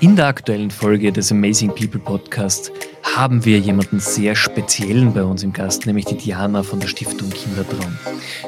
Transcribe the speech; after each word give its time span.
In 0.00 0.14
der 0.14 0.26
aktuellen 0.26 0.70
Folge 0.70 1.10
des 1.10 1.32
Amazing 1.32 1.74
People 1.74 1.98
Podcast 1.98 2.70
haben 3.02 3.46
wir 3.46 3.58
jemanden 3.58 3.98
sehr 3.98 4.34
speziellen 4.34 5.14
bei 5.14 5.22
uns 5.22 5.42
im 5.42 5.54
Gast, 5.54 5.86
nämlich 5.86 6.04
die 6.04 6.18
Diana 6.18 6.62
von 6.62 6.80
der 6.80 6.88
Stiftung 6.88 7.30
Kindertraum. 7.30 7.96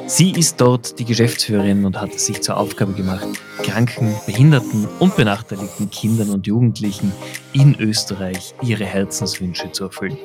Sie 0.05 0.31
ist 0.31 0.61
dort 0.61 0.99
die 0.99 1.05
Geschäftsführerin 1.05 1.85
und 1.85 1.99
hat 1.99 2.13
es 2.13 2.27
sich 2.27 2.41
zur 2.41 2.57
Aufgabe 2.57 2.93
gemacht, 2.93 3.27
kranken, 3.63 4.13
behinderten 4.27 4.87
und 4.99 5.15
benachteiligten 5.15 5.89
Kindern 5.89 6.29
und 6.29 6.45
Jugendlichen 6.45 7.11
in 7.51 7.75
Österreich 7.79 8.53
ihre 8.61 8.85
Herzenswünsche 8.85 9.71
zu 9.71 9.85
erfüllen. 9.85 10.19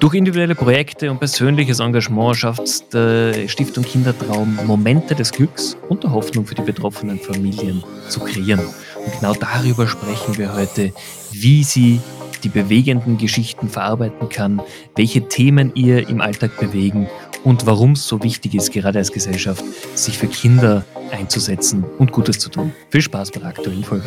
Durch 0.00 0.14
individuelle 0.14 0.54
Projekte 0.54 1.10
und 1.10 1.18
persönliches 1.18 1.80
Engagement 1.80 2.36
schafft 2.36 2.94
die 2.94 3.48
Stiftung 3.48 3.84
Kindertraum 3.84 4.58
Momente 4.64 5.14
des 5.14 5.30
Glücks 5.32 5.76
und 5.88 6.04
der 6.04 6.12
Hoffnung 6.12 6.46
für 6.46 6.54
die 6.54 6.62
betroffenen 6.62 7.18
Familien 7.18 7.82
zu 8.08 8.20
kreieren. 8.20 8.60
Und 9.08 9.20
genau 9.20 9.32
darüber 9.32 9.88
sprechen 9.88 10.36
wir 10.36 10.52
heute, 10.52 10.92
wie 11.32 11.64
sie 11.64 12.00
die 12.44 12.50
bewegenden 12.50 13.16
Geschichten 13.16 13.70
verarbeiten 13.70 14.28
kann, 14.28 14.60
welche 14.96 15.26
Themen 15.28 15.72
ihr 15.74 16.06
im 16.10 16.20
Alltag 16.20 16.58
bewegen 16.60 17.08
und 17.42 17.64
warum 17.64 17.92
es 17.92 18.06
so 18.06 18.22
wichtig 18.22 18.54
ist, 18.54 18.70
gerade 18.70 18.98
als 18.98 19.10
Gesellschaft, 19.10 19.64
sich 19.94 20.18
für 20.18 20.26
Kinder 20.26 20.84
einzusetzen 21.10 21.84
und 21.98 22.12
Gutes 22.12 22.38
zu 22.38 22.50
tun. 22.50 22.74
Viel 22.90 23.00
Spaß 23.00 23.30
bei 23.30 23.40
der 23.40 23.48
aktuellen 23.48 23.82
Folge. 23.82 24.04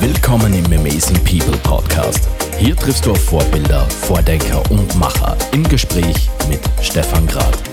Willkommen 0.00 0.54
im 0.54 0.64
Amazing 0.72 1.22
People 1.24 1.58
Podcast. 1.64 2.28
Hier 2.56 2.74
triffst 2.74 3.04
du 3.04 3.10
auf 3.10 3.22
Vorbilder, 3.24 3.82
Vordenker 3.90 4.62
und 4.70 4.98
Macher 4.98 5.36
im 5.52 5.64
Gespräch 5.64 6.30
mit 6.48 6.60
Stefan 6.80 7.26
Grad. 7.26 7.67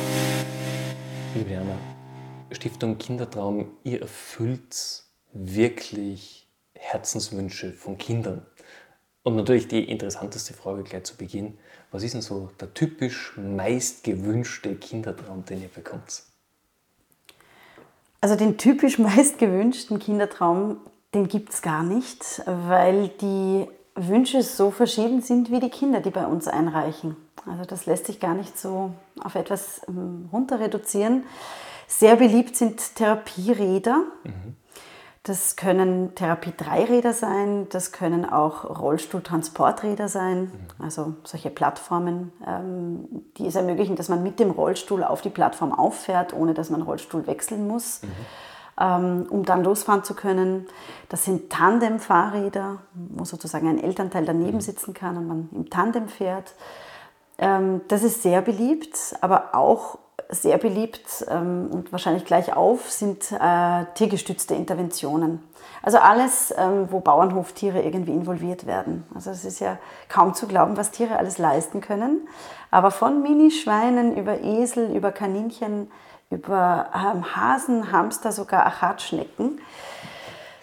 Stiftung 2.65 2.97
Kindertraum, 2.97 3.67
ihr 3.83 4.01
erfüllt 4.01 5.03
wirklich 5.33 6.47
Herzenswünsche 6.73 7.71
von 7.71 7.99
Kindern. 7.99 8.43
Und 9.21 9.35
natürlich 9.35 9.67
die 9.67 9.83
interessanteste 9.83 10.55
Frage 10.55 10.81
gleich 10.81 11.03
zu 11.03 11.15
Beginn. 11.15 11.59
Was 11.91 12.01
ist 12.01 12.15
denn 12.15 12.23
so 12.23 12.49
der 12.59 12.73
typisch 12.73 13.37
meist 13.37 14.03
gewünschte 14.03 14.73
Kindertraum, 14.73 15.45
den 15.45 15.61
ihr 15.61 15.67
bekommt? 15.67 16.23
Also 18.19 18.35
den 18.35 18.57
typisch 18.57 18.97
meist 18.97 19.37
gewünschten 19.37 19.99
Kindertraum, 19.99 20.77
den 21.13 21.27
gibt 21.27 21.53
es 21.53 21.61
gar 21.61 21.83
nicht, 21.83 22.41
weil 22.47 23.09
die 23.21 23.67
Wünsche 23.93 24.41
so 24.41 24.71
verschieden 24.71 25.21
sind 25.21 25.51
wie 25.51 25.59
die 25.59 25.69
Kinder, 25.69 26.01
die 26.01 26.09
bei 26.09 26.25
uns 26.25 26.47
einreichen. 26.47 27.15
Also 27.45 27.63
das 27.65 27.85
lässt 27.85 28.07
sich 28.07 28.19
gar 28.19 28.33
nicht 28.33 28.57
so 28.57 28.89
auf 29.23 29.35
etwas 29.35 29.81
ähm, 29.87 30.29
runter 30.33 30.59
reduzieren. 30.59 31.25
Sehr 31.87 32.15
beliebt 32.15 32.55
sind 32.55 32.95
Therapieräder. 32.95 34.03
Mhm. 34.23 34.55
Das 35.25 35.55
können 35.55 36.13
Therapie-Dreiräder 36.13 37.11
sein, 37.11 37.67
das 37.69 37.91
können 37.91 38.29
auch 38.29 38.79
Rollstuhltransporträder 38.79 40.07
sein, 40.07 40.51
also 40.77 41.15
solche 41.23 41.49
Plattformen, 41.49 42.31
ähm, 42.45 43.07
die 43.37 43.47
es 43.47 43.55
ermöglichen, 43.55 43.95
dass 43.95 44.07
man 44.07 44.21
mit 44.21 44.39
dem 44.39 44.51
Rollstuhl 44.51 45.03
auf 45.03 45.21
die 45.21 45.31
Plattform 45.31 45.71
auffährt, 45.73 46.31
ohne 46.33 46.53
dass 46.53 46.69
man 46.69 46.83
Rollstuhl 46.83 47.25
wechseln 47.25 47.67
muss. 47.67 48.01
Ähm, 48.79 49.25
um 49.29 49.45
dann 49.45 49.63
losfahren 49.63 50.03
zu 50.03 50.15
können. 50.15 50.67
Das 51.07 51.23
sind 51.23 51.49
Tandem-Fahrräder, 51.49 52.79
wo 52.93 53.23
sozusagen 53.23 53.69
ein 53.69 53.81
Elternteil 53.81 54.25
daneben 54.25 54.59
sitzen 54.59 54.93
kann 54.93 55.15
und 55.15 55.27
man 55.27 55.49
im 55.53 55.69
Tandem 55.69 56.09
fährt. 56.09 56.53
Ähm, 57.37 57.81
das 57.87 58.03
ist 58.03 58.21
sehr 58.21 58.41
beliebt, 58.41 59.15
aber 59.21 59.55
auch 59.55 59.97
sehr 60.29 60.57
beliebt 60.57 61.25
ähm, 61.29 61.69
und 61.71 61.91
wahrscheinlich 61.91 62.25
gleich 62.25 62.55
auf 62.55 62.91
sind 62.91 63.31
äh, 63.31 63.85
tiergestützte 63.95 64.55
Interventionen. 64.55 65.43
Also 65.81 65.99
alles, 65.99 66.53
ähm, 66.57 66.87
wo 66.91 66.99
Bauernhoftiere 66.99 67.81
irgendwie 67.81 68.13
involviert 68.13 68.65
werden. 68.65 69.03
Also 69.13 69.29
es 69.29 69.45
ist 69.45 69.59
ja 69.59 69.77
kaum 70.09 70.33
zu 70.33 70.47
glauben, 70.47 70.77
was 70.77 70.91
Tiere 70.91 71.17
alles 71.17 71.37
leisten 71.37 71.81
können. 71.81 72.27
Aber 72.71 72.91
von 72.91 73.21
Minischweinen 73.21 74.17
über 74.17 74.41
Esel, 74.41 74.95
über 74.95 75.11
Kaninchen, 75.11 75.91
über 76.31 76.87
ähm, 76.93 77.35
Hasen, 77.35 77.91
Hamster, 77.91 78.31
sogar 78.31 78.65
Achatschnecken 78.65 79.59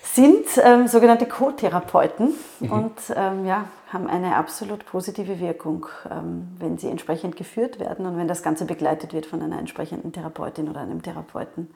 sind 0.02 0.46
ähm, 0.62 0.88
sogenannte 0.88 1.26
Co-Therapeuten 1.26 2.34
mhm. 2.60 2.72
und 2.72 2.98
ähm, 3.14 3.46
ja, 3.46 3.64
haben 3.92 4.08
eine 4.08 4.36
absolut 4.36 4.86
positive 4.86 5.40
Wirkung, 5.40 5.86
ähm, 6.10 6.48
wenn 6.58 6.78
sie 6.78 6.88
entsprechend 6.88 7.36
geführt 7.36 7.78
werden 7.78 8.06
und 8.06 8.16
wenn 8.16 8.28
das 8.28 8.42
Ganze 8.42 8.64
begleitet 8.64 9.12
wird 9.12 9.26
von 9.26 9.42
einer 9.42 9.58
entsprechenden 9.58 10.12
Therapeutin 10.12 10.68
oder 10.68 10.80
einem 10.80 11.02
Therapeuten. 11.02 11.68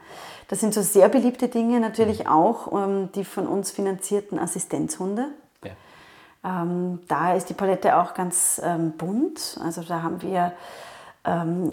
Das 0.49 0.61
sind 0.61 0.73
so 0.73 0.83
sehr 0.83 1.09
beliebte 1.09 1.49
Dinge, 1.49 1.81
natürlich 1.81 2.25
mhm. 2.25 2.29
auch 2.29 2.73
ähm, 2.73 3.11
die 3.15 3.25
von 3.25 3.47
uns 3.47 3.71
finanzierten 3.71 4.39
Assistenzhunde. 4.39 5.27
Ja. 5.65 6.63
Ähm, 6.63 7.01
da 7.09 7.35
ist 7.35 7.51
die 7.51 7.55
Palette 7.55 7.99
auch 7.99 8.15
ganz 8.15 8.63
bunt. 8.97 9.59
Also 9.63 9.83
da 9.83 10.03
haben 10.03 10.23
wir 10.23 10.53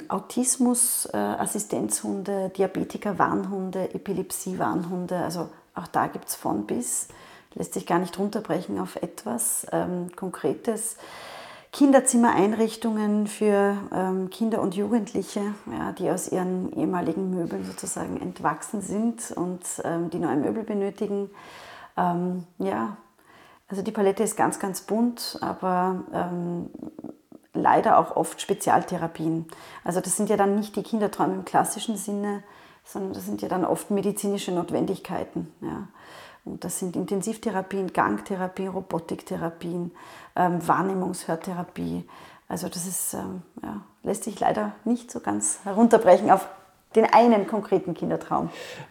Autismus-Assistenzhunde, 0.07 2.45
äh, 2.45 2.49
Diabetiker-Warnhunde, 2.49 3.93
Epilepsie-Warnhunde, 3.93 5.17
also 5.17 5.49
auch 5.75 5.87
da 5.87 6.07
gibt 6.07 6.29
es 6.29 6.35
von 6.35 6.65
bis, 6.65 7.07
lässt 7.55 7.73
sich 7.73 7.85
gar 7.85 7.99
nicht 7.99 8.17
runterbrechen 8.17 8.79
auf 8.79 8.95
etwas 8.97 9.67
ähm, 9.71 10.15
Konkretes. 10.15 10.97
Kinderzimmereinrichtungen 11.71 13.25
für 13.25 13.75
ähm, 13.91 14.29
Kinder 14.29 14.61
und 14.61 14.75
Jugendliche, 14.75 15.41
ja, 15.65 15.91
die 15.91 16.09
aus 16.11 16.31
ihren 16.31 16.71
ehemaligen 16.73 17.31
Möbeln 17.31 17.65
sozusagen 17.65 18.21
entwachsen 18.21 18.81
sind 18.81 19.31
und 19.35 19.61
ähm, 19.83 20.11
die 20.11 20.19
neue 20.19 20.35
Möbel 20.35 20.63
benötigen. 20.63 21.31
Ähm, 21.97 22.45
ja, 22.59 22.95
also 23.67 23.81
die 23.81 23.91
Palette 23.91 24.21
ist 24.21 24.37
ganz, 24.37 24.59
ganz 24.59 24.81
bunt, 24.81 25.39
aber 25.41 26.03
ähm, 26.13 26.69
leider 27.53 27.97
auch 27.97 28.15
oft 28.15 28.39
Spezialtherapien. 28.39 29.47
Also 29.83 29.99
das 29.99 30.15
sind 30.15 30.29
ja 30.29 30.37
dann 30.37 30.55
nicht 30.55 30.75
die 30.75 30.83
Kinderträume 30.83 31.33
im 31.33 31.45
klassischen 31.45 31.97
Sinne, 31.97 32.43
sondern 32.85 33.13
das 33.13 33.25
sind 33.25 33.41
ja 33.41 33.47
dann 33.47 33.65
oft 33.65 33.89
medizinische 33.89 34.51
Notwendigkeiten. 34.51 35.51
Ja. 35.61 35.87
Und 36.45 36.63
das 36.63 36.79
sind 36.79 36.95
Intensivtherapien, 36.95 37.93
Gangtherapie, 37.93 38.67
Robotiktherapien, 38.67 39.91
ähm, 40.35 40.67
Wahrnehmungshörtherapie. 40.67 42.03
Also 42.49 42.67
das 42.67 42.85
ist, 42.85 43.13
ähm, 43.13 43.41
ja, 43.61 43.81
lässt 44.03 44.25
sich 44.25 44.39
leider 44.39 44.73
nicht 44.83 45.09
so 45.09 45.19
ganz 45.19 45.59
herunterbrechen 45.63 46.29
auf 46.29 46.47
den 46.95 47.05
einen 47.05 47.47
konkreten 47.47 47.93
Kindertraum. 47.93 48.49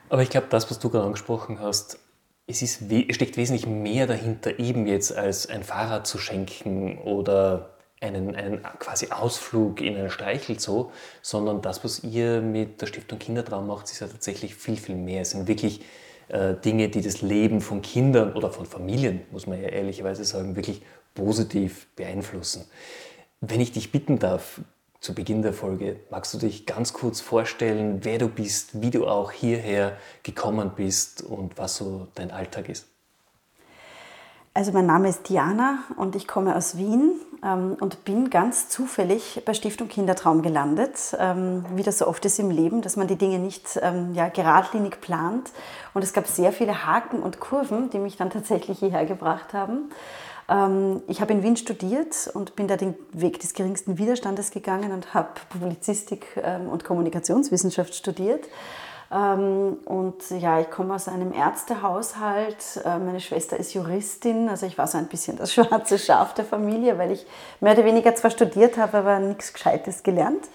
Aber 0.08 0.22
ich 0.22 0.30
glaube, 0.30 0.46
das, 0.50 0.70
was 0.70 0.78
du 0.78 0.90
gerade 0.90 1.04
angesprochen 1.04 1.60
hast, 1.60 1.98
es, 2.46 2.62
ist, 2.62 2.82
steckt 3.10 3.36
wesentlich 3.36 3.66
mehr 3.66 4.06
dahinter, 4.06 4.58
eben 4.58 4.86
jetzt 4.86 5.16
als 5.16 5.48
ein 5.48 5.62
Fahrrad 5.62 6.06
zu 6.06 6.18
schenken 6.18 6.98
oder 6.98 7.76
einen, 8.00 8.34
einen 8.34 8.62
quasi 8.80 9.08
Ausflug 9.10 9.80
in 9.80 9.96
ein 9.96 10.10
Streichelzoo, 10.10 10.90
sondern 11.22 11.62
das, 11.62 11.84
was 11.84 12.02
ihr 12.02 12.40
mit 12.40 12.80
der 12.80 12.86
Stiftung 12.86 13.20
Kindertraum 13.20 13.66
macht, 13.68 13.90
ist 13.90 14.00
ja 14.00 14.08
tatsächlich 14.08 14.56
viel, 14.56 14.76
viel 14.76 14.96
mehr. 14.96 15.22
Es 15.22 15.30
sind 15.30 15.46
wirklich 15.46 15.84
Dinge, 16.32 16.88
die 16.88 17.02
das 17.02 17.20
Leben 17.20 17.60
von 17.60 17.82
Kindern 17.82 18.32
oder 18.32 18.50
von 18.50 18.64
Familien, 18.64 19.20
muss 19.30 19.46
man 19.46 19.60
ja 19.60 19.68
ehrlicherweise 19.68 20.24
sagen, 20.24 20.56
wirklich 20.56 20.82
positiv 21.14 21.86
beeinflussen. 21.94 22.64
Wenn 23.40 23.60
ich 23.60 23.72
dich 23.72 23.92
bitten 23.92 24.18
darf, 24.18 24.60
zu 25.00 25.14
Beginn 25.14 25.42
der 25.42 25.52
Folge, 25.52 25.96
magst 26.10 26.32
du 26.32 26.38
dich 26.38 26.64
ganz 26.64 26.92
kurz 26.92 27.20
vorstellen, 27.20 27.98
wer 28.02 28.18
du 28.18 28.28
bist, 28.28 28.80
wie 28.80 28.90
du 28.90 29.06
auch 29.08 29.32
hierher 29.32 29.96
gekommen 30.22 30.72
bist 30.76 31.22
und 31.22 31.58
was 31.58 31.76
so 31.76 32.06
dein 32.14 32.30
Alltag 32.30 32.68
ist? 32.68 32.86
Also 34.54 34.70
mein 34.70 34.86
Name 34.86 35.08
ist 35.08 35.28
Diana 35.28 35.82
und 35.96 36.14
ich 36.14 36.28
komme 36.28 36.54
aus 36.54 36.76
Wien 36.76 37.20
ähm, 37.44 37.76
und 37.80 38.04
bin 38.04 38.30
ganz 38.30 38.68
zufällig 38.68 39.42
bei 39.44 39.54
Stiftung 39.54 39.88
Kindertraum 39.88 40.42
gelandet, 40.42 41.16
ähm, 41.18 41.64
wie 41.74 41.82
das 41.82 41.98
so 41.98 42.06
oft 42.06 42.24
ist 42.24 42.38
im 42.38 42.50
Leben, 42.50 42.82
dass 42.82 42.96
man 42.96 43.06
die 43.06 43.16
Dinge 43.16 43.38
nicht 43.38 43.78
ähm, 43.82 44.14
ja, 44.14 44.28
geradlinig 44.28 45.00
plant. 45.00 45.50
Und 45.94 46.02
es 46.02 46.12
gab 46.12 46.26
sehr 46.26 46.52
viele 46.52 46.86
Haken 46.86 47.22
und 47.22 47.40
Kurven, 47.40 47.90
die 47.90 47.98
mich 47.98 48.16
dann 48.16 48.30
tatsächlich 48.30 48.78
hierher 48.78 49.04
gebracht 49.04 49.52
haben. 49.52 49.90
Ähm, 50.48 51.02
ich 51.08 51.20
habe 51.20 51.32
in 51.32 51.42
Wien 51.42 51.56
studiert 51.56 52.30
und 52.32 52.56
bin 52.56 52.68
da 52.68 52.76
den 52.76 52.94
Weg 53.12 53.40
des 53.40 53.54
geringsten 53.54 53.98
Widerstandes 53.98 54.50
gegangen 54.50 54.92
und 54.92 55.14
habe 55.14 55.28
Publizistik 55.48 56.26
ähm, 56.42 56.68
und 56.68 56.84
Kommunikationswissenschaft 56.84 57.94
studiert 57.94 58.48
und 59.12 60.14
ja, 60.30 60.60
ich 60.60 60.70
komme 60.70 60.94
aus 60.94 61.06
einem 61.06 61.34
Ärztehaushalt. 61.34 62.80
Äh, 62.82 62.98
meine 62.98 63.20
Schwester 63.20 63.58
ist 63.58 63.74
Juristin, 63.74 64.48
also 64.48 64.64
ich 64.64 64.78
war 64.78 64.86
so 64.86 64.96
ein 64.96 65.06
bisschen 65.06 65.36
das 65.36 65.52
schwarze 65.54 65.98
Schaf 65.98 66.32
der 66.32 66.46
Familie, 66.46 66.96
weil 66.96 67.10
ich 67.10 67.26
mehr 67.60 67.74
oder 67.74 67.84
weniger 67.84 68.14
zwar 68.14 68.30
studiert 68.30 68.78
habe, 68.78 68.98
aber 68.98 69.18
nichts 69.18 69.52
Gescheites 69.52 70.02
gelernt. 70.02 70.48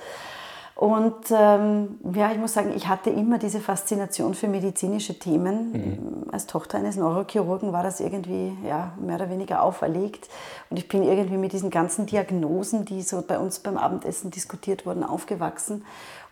Und 0.77 1.31
ähm, 1.31 1.99
ja, 2.13 2.31
ich 2.31 2.37
muss 2.37 2.53
sagen, 2.53 2.71
ich 2.75 2.87
hatte 2.87 3.09
immer 3.09 3.39
diese 3.39 3.59
Faszination 3.59 4.35
für 4.35 4.47
medizinische 4.47 5.17
Themen. 5.17 5.71
Mhm. 5.71 6.29
Als 6.31 6.45
Tochter 6.45 6.77
eines 6.77 6.95
Neurochirurgen 6.97 7.73
war 7.73 7.81
das 7.81 7.99
irgendwie 7.99 8.55
ja, 8.63 8.93
mehr 9.01 9.15
oder 9.15 9.31
weniger 9.31 9.63
auferlegt. 9.63 10.29
Und 10.69 10.77
ich 10.77 10.87
bin 10.87 11.01
irgendwie 11.01 11.37
mit 11.37 11.51
diesen 11.51 11.71
ganzen 11.71 12.05
Diagnosen, 12.05 12.85
die 12.85 13.01
so 13.01 13.23
bei 13.27 13.39
uns 13.39 13.57
beim 13.57 13.75
Abendessen 13.75 14.29
diskutiert 14.29 14.85
wurden, 14.85 15.03
aufgewachsen 15.03 15.83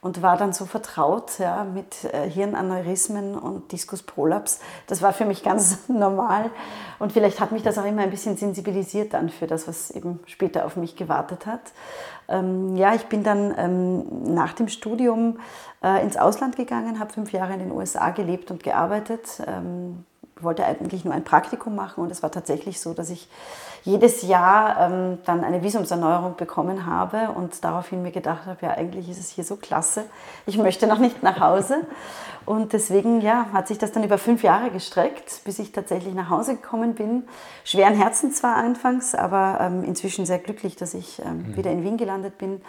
und 0.05 0.21
war 0.21 0.37
dann 0.37 0.53
so 0.53 0.65
vertraut 0.65 1.39
ja, 1.39 1.63
mit 1.63 2.03
äh, 2.03 2.29
Hirnaneurysmen 2.29 3.35
und 3.35 3.71
Diskusprolaps. 3.71 4.59
Das 4.85 5.01
war 5.01 5.13
für 5.13 5.25
mich 5.25 5.41
ganz 5.41 5.79
normal 5.87 6.51
und 6.99 7.11
vielleicht 7.11 7.39
hat 7.39 7.51
mich 7.51 7.63
das 7.63 7.79
auch 7.79 7.85
immer 7.85 8.03
ein 8.03 8.11
bisschen 8.11 8.37
sensibilisiert 8.37 9.15
dann 9.15 9.29
für 9.29 9.47
das, 9.47 9.67
was 9.67 9.89
eben 9.89 10.19
später 10.27 10.67
auf 10.67 10.75
mich 10.75 10.95
gewartet 10.95 11.47
hat. 11.47 11.61
Ähm, 12.27 12.75
ja, 12.75 12.93
ich 12.93 13.07
bin 13.07 13.23
dann 13.23 13.55
ähm, 13.57 14.35
nach 14.35 14.53
dem 14.53 14.67
Studium 14.67 15.39
äh, 15.83 16.03
ins 16.03 16.17
Ausland 16.17 16.55
gegangen, 16.55 16.99
habe 16.99 17.11
fünf 17.11 17.31
Jahre 17.31 17.53
in 17.53 17.59
den 17.59 17.71
USA 17.71 18.11
gelebt 18.11 18.51
und 18.51 18.61
gearbeitet. 18.61 19.41
Ähm, 19.47 20.05
wollte 20.41 20.65
eigentlich 20.65 21.05
nur 21.05 21.13
ein 21.13 21.23
Praktikum 21.23 21.75
machen 21.75 22.03
und 22.03 22.11
es 22.11 22.21
war 22.21 22.31
tatsächlich 22.31 22.81
so, 22.81 22.93
dass 22.93 23.09
ich 23.09 23.29
jedes 23.83 24.21
Jahr 24.23 24.91
ähm, 24.91 25.19
dann 25.25 25.43
eine 25.43 25.63
Visumserneuerung 25.63 26.35
bekommen 26.35 26.85
habe 26.85 27.29
und 27.35 27.63
daraufhin 27.63 28.01
mir 28.01 28.11
gedacht 28.11 28.45
habe, 28.45 28.65
ja 28.65 28.71
eigentlich 28.71 29.09
ist 29.09 29.19
es 29.19 29.29
hier 29.29 29.43
so 29.43 29.55
klasse, 29.55 30.03
ich 30.45 30.57
möchte 30.57 30.87
noch 30.87 30.99
nicht 30.99 31.23
nach 31.23 31.39
Hause 31.39 31.85
und 32.45 32.73
deswegen 32.73 33.21
ja, 33.21 33.47
hat 33.53 33.67
sich 33.67 33.77
das 33.77 33.91
dann 33.91 34.03
über 34.03 34.17
fünf 34.17 34.43
Jahre 34.43 34.69
gestreckt, 34.69 35.41
bis 35.45 35.57
ich 35.59 35.71
tatsächlich 35.71 36.13
nach 36.13 36.29
Hause 36.29 36.55
gekommen 36.55 36.93
bin. 36.93 37.23
Schweren 37.63 37.95
Herzen 37.95 38.31
zwar 38.31 38.57
anfangs, 38.57 39.15
aber 39.15 39.57
ähm, 39.61 39.83
inzwischen 39.83 40.25
sehr 40.25 40.39
glücklich, 40.39 40.75
dass 40.75 40.93
ich 40.93 41.21
ähm, 41.25 41.37
mhm. 41.37 41.55
wieder 41.57 41.71
in 41.71 41.83
Wien 41.83 41.97
gelandet 41.97 42.37
bin. 42.37 42.61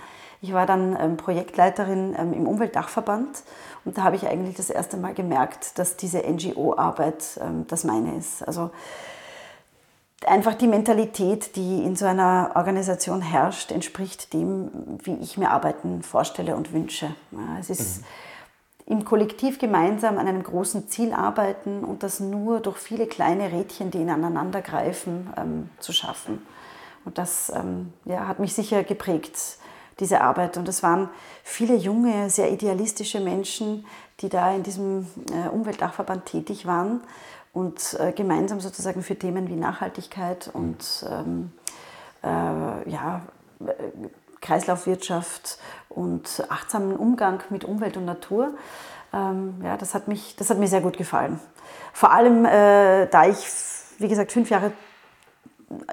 Ich 0.42 0.52
war 0.52 0.66
dann 0.66 0.96
ähm, 1.00 1.16
Projektleiterin 1.16 2.14
ähm, 2.18 2.32
im 2.32 2.46
Umweltdachverband 2.46 3.42
und 3.84 3.96
da 3.96 4.02
habe 4.02 4.16
ich 4.16 4.26
eigentlich 4.26 4.56
das 4.56 4.70
erste 4.70 4.96
Mal 4.96 5.14
gemerkt, 5.14 5.78
dass 5.78 5.96
diese 5.96 6.18
NGO-Arbeit 6.18 7.40
ähm, 7.40 7.66
das 7.68 7.84
meine 7.84 8.16
ist. 8.16 8.46
Also 8.46 8.70
einfach 10.26 10.54
die 10.54 10.66
Mentalität, 10.66 11.56
die 11.56 11.82
in 11.82 11.96
so 11.96 12.06
einer 12.06 12.52
Organisation 12.54 13.22
herrscht, 13.22 13.70
entspricht 13.70 14.32
dem, 14.32 14.70
wie 15.02 15.14
ich 15.14 15.38
mir 15.38 15.50
Arbeiten 15.50 16.02
vorstelle 16.02 16.56
und 16.56 16.72
wünsche. 16.72 17.14
es 17.60 17.70
ist 17.70 18.02
mhm. 18.86 18.98
im 18.98 19.04
Kollektiv 19.04 19.58
gemeinsam 19.58 20.18
an 20.18 20.26
einem 20.26 20.42
großen 20.42 20.88
Ziel 20.88 21.12
arbeiten 21.12 21.84
und 21.84 22.02
das 22.02 22.20
nur 22.20 22.60
durch 22.60 22.78
viele 22.78 23.06
kleine 23.06 23.52
Rädchen, 23.52 23.90
die 23.90 24.02
ineinander 24.02 24.62
greifen, 24.62 25.32
ähm, 25.36 25.70
zu 25.78 25.92
schaffen. 25.92 26.46
Und 27.04 27.18
das 27.18 27.52
ähm, 27.54 27.92
ja, 28.04 28.26
hat 28.26 28.40
mich 28.40 28.52
sicher 28.52 28.82
geprägt 28.82 29.58
diese 30.00 30.20
Arbeit. 30.20 30.56
Und 30.56 30.68
es 30.68 30.82
waren 30.82 31.08
viele 31.42 31.74
junge, 31.74 32.30
sehr 32.30 32.50
idealistische 32.50 33.20
Menschen, 33.20 33.86
die 34.20 34.28
da 34.28 34.54
in 34.54 34.62
diesem 34.62 35.06
äh, 35.32 35.48
Umweltdachverband 35.48 36.26
tätig 36.26 36.66
waren 36.66 37.00
und 37.52 37.96
äh, 37.98 38.12
gemeinsam 38.12 38.60
sozusagen 38.60 39.02
für 39.02 39.16
Themen 39.16 39.48
wie 39.48 39.56
Nachhaltigkeit 39.56 40.50
und 40.52 41.06
ähm, 41.10 41.52
äh, 42.22 42.90
ja, 42.90 43.22
Kreislaufwirtschaft 44.40 45.58
und 45.88 46.44
achtsamen 46.48 46.96
Umgang 46.96 47.42
mit 47.50 47.64
Umwelt 47.64 47.96
und 47.96 48.04
Natur. 48.04 48.54
Ähm, 49.12 49.60
ja, 49.64 49.76
das 49.76 49.94
hat, 49.94 50.08
mich, 50.08 50.36
das 50.36 50.50
hat 50.50 50.58
mir 50.58 50.68
sehr 50.68 50.80
gut 50.82 50.98
gefallen. 50.98 51.40
Vor 51.92 52.12
allem, 52.12 52.44
äh, 52.44 53.06
da 53.06 53.26
ich, 53.26 53.38
wie 53.98 54.08
gesagt, 54.08 54.32
fünf 54.32 54.50
Jahre 54.50 54.72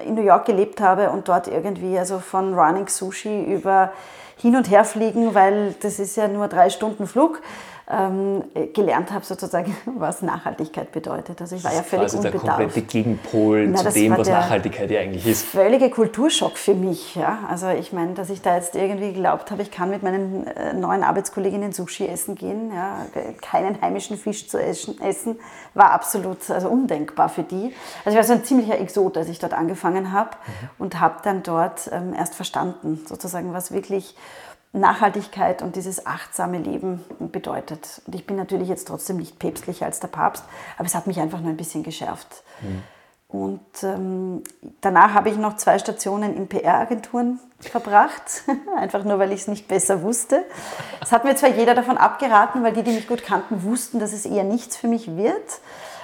in 0.05 0.15
New 0.15 0.21
York 0.21 0.45
gelebt 0.45 0.81
habe 0.81 1.09
und 1.09 1.27
dort 1.27 1.47
irgendwie, 1.47 1.97
also 1.97 2.19
von 2.19 2.53
Running 2.53 2.87
Sushi 2.87 3.43
über 3.43 3.91
hin 4.37 4.55
und 4.55 4.69
her 4.69 4.83
fliegen, 4.83 5.33
weil 5.33 5.73
das 5.81 5.99
ist 5.99 6.15
ja 6.15 6.27
nur 6.27 6.47
drei 6.47 6.69
Stunden 6.69 7.07
Flug, 7.07 7.41
ähm, 7.89 8.43
gelernt 8.73 9.11
habe, 9.11 9.25
sozusagen, 9.25 9.75
was 9.97 10.21
Nachhaltigkeit 10.21 10.91
bedeutet. 10.91 11.41
Also 11.41 11.55
ich 11.55 11.63
war 11.63 11.73
ja 11.73 11.83
völlig 11.83 12.11
quasi 12.11 12.17
unbedarft. 12.17 12.47
der 12.47 12.55
komplette 12.55 12.81
Gegenpol 12.81 13.67
Na, 13.67 13.77
zu 13.77 13.91
dem, 13.91 14.17
was 14.17 14.27
Nachhaltigkeit 14.27 14.89
ja 14.89 15.01
eigentlich 15.01 15.27
ist. 15.27 15.45
Völlige 15.45 15.89
Kulturschock 15.89 16.57
für 16.57 16.75
mich. 16.75 17.15
Ja? 17.15 17.39
Also 17.49 17.67
ich 17.69 17.91
meine, 17.91 18.13
dass 18.13 18.29
ich 18.29 18.41
da 18.41 18.55
jetzt 18.55 18.75
irgendwie 18.75 19.13
geglaubt 19.13 19.51
habe, 19.51 19.61
ich 19.61 19.71
kann 19.71 19.89
mit 19.89 20.01
meinen 20.01 20.47
äh, 20.47 20.73
neuen 20.73 21.03
Arbeitskolleginnen 21.03 21.73
Sushi 21.73 22.07
essen 22.07 22.35
gehen, 22.35 22.71
ja? 22.73 23.05
keinen 23.41 23.81
heimischen 23.81 24.17
Fisch 24.17 24.47
zu 24.47 24.57
essen, 24.59 25.39
war 25.73 25.91
absolut 25.91 26.49
also 26.49 26.69
undenkbar 26.69 27.27
für 27.27 27.43
die. 27.43 27.73
Also 28.05 28.11
ich 28.11 28.15
war 28.15 28.23
so 28.23 28.33
ein 28.33 28.45
ziemlicher 28.45 28.79
Exot, 28.79 29.17
als 29.17 29.27
ich 29.27 29.39
dort 29.39 29.53
angefangen 29.53 30.13
habe 30.13 30.31
mhm. 30.31 30.69
und 30.79 30.99
habe 31.01 31.15
dann 31.23 31.43
dort 31.43 31.89
ähm, 31.91 32.13
erst 32.13 32.35
verstanden, 32.35 33.03
sozusagen, 33.07 33.53
was 33.53 33.73
wirklich 33.73 34.15
Nachhaltigkeit 34.73 35.61
und 35.61 35.75
dieses 35.75 36.05
achtsame 36.05 36.57
Leben 36.57 37.03
bedeutet. 37.19 38.01
Und 38.07 38.15
ich 38.15 38.25
bin 38.25 38.35
natürlich 38.35 38.67
jetzt 38.67 38.87
trotzdem 38.87 39.17
nicht 39.17 39.37
päpstlicher 39.39 39.85
als 39.85 39.99
der 39.99 40.07
Papst, 40.07 40.43
aber 40.77 40.87
es 40.87 40.95
hat 40.95 41.07
mich 41.07 41.19
einfach 41.19 41.39
nur 41.39 41.49
ein 41.49 41.57
bisschen 41.57 41.83
geschärft. 41.83 42.43
Mhm. 42.61 42.83
Und 43.27 43.83
ähm, 43.83 44.43
danach 44.81 45.15
habe 45.15 45.29
ich 45.29 45.37
noch 45.37 45.55
zwei 45.55 45.79
Stationen 45.79 46.35
in 46.37 46.47
PR-Agenturen 46.47 47.39
verbracht, 47.59 48.43
einfach 48.77 49.03
nur, 49.03 49.17
weil 49.17 49.31
ich 49.31 49.41
es 49.41 49.47
nicht 49.47 49.67
besser 49.67 50.03
wusste. 50.03 50.45
Es 51.01 51.11
hat 51.11 51.23
mir 51.23 51.35
zwar 51.35 51.49
jeder 51.49 51.73
davon 51.73 51.97
abgeraten, 51.97 52.63
weil 52.63 52.73
die, 52.73 52.83
die 52.83 52.91
mich 52.91 53.07
gut 53.07 53.23
kannten, 53.23 53.63
wussten, 53.63 53.99
dass 53.99 54.13
es 54.13 54.27
eher 54.27 54.43
nichts 54.43 54.77
für 54.77 54.87
mich 54.87 55.17
wird. 55.17 55.61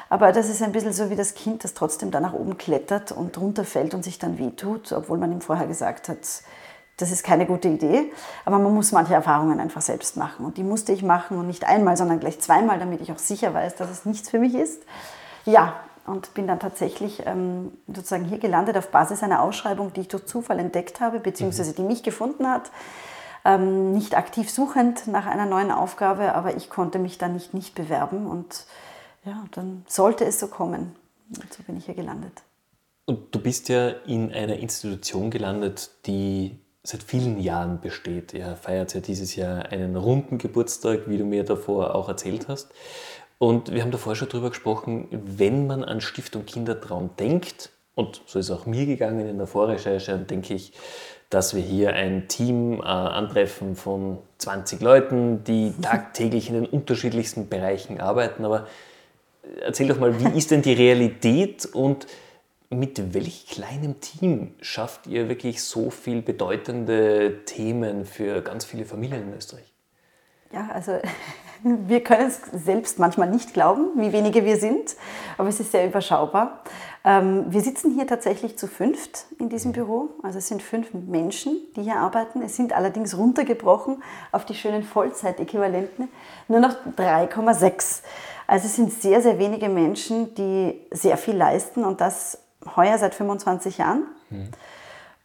Aber 0.10 0.31
das 0.31 0.50
ist 0.50 0.63
ein 0.63 0.71
bisschen 0.71 0.94
so 0.94 1.12
wie 1.12 1.16
das 1.16 1.36
Kind, 1.36 1.63
das 1.63 1.75
trotzdem 1.75 2.10
da 2.10 2.19
nach 2.19 2.33
oben 2.33 2.57
klettert 2.57 3.12
und 3.12 3.38
runterfällt 3.38 3.94
und 3.94 4.04
sich 4.04 4.18
dann 4.18 4.39
wehtut, 4.39 4.92
obwohl 4.92 5.19
man 5.19 5.31
ihm 5.31 5.42
vorher 5.42 5.68
gesagt 5.68 6.10
hat, 6.10 6.18
das 7.00 7.12
ist 7.12 7.24
keine 7.24 7.46
gute 7.46 7.69
Idee, 7.69 8.12
aber 8.46 8.60
man 8.60 8.74
muss 8.74 8.92
manche 8.92 9.13
Erfahrungen 9.13 9.60
einfach 9.60 9.81
selbst 9.81 10.18
machen. 10.18 10.46
Und 10.46 10.57
die 10.57 10.63
musste 10.63 10.92
ich 10.92 11.01
machen 11.01 11.38
und 11.38 11.48
nicht 11.48 11.63
einmal, 11.63 11.96
sondern 11.98 12.19
gleich 12.19 12.40
zweimal, 12.40 12.78
damit 12.80 13.01
ich 13.01 13.12
auch 13.12 13.18
sicher 13.18 13.54
weiß, 13.54 13.75
dass 13.75 13.90
es 13.90 14.06
nichts 14.06 14.30
für 14.30 14.40
mich 14.40 14.54
ist. 14.54 14.84
Ja, 15.46 15.75
und 16.06 16.34
bin 16.34 16.48
dann 16.48 16.60
tatsächlich 16.60 17.24
ähm, 17.25 17.72
sozusagen 17.88 18.25
hier 18.25 18.40
gelandet 18.40 18.75
auf 18.78 18.90
Basis 18.90 19.24
einer 19.24 19.42
Ausschreibung, 19.42 19.94
die 19.94 20.01
ich 20.01 20.07
durch 20.07 20.25
Zufall 20.25 20.60
entdeckt 20.60 21.00
habe, 21.00 21.19
beziehungsweise 21.19 21.74
die 21.74 21.84
mich 21.84 22.04
gefunden 22.04 22.48
hat. 22.48 22.72
Ähm, 23.45 23.94
nicht 23.94 24.18
aktiv 24.18 24.50
suchend 24.50 25.07
nach 25.07 25.25
einer 25.25 25.45
neuen 25.45 25.72
Aufgabe, 25.72 26.34
aber 26.34 26.57
ich 26.57 26.69
konnte 26.69 27.00
mich 27.00 27.18
da 27.18 27.30
nicht 27.30 27.54
nicht 27.54 27.75
bewerben 27.75 28.28
und 28.28 28.66
ja, 29.24 29.45
dann 29.52 29.86
sollte 29.88 30.25
es 30.25 30.40
so 30.40 30.48
kommen. 30.48 30.95
Und 31.30 31.54
so 31.54 31.63
bin 31.63 31.78
ich 31.78 31.86
hier 31.86 31.95
gelandet. 31.95 32.42
Und 33.06 33.34
du 33.34 33.40
bist 33.40 33.69
ja 33.69 33.90
in 33.90 34.31
einer 34.34 34.57
Institution 34.57 35.31
gelandet, 35.31 35.92
die 36.06 36.60
seit 36.84 37.04
vielen 37.04 37.40
Jahren 37.40 37.81
besteht. 37.81 38.34
Ihr 38.34 38.56
feiert 38.56 38.94
ja 38.94 39.02
dieses 39.02 39.36
Jahr 39.36 39.66
einen 39.72 39.96
runden 39.96 40.38
Geburtstag, 40.38 41.02
wie 41.08 41.18
du 41.18 41.26
mir 41.26 41.44
davor 41.44 41.96
auch 41.96 42.08
erzählt 42.08 42.48
hast. 42.48 42.70
Und 43.38 43.72
wir 43.72 43.81
haben 43.81 43.92
davor 43.92 44.16
schon 44.16 44.30
darüber 44.30 44.50
gesprochen, 44.50 45.08
wenn 45.12 45.68
man 45.68 45.84
an 45.84 46.02
Stiftung 46.02 46.46
Kindertraum 46.46 47.12
denkt, 47.18 47.72
und 47.96 48.22
so 48.26 48.40
ist 48.40 48.52
auch 48.52 48.66
mir 48.66 48.86
gegangen 48.86 49.28
in 49.28 49.38
der 49.38 49.48
Vorrecherche, 49.48 50.12
dann 50.12 50.28
denke 50.28 50.54
ich, 50.54 50.74
dass 51.30 51.54
wir 51.54 51.62
hier 51.62 51.94
ein 51.94 52.28
Team 52.28 52.80
äh, 52.80 52.86
antreffen 52.86 53.76
von 53.76 54.20
20 54.40 54.81
Leuten, 54.81 55.44
die 55.44 55.74
tagtäglich 55.81 56.50
in 56.50 56.56
den 56.56 56.66
unterschiedlichsten 56.66 57.50
Bereichen 57.50 58.00
arbeiten. 58.00 58.46
Aber 58.46 58.68
erzähl 59.62 59.88
doch 59.88 60.00
mal, 60.00 60.20
wie 60.20 60.38
ist 60.38 60.52
denn 60.52 60.62
die 60.62 60.74
Realität 60.74 61.66
und 61.66 62.07
mit 62.69 63.14
welch 63.14 63.47
kleinem 63.47 63.99
Team 63.99 64.54
schafft 64.61 65.07
ihr 65.07 65.28
wirklich 65.28 65.64
so 65.64 65.90
viel 65.90 66.21
bedeutende 66.21 67.44
Themen 67.45 68.06
für 68.06 68.42
ganz 68.42 68.64
viele 68.64 68.85
Familien 68.85 69.23
in 69.30 69.33
Österreich? 69.33 69.73
Ja, 70.52 70.69
also 70.73 70.99
wir 71.64 72.04
können 72.04 72.28
es 72.28 72.42
selbst 72.64 72.99
manchmal 72.99 73.30
nicht 73.30 73.54
glauben, 73.54 73.90
wie 73.95 74.14
wenige 74.14 74.45
wir 74.45 74.57
sind, 74.57 74.95
aber 75.38 75.49
es 75.49 75.59
ist 75.59 75.71
sehr 75.71 75.88
überschaubar. 75.88 76.64
Ähm, 77.04 77.45
wir 77.49 77.61
sitzen 77.61 77.94
hier 77.95 78.06
tatsächlich 78.06 78.57
zu 78.57 78.68
fünft 78.68 79.26
in 79.40 79.49
diesem 79.49 79.71
Büro. 79.71 80.09
Also 80.21 80.38
es 80.38 80.47
sind 80.47 80.61
fünf 80.61 80.94
Menschen, 80.94 81.57
die 81.76 81.83
hier 81.83 81.95
arbeiten. 81.95 82.42
Es 82.42 82.56
sind 82.56 82.73
allerdings 82.73 83.18
runtergebrochen 83.18 84.04
auf 84.31 84.45
die 84.45 84.56
schönen 84.56 84.83
Vollzeitäquivalenten 84.83 86.09
nur 86.47 86.59
noch 86.59 86.76
3,6. 86.97 88.02
Also 88.47 88.66
es 88.66 88.76
sind 88.76 88.92
sehr, 88.92 89.21
sehr 89.21 89.40
wenige 89.40 89.69
Menschen, 89.69 90.35
die 90.35 90.81
sehr 90.92 91.18
viel 91.18 91.35
leisten 91.35 91.85
und 91.85 92.02
das 92.02 92.40
heuer 92.75 92.97
seit 92.97 93.16
25 93.16 93.78
Jahren. 93.78 94.04
Mhm. 94.30 94.49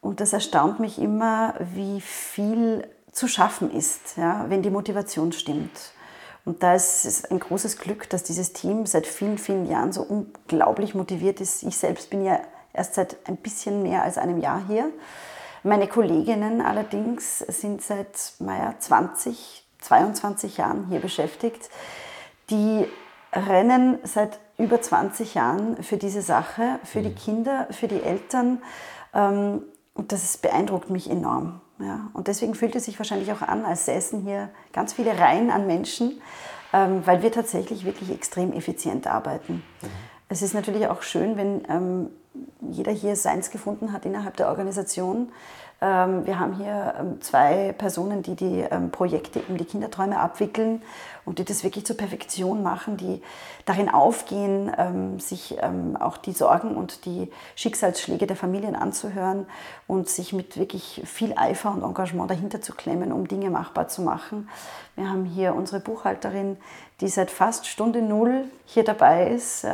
Und 0.01 0.21
das 0.21 0.33
erstaunt 0.33 0.81
mich 0.81 0.99
immer, 0.99 1.55
wie 1.59 2.01
viel 2.01 2.87
zu 3.11 3.29
schaffen 3.29 3.71
ist, 3.71 4.17
ja, 4.17 4.47
wenn 4.49 4.63
die 4.63 4.71
Motivation 4.71 5.33
stimmt. 5.33 5.93
Und 6.45 6.63
da 6.63 6.75
ist 6.75 7.07
es 7.07 7.25
ein 7.25 7.39
großes 7.39 7.79
Glück, 7.79 8.11
dass 8.11 8.23
dieses 8.23 8.53
Team 8.53 8.85
seit 8.85 9.07
vielen, 9.07 9.39
vielen 9.39 9.67
Jahren 9.67 9.93
so 9.93 10.03
unglaublich 10.03 10.95
motiviert 10.95 11.41
ist. 11.41 11.63
Ich 11.63 11.77
selbst 11.77 12.11
bin 12.11 12.23
ja 12.25 12.41
erst 12.75 12.95
seit 12.95 13.17
ein 13.27 13.37
bisschen 13.37 13.83
mehr 13.83 14.03
als 14.03 14.19
einem 14.19 14.41
Jahr 14.41 14.63
hier. 14.67 14.91
Meine 15.63 15.89
Kolleginnen 15.89 16.61
allerdings 16.61 17.39
sind 17.39 17.81
seit 17.81 18.35
naja, 18.41 18.75
20, 18.79 19.65
22 19.81 20.59
Jahren 20.59 20.87
hier 20.89 21.01
beschäftigt. 21.01 21.71
Die 22.51 22.87
rennen 23.33 23.99
seit 24.03 24.39
über 24.59 24.81
20 24.81 25.35
Jahren 25.35 25.83
für 25.83 25.97
diese 25.97 26.23
Sache, 26.23 26.79
für 26.85 27.03
die 27.03 27.11
mhm. 27.11 27.17
Kinder, 27.17 27.69
für 27.71 27.89
die 27.89 28.03
Eltern. 28.03 28.63
Ähm, 29.13 29.63
und 29.95 30.13
das 30.13 30.37
beeindruckt 30.37 30.91
mich 30.91 31.11
enorm. 31.11 31.61
Ja. 31.79 32.11
Und 32.13 32.29
deswegen 32.29 32.55
fühlt 32.55 32.77
es 32.77 32.85
sich 32.85 32.99
wahrscheinlich 32.99 33.33
auch 33.33 33.43
an, 33.43 33.65
als 33.65 33.87
säßen 33.87 34.23
hier 34.23 34.51
ganz 34.73 34.93
viele 34.93 35.19
Reihen 35.19 35.51
an 35.51 35.67
Menschen, 35.67 36.21
ähm, 36.73 37.03
weil 37.05 37.23
wir 37.23 37.33
tatsächlich 37.33 37.85
wirklich 37.85 38.11
extrem 38.11 38.53
effizient 38.53 39.07
arbeiten. 39.07 39.63
Mhm. 39.83 39.89
Es 40.29 40.43
ist 40.43 40.55
natürlich 40.55 40.87
auch 40.89 41.03
schön, 41.03 41.37
wenn 41.37 41.63
ähm, 41.69 42.11
jeder 42.61 42.93
hier 42.93 43.17
seins 43.17 43.51
gefunden 43.51 43.93
hat 43.93 44.05
innerhalb 44.05 44.37
der 44.37 44.49
Organisation 44.49 45.31
wir 45.87 46.39
haben 46.39 46.55
hier 46.55 46.95
ähm, 46.99 47.21
zwei 47.21 47.75
Personen, 47.77 48.23
die 48.23 48.35
die 48.35 48.61
ähm, 48.61 48.91
Projekte, 48.91 49.41
eben 49.41 49.57
die 49.57 49.65
Kinderträume 49.65 50.19
abwickeln 50.19 50.83
und 51.25 51.39
die 51.39 51.45
das 51.45 51.65
wirklich 51.65 51.85
zur 51.85 51.97
Perfektion 51.97 52.63
machen, 52.63 52.97
die 52.97 53.23
darin 53.65 53.89
aufgehen, 53.89 55.19
sich 55.19 55.57
auch 55.99 56.19
die 56.19 56.33
Sorgen 56.33 56.77
und 56.77 57.07
die 57.07 57.31
Schicksalsschläge 57.55 58.27
der 58.27 58.37
Familien 58.37 58.77
anzuhören 58.77 59.47
und 59.87 60.11
sich 60.11 60.35
mit 60.35 60.59
wirklich 60.59 61.01
viel 61.07 61.33
Eifer 61.39 61.73
und 61.73 61.83
Engagement 61.83 62.31
dahinter 62.31 62.61
zu 62.61 62.75
klemmen, 62.75 63.11
um 63.11 63.27
Dinge 63.27 63.49
machbar 63.49 63.89
zu 63.89 64.03
machen. 64.03 64.51
Wir 64.97 65.09
haben 65.09 65.25
hier 65.25 65.55
unsere 65.55 65.81
Buchhalterin, 65.81 66.59
die 67.01 67.09
seit 67.09 67.31
fast 67.31 67.67
Stunde 67.67 68.03
Null 68.03 68.45
hier 68.67 68.85
dabei 68.85 69.29
ist. 69.29 69.67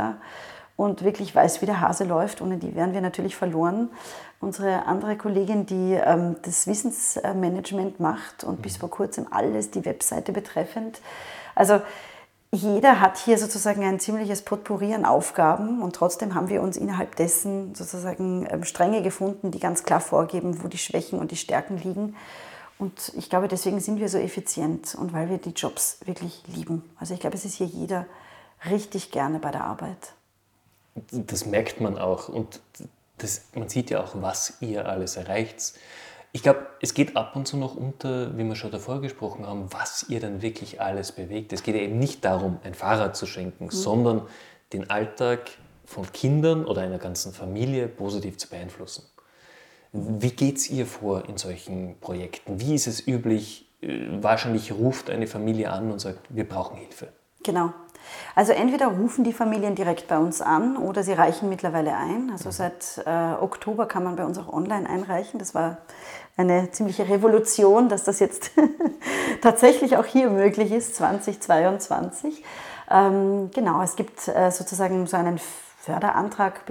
Und 0.81 1.05
wirklich 1.05 1.35
weiß, 1.35 1.61
wie 1.61 1.67
der 1.67 1.83
Hase 1.83 2.05
läuft. 2.05 2.41
Ohne 2.41 2.57
die 2.57 2.75
wären 2.75 2.95
wir 2.95 3.03
natürlich 3.03 3.37
verloren. 3.37 3.91
Unsere 4.41 4.87
andere 4.87 5.15
Kollegin, 5.17 5.67
die 5.67 5.93
ähm, 5.93 6.37
das 6.43 6.67
Wissensmanagement 6.67 8.01
macht 8.01 8.45
und 8.45 8.63
bis 8.63 8.79
vor 8.79 8.89
kurzem 8.89 9.27
alles 9.31 9.71
die 9.71 9.85
Webseite 9.85 10.33
betreffend. 10.33 11.03
Also 11.55 11.83
jeder 12.51 12.99
hat 12.99 13.19
hier 13.19 13.37
sozusagen 13.37 13.85
ein 13.85 14.01
ziemliches 14.01 14.41
Potpourri 14.41 14.95
an 14.95 15.05
Aufgaben 15.05 15.83
und 15.83 15.95
trotzdem 15.95 16.35
haben 16.35 16.49
wir 16.49 16.63
uns 16.63 16.79
innerhalb 16.79 17.15
dessen 17.15 17.75
sozusagen 17.75 18.49
ähm, 18.51 18.65
Stränge 18.65 19.03
gefunden, 19.03 19.51
die 19.51 19.61
ganz 19.61 19.83
klar 19.83 20.01
vorgeben, 20.01 20.65
wo 20.65 20.69
die 20.69 20.79
Schwächen 20.79 21.19
und 21.19 21.31
die 21.31 21.37
Stärken 21.37 21.77
liegen. 21.77 22.17
Und 22.79 23.13
ich 23.19 23.29
glaube, 23.29 23.49
deswegen 23.49 23.81
sind 23.81 24.01
wir 24.01 24.09
so 24.09 24.17
effizient 24.17 24.95
und 24.95 25.13
weil 25.13 25.29
wir 25.29 25.37
die 25.37 25.51
Jobs 25.51 25.99
wirklich 26.07 26.43
lieben. 26.47 26.83
Also 26.99 27.13
ich 27.13 27.21
glaube, 27.21 27.37
es 27.37 27.45
ist 27.45 27.57
hier 27.57 27.67
jeder 27.67 28.07
richtig 28.71 29.11
gerne 29.11 29.39
bei 29.41 29.51
der 29.51 29.65
Arbeit 29.65 30.15
das 30.95 31.47
merkt 31.47 31.81
man 31.81 31.99
auch 31.99 32.29
und 32.29 32.61
das, 33.19 33.43
man 33.55 33.69
sieht 33.69 33.91
ja 33.91 34.03
auch, 34.03 34.13
was 34.15 34.55
ihr 34.61 34.89
alles 34.89 35.17
erreicht. 35.17 35.75
Ich 36.33 36.43
glaube, 36.43 36.67
es 36.81 36.95
geht 36.95 37.17
ab 37.17 37.35
und 37.35 37.47
zu 37.47 37.57
noch 37.57 37.75
unter, 37.75 38.37
wie 38.39 38.45
wir 38.45 38.55
schon 38.55 38.71
davor 38.71 39.01
gesprochen 39.01 39.47
haben, 39.47 39.67
was 39.73 40.07
ihr 40.09 40.21
dann 40.21 40.43
wirklich 40.43 40.81
alles 40.81 41.13
bewegt. 41.13 41.53
Es 41.53 41.63
geht 41.63 41.75
ja 41.75 41.81
eben 41.81 41.99
nicht 41.99 42.25
darum, 42.25 42.59
ein 42.63 42.75
Fahrrad 42.75 43.17
zu 43.17 43.27
schenken, 43.27 43.65
mhm. 43.65 43.71
sondern 43.71 44.23
den 44.73 44.89
Alltag 44.91 45.51
von 45.85 46.11
Kindern 46.13 46.65
oder 46.65 46.83
einer 46.83 46.99
ganzen 46.99 47.33
Familie 47.33 47.89
positiv 47.89 48.39
zu 48.39 48.49
beeinflussen. 48.49 49.05
Wie 49.93 50.31
geht 50.31 50.59
es 50.59 50.71
ihr 50.71 50.87
vor 50.87 51.29
in 51.29 51.37
solchen 51.37 51.99
Projekten? 52.01 52.61
Wie 52.61 52.77
ist 52.77 52.87
es 52.87 53.05
üblich? 53.07 53.67
Äh, 53.81 54.07
wahrscheinlich 54.23 54.73
ruft 54.73 55.11
eine 55.11 55.27
Familie 55.27 55.73
an 55.73 55.91
und 55.91 55.99
sagt, 55.99 56.21
wir 56.29 56.49
brauchen 56.49 56.77
Hilfe. 56.77 57.09
Genau. 57.43 57.73
Also 58.35 58.53
entweder 58.53 58.89
rufen 58.89 59.25
die 59.25 59.33
Familien 59.33 59.75
direkt 59.75 60.09
bei 60.09 60.19
uns 60.19 60.41
an 60.41 60.77
oder 60.77 61.03
sie 61.03 61.13
reichen 61.13 61.49
mittlerweile 61.49 61.97
ein. 61.97 62.31
Also 62.33 62.49
mhm. 62.49 62.53
seit 62.53 63.03
äh, 63.07 63.43
Oktober 63.43 63.87
kann 63.87 64.05
man 64.05 64.17
bei 64.17 64.25
uns 64.25 64.39
auch 64.39 64.53
online 64.53 64.89
einreichen. 64.89 65.39
Das 65.39 65.55
war 65.55 65.79
eine 66.37 66.71
ziemliche 66.71 67.09
Revolution, 67.09 67.89
dass 67.89 68.05
das 68.05 68.21
jetzt 68.21 68.53
tatsächlich 69.43 69.97
auch 69.97 70.07
hier 70.07 70.31
möglich 70.31 70.73
ist, 70.73 70.97
2022. 70.97 72.45
Ähm, 72.91 73.51
genau, 73.55 73.83
es 73.83 73.97
gibt 73.97 74.29
äh, 74.29 74.51
sozusagen 74.51 75.07
so 75.07 75.17
einen 75.17 75.39
Förderantrag, 75.79 76.63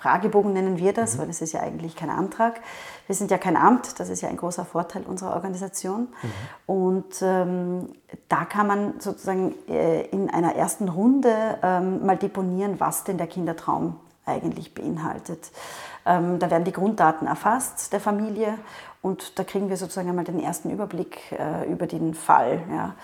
Fragebogen 0.00 0.52
nennen 0.52 0.78
wir 0.78 0.92
das, 0.92 1.14
mhm. 1.14 1.20
weil 1.20 1.26
das 1.28 1.42
ist 1.42 1.52
ja 1.52 1.60
eigentlich 1.60 1.96
kein 1.96 2.10
Antrag. 2.10 2.60
Wir 3.06 3.14
sind 3.14 3.30
ja 3.30 3.38
kein 3.38 3.56
Amt, 3.56 4.00
das 4.00 4.08
ist 4.08 4.20
ja 4.20 4.28
ein 4.28 4.36
großer 4.36 4.64
Vorteil 4.64 5.02
unserer 5.02 5.34
Organisation. 5.34 6.08
Mhm. 6.22 6.30
Und 6.66 7.22
ähm, 7.22 7.88
da 8.28 8.44
kann 8.44 8.66
man 8.66 9.00
sozusagen 9.00 9.54
äh, 9.68 10.06
in 10.06 10.28
einer 10.30 10.56
ersten 10.56 10.88
Runde 10.88 11.58
ähm, 11.62 12.04
mal 12.04 12.16
deponieren, 12.16 12.80
was 12.80 13.04
denn 13.04 13.18
der 13.18 13.26
Kindertraum 13.26 13.96
eigentlich 14.24 14.74
beinhaltet. 14.74 15.50
Ähm, 16.04 16.38
da 16.38 16.50
werden 16.50 16.64
die 16.64 16.72
Grunddaten 16.72 17.26
erfasst 17.26 17.92
der 17.92 18.00
Familie 18.00 18.58
und 19.02 19.38
da 19.38 19.44
kriegen 19.44 19.68
wir 19.68 19.76
sozusagen 19.76 20.08
einmal 20.08 20.24
den 20.24 20.40
ersten 20.40 20.70
Überblick 20.70 21.32
äh, 21.32 21.70
über 21.70 21.86
den 21.86 22.14
Fall. 22.14 22.60
Ja. 22.70 22.94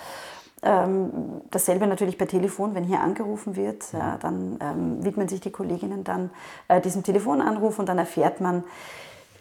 Ähm, 0.64 1.10
dasselbe 1.50 1.86
natürlich 1.86 2.18
per 2.18 2.28
Telefon, 2.28 2.74
wenn 2.74 2.84
hier 2.84 3.00
angerufen 3.00 3.56
wird, 3.56 3.92
ja, 3.92 4.16
dann 4.20 4.58
ähm, 4.60 5.04
widmen 5.04 5.28
sich 5.28 5.40
die 5.40 5.50
Kolleginnen 5.50 6.04
dann 6.04 6.30
äh, 6.68 6.80
diesem 6.80 7.02
Telefonanruf 7.02 7.80
und 7.80 7.88
dann 7.88 7.98
erfährt 7.98 8.40
man 8.40 8.62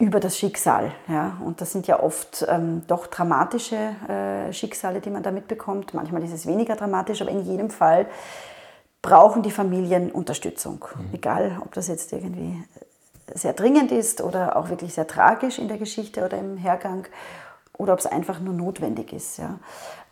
über 0.02 0.18
das 0.18 0.36
Schicksal. 0.36 0.90
Ja. 1.06 1.38
Und 1.44 1.60
das 1.60 1.70
sind 1.70 1.86
ja 1.86 2.00
oft 2.00 2.44
ähm, 2.48 2.82
doch 2.88 3.06
dramatische 3.06 3.76
äh, 3.76 4.52
Schicksale, 4.52 5.00
die 5.00 5.10
man 5.10 5.22
da 5.22 5.30
mitbekommt. 5.30 5.94
Manchmal 5.94 6.24
ist 6.24 6.32
es 6.32 6.44
weniger 6.44 6.74
dramatisch, 6.74 7.22
aber 7.22 7.30
in 7.30 7.42
jedem 7.44 7.70
Fall 7.70 8.06
brauchen 9.00 9.44
die 9.44 9.52
Familien 9.52 10.10
Unterstützung. 10.10 10.84
Mhm. 10.96 11.14
Egal, 11.14 11.58
ob 11.64 11.72
das 11.74 11.86
jetzt 11.86 12.12
irgendwie 12.12 12.64
sehr 13.32 13.52
dringend 13.52 13.92
ist 13.92 14.20
oder 14.20 14.56
auch 14.56 14.70
wirklich 14.70 14.92
sehr 14.92 15.06
tragisch 15.06 15.60
in 15.60 15.68
der 15.68 15.78
Geschichte 15.78 16.24
oder 16.24 16.36
im 16.36 16.56
Hergang 16.56 17.06
oder 17.78 17.92
ob 17.92 18.00
es 18.00 18.06
einfach 18.06 18.40
nur 18.40 18.54
notwendig 18.54 19.12
ist. 19.12 19.38
Ja. 19.38 19.60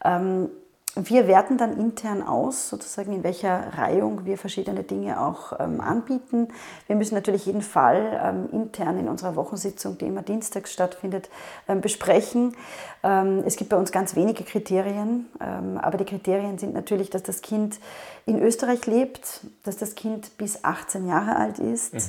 Ähm, 0.05 0.51
wir 0.97 1.29
werten 1.29 1.57
dann 1.57 1.79
intern 1.79 2.21
aus, 2.23 2.69
sozusagen 2.69 3.13
in 3.13 3.23
welcher 3.23 3.79
Reihung 3.79 4.25
wir 4.25 4.37
verschiedene 4.37 4.83
Dinge 4.83 5.21
auch 5.21 5.53
ähm, 5.61 5.81
anbieten. 5.81 6.49
Wir 6.89 6.97
müssen 6.97 7.15
natürlich 7.15 7.47
jeden 7.47 7.63
Fall 7.63 8.21
ähm, 8.23 8.49
intern 8.51 8.99
in 8.99 9.09
unserer 9.09 9.37
Wochensitzung, 9.37 9.99
die 9.99 10.07
immer 10.07 10.23
dienstags 10.23 10.73
stattfindet, 10.73 11.31
ähm, 11.69 11.81
besprechen. 11.81 12.57
Ähm, 13.05 13.45
es 13.47 13.57
gibt 13.57 13.71
bei 13.71 13.77
uns 13.77 13.93
ganz 13.93 14.17
wenige 14.17 14.43
Kriterien, 14.43 15.29
ähm, 15.41 15.79
aber 15.79 15.97
die 15.97 16.05
Kriterien 16.05 16.59
sind 16.59 16.75
natürlich, 16.75 17.09
dass 17.09 17.23
das 17.23 17.41
Kind 17.41 17.79
in 18.27 18.43
Österreich 18.43 18.85
lebt, 18.87 19.43
dass 19.63 19.77
das 19.77 19.95
Kind 19.95 20.37
bis 20.39 20.65
18 20.65 21.07
Jahre 21.07 21.37
alt 21.37 21.61
ist. 21.61 21.95
Mhm. 21.95 22.01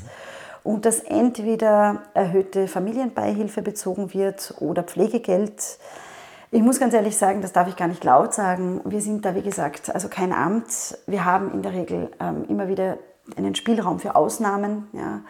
Und 0.64 0.86
dass 0.86 1.00
entweder 1.00 2.04
erhöhte 2.14 2.68
Familienbeihilfe 2.68 3.62
bezogen 3.62 4.14
wird 4.14 4.56
oder 4.60 4.84
Pflegegeld. 4.84 5.78
Ich 6.53 6.62
muss 6.62 6.81
ganz 6.81 6.93
ehrlich 6.93 7.15
sagen, 7.15 7.41
das 7.41 7.53
darf 7.53 7.70
ich 7.70 7.77
gar 7.77 7.88
nicht 7.88 8.03
laut 8.03 8.34
sagen. 8.34 8.81
Wir 8.84 9.00
sind 9.00 9.24
da, 9.24 9.36
wie 9.36 9.41
gesagt, 9.41 9.96
also 9.96 10.10
kein 10.10 10.34
Amt. 10.34 10.98
Wir 11.08 11.24
haben 11.24 11.53
in 11.53 11.62
der 11.62 11.72
Regel 11.72 12.12
ähm, 12.20 12.43
immer 12.50 12.67
wieder 12.67 12.98
einen 13.38 13.55
Spielraum 13.55 14.00
für 14.00 14.15
Ausnahmen. 14.15 14.89
Ja, 14.91 15.22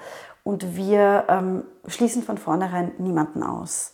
und 0.43 0.75
wir 0.75 1.25
ähm, 1.27 1.63
schließen 1.85 2.23
von 2.23 2.39
vornherein 2.39 2.93
niemanden 2.97 3.43
aus. 3.43 3.93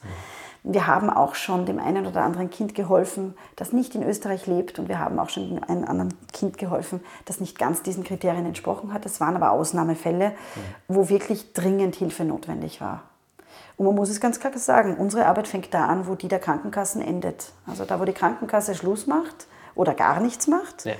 Wir 0.63 0.87
haben 0.87 1.09
auch 1.09 1.35
schon 1.35 1.65
dem 1.65 1.79
einen 1.79 2.05
oder 2.05 2.23
anderen 2.23 2.49
Kind 2.49 2.75
geholfen, 2.75 3.35
das 3.57 3.73
nicht 3.73 3.93
in 3.95 4.03
Österreich 4.03 4.47
lebt. 4.47 4.79
Und 4.79 4.87
wir 4.87 4.99
haben 4.99 5.19
auch 5.19 5.29
schon 5.29 5.61
einem 5.63 5.83
anderen 5.83 6.13
Kind 6.31 6.57
geholfen, 6.57 7.01
das 7.25 7.41
nicht 7.41 7.59
ganz 7.59 7.83
diesen 7.83 8.05
Kriterien 8.05 8.45
entsprochen 8.45 8.93
hat. 8.93 9.03
Das 9.03 9.19
waren 9.19 9.35
aber 9.35 9.51
Ausnahmefälle, 9.51 10.31
wo 10.87 11.09
wirklich 11.09 11.51
dringend 11.51 11.95
Hilfe 11.95 12.23
notwendig 12.23 12.79
war. 12.79 13.03
Und 13.77 13.85
man 13.85 13.95
muss 13.95 14.09
es 14.09 14.19
ganz 14.19 14.39
klar 14.39 14.57
sagen, 14.57 14.97
unsere 14.97 15.27
Arbeit 15.27 15.47
fängt 15.47 15.73
da 15.73 15.85
an, 15.85 16.07
wo 16.07 16.15
die 16.15 16.27
der 16.27 16.39
Krankenkassen 16.39 17.01
endet. 17.01 17.51
Also 17.67 17.85
da, 17.85 17.99
wo 17.99 18.05
die 18.05 18.13
Krankenkasse 18.13 18.73
Schluss 18.73 19.05
macht 19.05 19.47
oder 19.75 19.93
gar 19.93 20.19
nichts 20.19 20.47
macht 20.47 20.85
ja. 20.85 20.95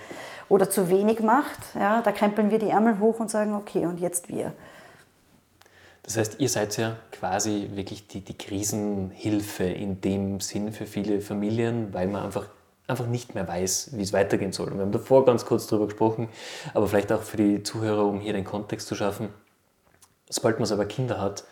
oder 0.47 0.69
zu 0.69 0.87
wenig 0.89 1.21
macht, 1.21 1.59
ja, 1.73 2.01
da 2.01 2.11
krempeln 2.11 2.51
wir 2.51 2.59
die 2.59 2.69
Ärmel 2.69 2.99
hoch 2.99 3.19
und 3.19 3.31
sagen, 3.31 3.55
okay, 3.55 3.87
und 3.87 3.99
jetzt 3.99 4.29
wir. 4.29 4.53
Das 6.03 6.17
heißt, 6.17 6.39
ihr 6.39 6.47
seid 6.47 6.77
ja 6.77 6.95
quasi 7.11 7.71
wirklich 7.73 8.07
die, 8.07 8.21
die 8.21 8.37
Krisenhilfe 8.37 9.65
in 9.65 9.99
dem 9.99 10.39
Sinn 10.39 10.71
für 10.71 10.85
viele 10.85 11.19
Familien, 11.19 11.93
weil 11.93 12.07
man 12.07 12.23
einfach, 12.23 12.47
einfach 12.87 13.07
nicht 13.07 13.33
mehr 13.33 13.47
weiß, 13.47 13.89
wie 13.93 14.03
es 14.03 14.13
weitergehen 14.13 14.53
soll. 14.53 14.67
Und 14.67 14.77
wir 14.77 14.83
haben 14.83 14.91
davor 14.91 15.25
ganz 15.25 15.45
kurz 15.45 15.65
darüber 15.65 15.87
gesprochen, 15.87 16.29
aber 16.75 16.87
vielleicht 16.87 17.11
auch 17.11 17.23
für 17.23 17.37
die 17.37 17.63
Zuhörer, 17.63 18.05
um 18.05 18.21
hier 18.21 18.33
den 18.33 18.45
Kontext 18.45 18.87
zu 18.87 18.95
schaffen. 18.95 19.29
Sobald 20.29 20.59
man 20.59 20.71
aber 20.71 20.85
Kinder 20.85 21.19
hat, 21.19 21.43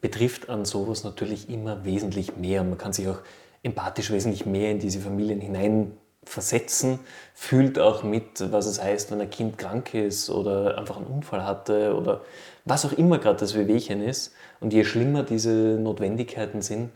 betrifft 0.00 0.48
an 0.48 0.64
sowas 0.64 1.04
natürlich 1.04 1.48
immer 1.48 1.84
wesentlich 1.84 2.36
mehr. 2.36 2.62
Man 2.64 2.78
kann 2.78 2.92
sich 2.92 3.08
auch 3.08 3.18
empathisch 3.62 4.10
wesentlich 4.10 4.46
mehr 4.46 4.70
in 4.70 4.78
diese 4.78 5.00
Familien 5.00 5.40
hineinversetzen, 5.40 7.00
fühlt 7.34 7.78
auch 7.78 8.02
mit, 8.02 8.52
was 8.52 8.66
es 8.66 8.82
heißt, 8.82 9.10
wenn 9.10 9.20
ein 9.20 9.30
Kind 9.30 9.58
krank 9.58 9.94
ist 9.94 10.30
oder 10.30 10.78
einfach 10.78 10.96
einen 10.96 11.06
Unfall 11.06 11.44
hatte 11.44 11.96
oder 11.96 12.22
was 12.64 12.84
auch 12.84 12.92
immer 12.92 13.18
gerade 13.18 13.40
das 13.40 13.54
Wehwehchen 13.54 14.02
ist. 14.02 14.32
Und 14.60 14.72
je 14.72 14.84
schlimmer 14.84 15.22
diese 15.22 15.50
Notwendigkeiten 15.50 16.62
sind, 16.62 16.90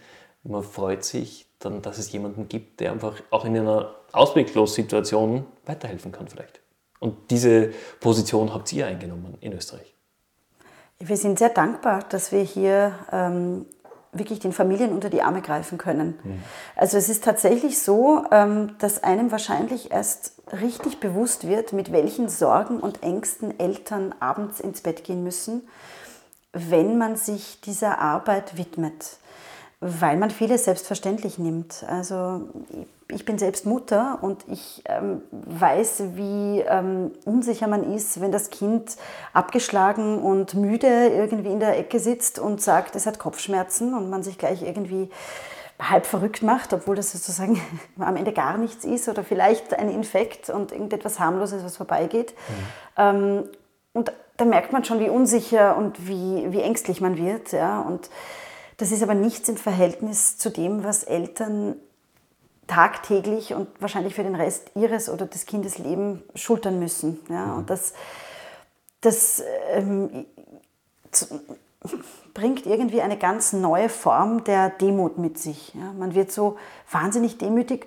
man 0.44 0.62
freut 0.62 1.04
sich 1.04 1.46
dann, 1.60 1.82
dass 1.82 1.98
es 1.98 2.10
jemanden 2.12 2.48
gibt, 2.48 2.80
der 2.80 2.92
einfach 2.92 3.20
auch 3.30 3.44
in 3.44 3.56
einer 3.56 3.94
ausweglosen 4.12 4.74
Situation 4.84 5.46
weiterhelfen 5.64 6.12
kann 6.12 6.28
vielleicht. 6.28 6.60
Und 6.98 7.30
diese 7.30 7.70
Position 8.00 8.52
habt 8.52 8.72
ihr 8.72 8.86
eingenommen 8.86 9.36
in 9.40 9.52
Österreich. 9.52 9.91
Wir 11.04 11.16
sind 11.16 11.38
sehr 11.38 11.48
dankbar, 11.48 12.04
dass 12.08 12.30
wir 12.30 12.42
hier 12.42 12.94
ähm, 13.10 13.66
wirklich 14.12 14.40
den 14.40 14.52
Familien 14.52 14.92
unter 14.92 15.10
die 15.10 15.22
Arme 15.22 15.40
greifen 15.42 15.78
können. 15.78 16.18
Mhm. 16.22 16.42
Also 16.76 16.98
es 16.98 17.08
ist 17.08 17.24
tatsächlich 17.24 17.82
so, 17.82 18.24
ähm, 18.30 18.76
dass 18.78 19.02
einem 19.02 19.30
wahrscheinlich 19.32 19.90
erst 19.90 20.34
richtig 20.60 21.00
bewusst 21.00 21.48
wird, 21.48 21.72
mit 21.72 21.92
welchen 21.92 22.28
Sorgen 22.28 22.78
und 22.78 23.02
Ängsten 23.02 23.58
Eltern 23.58 24.14
abends 24.20 24.60
ins 24.60 24.82
Bett 24.82 25.02
gehen 25.02 25.24
müssen, 25.24 25.66
wenn 26.52 26.98
man 26.98 27.16
sich 27.16 27.60
dieser 27.62 27.98
Arbeit 27.98 28.58
widmet. 28.58 29.16
Weil 29.84 30.16
man 30.16 30.30
vieles 30.30 30.64
selbstverständlich 30.64 31.38
nimmt. 31.38 31.84
Also 31.88 32.42
ich 33.08 33.24
bin 33.24 33.36
selbst 33.36 33.66
Mutter 33.66 34.18
und 34.22 34.44
ich 34.46 34.84
ähm, 34.86 35.22
weiß, 35.32 36.04
wie 36.14 36.60
ähm, 36.60 37.10
unsicher 37.24 37.66
man 37.66 37.92
ist, 37.92 38.20
wenn 38.20 38.30
das 38.30 38.50
Kind 38.50 38.96
abgeschlagen 39.32 40.22
und 40.22 40.54
müde 40.54 41.08
irgendwie 41.08 41.50
in 41.50 41.58
der 41.58 41.76
Ecke 41.76 41.98
sitzt 41.98 42.38
und 42.38 42.62
sagt, 42.62 42.94
es 42.94 43.06
hat 43.06 43.18
Kopfschmerzen 43.18 43.94
und 43.94 44.08
man 44.08 44.22
sich 44.22 44.38
gleich 44.38 44.62
irgendwie 44.62 45.10
halb 45.80 46.06
verrückt 46.06 46.44
macht, 46.44 46.72
obwohl 46.72 46.94
das 46.94 47.10
sozusagen 47.10 47.60
am 47.98 48.14
Ende 48.14 48.32
gar 48.32 48.58
nichts 48.58 48.84
ist 48.84 49.08
oder 49.08 49.24
vielleicht 49.24 49.74
ein 49.76 49.88
Infekt 49.88 50.48
und 50.48 50.70
irgendetwas 50.70 51.18
harmloses, 51.18 51.64
was 51.64 51.76
vorbeigeht. 51.76 52.34
Mhm. 52.36 52.54
Ähm, 52.98 53.44
und 53.94 54.12
da 54.36 54.44
merkt 54.44 54.72
man 54.72 54.84
schon, 54.84 55.00
wie 55.00 55.08
unsicher 55.08 55.76
und 55.76 56.06
wie, 56.06 56.52
wie 56.52 56.62
ängstlich 56.62 57.00
man 57.00 57.16
wird. 57.16 57.50
Ja? 57.50 57.80
Und 57.80 58.08
das 58.82 58.90
ist 58.90 59.04
aber 59.04 59.14
nichts 59.14 59.48
im 59.48 59.56
Verhältnis 59.56 60.38
zu 60.38 60.50
dem, 60.50 60.82
was 60.82 61.04
Eltern 61.04 61.76
tagtäglich 62.66 63.54
und 63.54 63.68
wahrscheinlich 63.80 64.16
für 64.16 64.24
den 64.24 64.34
Rest 64.34 64.72
ihres 64.74 65.08
oder 65.08 65.24
des 65.24 65.46
Kindes 65.46 65.78
Leben 65.78 66.24
schultern 66.34 66.80
müssen. 66.80 67.20
Ja? 67.28 67.46
Mhm. 67.46 67.58
Und 67.58 67.70
das, 67.70 67.92
das 69.00 69.40
ähm, 69.70 70.26
bringt 72.34 72.66
irgendwie 72.66 73.02
eine 73.02 73.16
ganz 73.16 73.52
neue 73.52 73.88
Form 73.88 74.42
der 74.42 74.70
Demut 74.70 75.16
mit 75.16 75.38
sich. 75.38 75.72
Ja? 75.74 75.92
Man 75.92 76.16
wird 76.16 76.32
so 76.32 76.56
wahnsinnig 76.90 77.38
demütig 77.38 77.86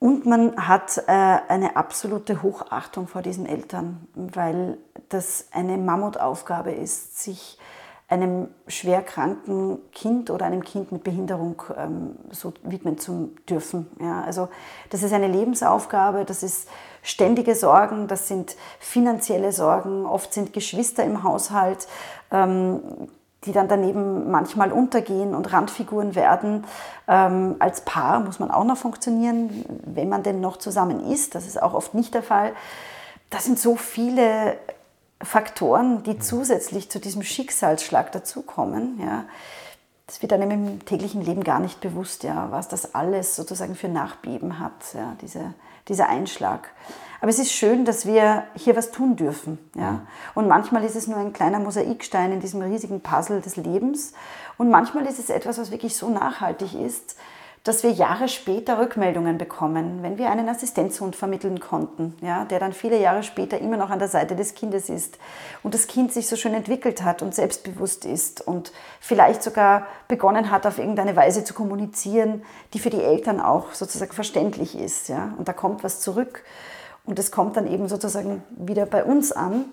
und 0.00 0.26
man 0.26 0.66
hat 0.66 1.04
äh, 1.06 1.12
eine 1.12 1.76
absolute 1.76 2.42
Hochachtung 2.42 3.06
vor 3.06 3.22
diesen 3.22 3.46
Eltern, 3.46 4.08
weil 4.16 4.76
das 5.08 5.46
eine 5.52 5.76
Mammutaufgabe 5.76 6.72
ist, 6.72 7.22
sich 7.22 7.60
einem 8.08 8.48
schwerkranken 8.68 9.78
Kind 9.92 10.30
oder 10.30 10.46
einem 10.46 10.62
Kind 10.62 10.92
mit 10.92 11.02
Behinderung 11.02 11.60
ähm, 11.76 12.16
so 12.30 12.52
widmen 12.62 12.98
zu 12.98 13.32
dürfen. 13.48 13.88
Ja, 14.00 14.22
also 14.22 14.48
das 14.90 15.02
ist 15.02 15.12
eine 15.12 15.26
Lebensaufgabe, 15.26 16.24
das 16.24 16.44
ist 16.44 16.68
ständige 17.02 17.56
Sorgen, 17.56 18.06
das 18.06 18.28
sind 18.28 18.56
finanzielle 18.78 19.50
Sorgen, 19.50 20.06
oft 20.06 20.32
sind 20.32 20.52
Geschwister 20.52 21.02
im 21.02 21.24
Haushalt, 21.24 21.88
ähm, 22.30 22.80
die 23.44 23.52
dann 23.52 23.66
daneben 23.66 24.30
manchmal 24.30 24.70
untergehen 24.70 25.34
und 25.34 25.52
Randfiguren 25.52 26.14
werden. 26.14 26.64
Ähm, 27.08 27.56
als 27.58 27.80
Paar 27.80 28.20
muss 28.20 28.38
man 28.38 28.52
auch 28.52 28.64
noch 28.64 28.76
funktionieren, 28.76 29.64
wenn 29.84 30.08
man 30.08 30.22
denn 30.22 30.40
noch 30.40 30.58
zusammen 30.58 31.10
ist. 31.10 31.34
Das 31.34 31.46
ist 31.46 31.60
auch 31.60 31.74
oft 31.74 31.94
nicht 31.94 32.14
der 32.14 32.22
Fall. 32.22 32.52
Das 33.30 33.44
sind 33.44 33.58
so 33.58 33.74
viele 33.74 34.56
Faktoren, 35.22 36.02
die 36.02 36.18
zusätzlich 36.18 36.90
zu 36.90 37.00
diesem 37.00 37.22
Schicksalsschlag 37.22 38.12
dazukommen. 38.12 39.00
Ja. 39.00 39.24
Das 40.06 40.22
wird 40.22 40.32
einem 40.32 40.50
im 40.50 40.84
täglichen 40.84 41.22
Leben 41.22 41.42
gar 41.42 41.58
nicht 41.58 41.80
bewusst, 41.80 42.22
ja, 42.22 42.48
was 42.50 42.68
das 42.68 42.94
alles 42.94 43.34
sozusagen 43.34 43.74
für 43.74 43.88
Nachbeben 43.88 44.60
hat, 44.60 44.94
ja, 44.94 45.16
diese, 45.20 45.54
dieser 45.88 46.08
Einschlag. 46.08 46.70
Aber 47.20 47.30
es 47.30 47.38
ist 47.38 47.50
schön, 47.50 47.84
dass 47.84 48.06
wir 48.06 48.44
hier 48.54 48.76
was 48.76 48.92
tun 48.92 49.16
dürfen. 49.16 49.58
Ja. 49.74 50.02
Und 50.34 50.46
manchmal 50.48 50.84
ist 50.84 50.96
es 50.96 51.08
nur 51.08 51.16
ein 51.16 51.32
kleiner 51.32 51.58
Mosaikstein 51.58 52.30
in 52.32 52.40
diesem 52.40 52.60
riesigen 52.60 53.00
Puzzle 53.00 53.40
des 53.40 53.56
Lebens. 53.56 54.12
Und 54.58 54.70
manchmal 54.70 55.06
ist 55.06 55.18
es 55.18 55.30
etwas, 55.30 55.58
was 55.58 55.70
wirklich 55.70 55.96
so 55.96 56.08
nachhaltig 56.08 56.74
ist, 56.74 57.16
dass 57.66 57.82
wir 57.82 57.90
Jahre 57.90 58.28
später 58.28 58.78
Rückmeldungen 58.78 59.38
bekommen, 59.38 60.02
wenn 60.02 60.18
wir 60.18 60.30
einen 60.30 60.48
Assistenzhund 60.48 61.16
vermitteln 61.16 61.58
konnten, 61.58 62.14
ja, 62.20 62.44
der 62.44 62.60
dann 62.60 62.72
viele 62.72 62.96
Jahre 63.00 63.24
später 63.24 63.58
immer 63.58 63.76
noch 63.76 63.90
an 63.90 63.98
der 63.98 64.06
Seite 64.06 64.36
des 64.36 64.54
Kindes 64.54 64.88
ist 64.88 65.18
und 65.64 65.74
das 65.74 65.88
Kind 65.88 66.12
sich 66.12 66.28
so 66.28 66.36
schön 66.36 66.54
entwickelt 66.54 67.02
hat 67.02 67.22
und 67.22 67.34
selbstbewusst 67.34 68.04
ist 68.04 68.46
und 68.46 68.70
vielleicht 69.00 69.42
sogar 69.42 69.88
begonnen 70.06 70.52
hat, 70.52 70.64
auf 70.64 70.78
irgendeine 70.78 71.16
Weise 71.16 71.42
zu 71.42 71.54
kommunizieren, 71.54 72.44
die 72.72 72.78
für 72.78 72.90
die 72.90 73.02
Eltern 73.02 73.40
auch 73.40 73.72
sozusagen 73.72 74.12
verständlich 74.12 74.78
ist. 74.78 75.08
Ja. 75.08 75.34
Und 75.36 75.48
da 75.48 75.52
kommt 75.52 75.82
was 75.82 76.00
zurück 76.00 76.44
und 77.04 77.18
es 77.18 77.32
kommt 77.32 77.56
dann 77.56 77.66
eben 77.66 77.88
sozusagen 77.88 78.44
wieder 78.50 78.86
bei 78.86 79.02
uns 79.02 79.32
an 79.32 79.64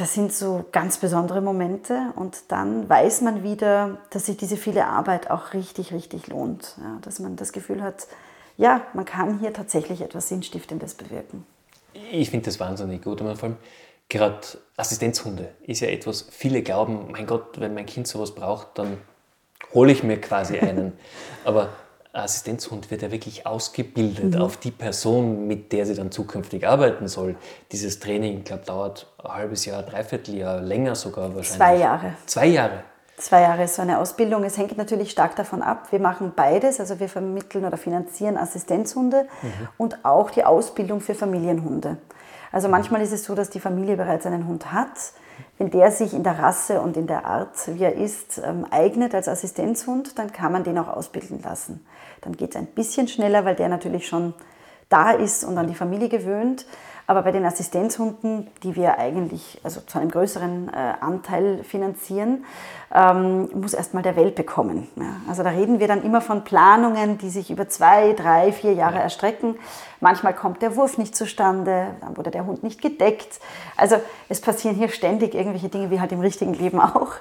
das 0.00 0.14
sind 0.14 0.32
so 0.32 0.64
ganz 0.72 0.96
besondere 0.96 1.42
Momente 1.42 2.12
und 2.16 2.38
dann 2.48 2.88
weiß 2.88 3.20
man 3.20 3.42
wieder, 3.42 3.98
dass 4.08 4.26
sich 4.26 4.38
diese 4.38 4.56
viele 4.56 4.86
Arbeit 4.86 5.30
auch 5.30 5.52
richtig, 5.52 5.92
richtig 5.92 6.26
lohnt. 6.26 6.76
Ja, 6.80 6.98
dass 7.02 7.18
man 7.18 7.36
das 7.36 7.52
Gefühl 7.52 7.82
hat, 7.82 8.06
ja, 8.56 8.80
man 8.94 9.04
kann 9.04 9.40
hier 9.40 9.52
tatsächlich 9.52 10.00
etwas 10.00 10.28
Sinnstiftendes 10.28 10.94
bewirken. 10.94 11.44
Ich 12.10 12.30
finde 12.30 12.46
das 12.46 12.58
wahnsinnig 12.58 13.02
gut. 13.02 13.20
Und 13.20 13.36
vor 13.36 13.50
allem 13.50 13.58
gerade 14.08 14.40
Assistenzhunde 14.76 15.50
ist 15.66 15.80
ja 15.80 15.88
etwas, 15.88 16.26
viele 16.30 16.62
glauben, 16.62 17.08
mein 17.10 17.26
Gott, 17.26 17.60
wenn 17.60 17.74
mein 17.74 17.86
Kind 17.86 18.08
sowas 18.08 18.34
braucht, 18.34 18.78
dann 18.78 18.96
hole 19.74 19.92
ich 19.92 20.02
mir 20.02 20.18
quasi 20.18 20.58
einen. 20.60 20.94
Aber 21.44 21.68
Assistenzhund 22.12 22.90
wird 22.90 23.02
ja 23.02 23.12
wirklich 23.12 23.46
ausgebildet 23.46 24.34
mhm. 24.34 24.40
auf 24.40 24.56
die 24.56 24.72
Person, 24.72 25.46
mit 25.46 25.72
der 25.72 25.86
sie 25.86 25.94
dann 25.94 26.10
zukünftig 26.10 26.66
arbeiten 26.66 27.06
soll. 27.06 27.36
Dieses 27.70 28.00
Training, 28.00 28.38
ich 28.38 28.44
glaube, 28.44 28.64
dauert 28.64 29.06
ein 29.22 29.32
halbes 29.32 29.64
Jahr, 29.64 29.82
dreiviertel 29.82 30.36
Jahr, 30.36 30.60
länger 30.60 30.96
sogar 30.96 31.34
wahrscheinlich. 31.34 31.56
Zwei 31.56 31.76
Jahre. 31.76 32.14
Zwei 32.26 32.46
Jahre. 32.46 32.84
Zwei 33.16 33.42
Jahre 33.42 33.64
ist 33.64 33.76
so 33.76 33.82
eine 33.82 33.98
Ausbildung. 33.98 34.44
Es 34.44 34.56
hängt 34.56 34.76
natürlich 34.78 35.10
stark 35.10 35.36
davon 35.36 35.62
ab. 35.62 35.88
Wir 35.90 36.00
machen 36.00 36.32
beides, 36.34 36.80
also 36.80 36.98
wir 36.98 37.08
vermitteln 37.08 37.64
oder 37.64 37.76
finanzieren 37.76 38.36
Assistenzhunde 38.38 39.26
mhm. 39.42 39.68
und 39.76 40.04
auch 40.04 40.30
die 40.30 40.44
Ausbildung 40.44 41.00
für 41.00 41.14
Familienhunde. 41.14 41.98
Also 42.50 42.68
manchmal 42.68 43.02
ist 43.02 43.12
es 43.12 43.24
so, 43.24 43.34
dass 43.34 43.50
die 43.50 43.60
Familie 43.60 43.96
bereits 43.96 44.26
einen 44.26 44.46
Hund 44.48 44.72
hat 44.72 45.12
wenn 45.58 45.70
der 45.70 45.90
sich 45.90 46.14
in 46.14 46.22
der 46.22 46.38
Rasse 46.38 46.80
und 46.80 46.96
in 46.96 47.06
der 47.06 47.24
Art, 47.24 47.56
wie 47.66 47.84
er 47.84 47.94
ist, 47.94 48.40
ähm, 48.44 48.66
eignet 48.70 49.14
als 49.14 49.28
Assistenzhund, 49.28 50.18
dann 50.18 50.32
kann 50.32 50.52
man 50.52 50.64
den 50.64 50.78
auch 50.78 50.88
ausbilden 50.88 51.40
lassen. 51.42 51.84
Dann 52.20 52.36
geht 52.36 52.50
es 52.50 52.56
ein 52.56 52.66
bisschen 52.66 53.08
schneller, 53.08 53.44
weil 53.44 53.56
der 53.56 53.68
natürlich 53.68 54.06
schon 54.06 54.34
da 54.88 55.12
ist 55.12 55.44
und 55.44 55.56
an 55.56 55.68
die 55.68 55.74
Familie 55.74 56.08
gewöhnt. 56.08 56.66
Aber 57.10 57.22
bei 57.22 57.32
den 57.32 57.44
Assistenzhunden, 57.44 58.46
die 58.62 58.76
wir 58.76 59.00
eigentlich 59.00 59.60
also 59.64 59.80
zu 59.80 59.98
einem 59.98 60.12
größeren 60.12 60.68
äh, 60.68 60.92
Anteil 61.00 61.64
finanzieren, 61.64 62.44
ähm, 62.94 63.48
muss 63.52 63.74
erstmal 63.74 64.04
der 64.04 64.14
Welpe 64.14 64.44
kommen. 64.44 64.86
Ja. 64.94 65.16
Also 65.28 65.42
da 65.42 65.50
reden 65.50 65.80
wir 65.80 65.88
dann 65.88 66.04
immer 66.04 66.20
von 66.20 66.44
Planungen, 66.44 67.18
die 67.18 67.28
sich 67.28 67.50
über 67.50 67.68
zwei, 67.68 68.12
drei, 68.12 68.52
vier 68.52 68.74
Jahre 68.74 68.98
ja. 68.98 69.00
erstrecken. 69.00 69.56
Manchmal 69.98 70.34
kommt 70.34 70.62
der 70.62 70.76
Wurf 70.76 70.98
nicht 70.98 71.16
zustande, 71.16 71.88
dann 72.00 72.16
wurde 72.16 72.30
der 72.30 72.46
Hund 72.46 72.62
nicht 72.62 72.80
gedeckt. 72.80 73.40
Also 73.76 73.96
es 74.28 74.40
passieren 74.40 74.76
hier 74.76 74.88
ständig 74.88 75.34
irgendwelche 75.34 75.68
Dinge, 75.68 75.90
wie 75.90 75.98
halt 75.98 76.12
im 76.12 76.20
richtigen 76.20 76.54
Leben 76.54 76.80
auch. 76.80 77.14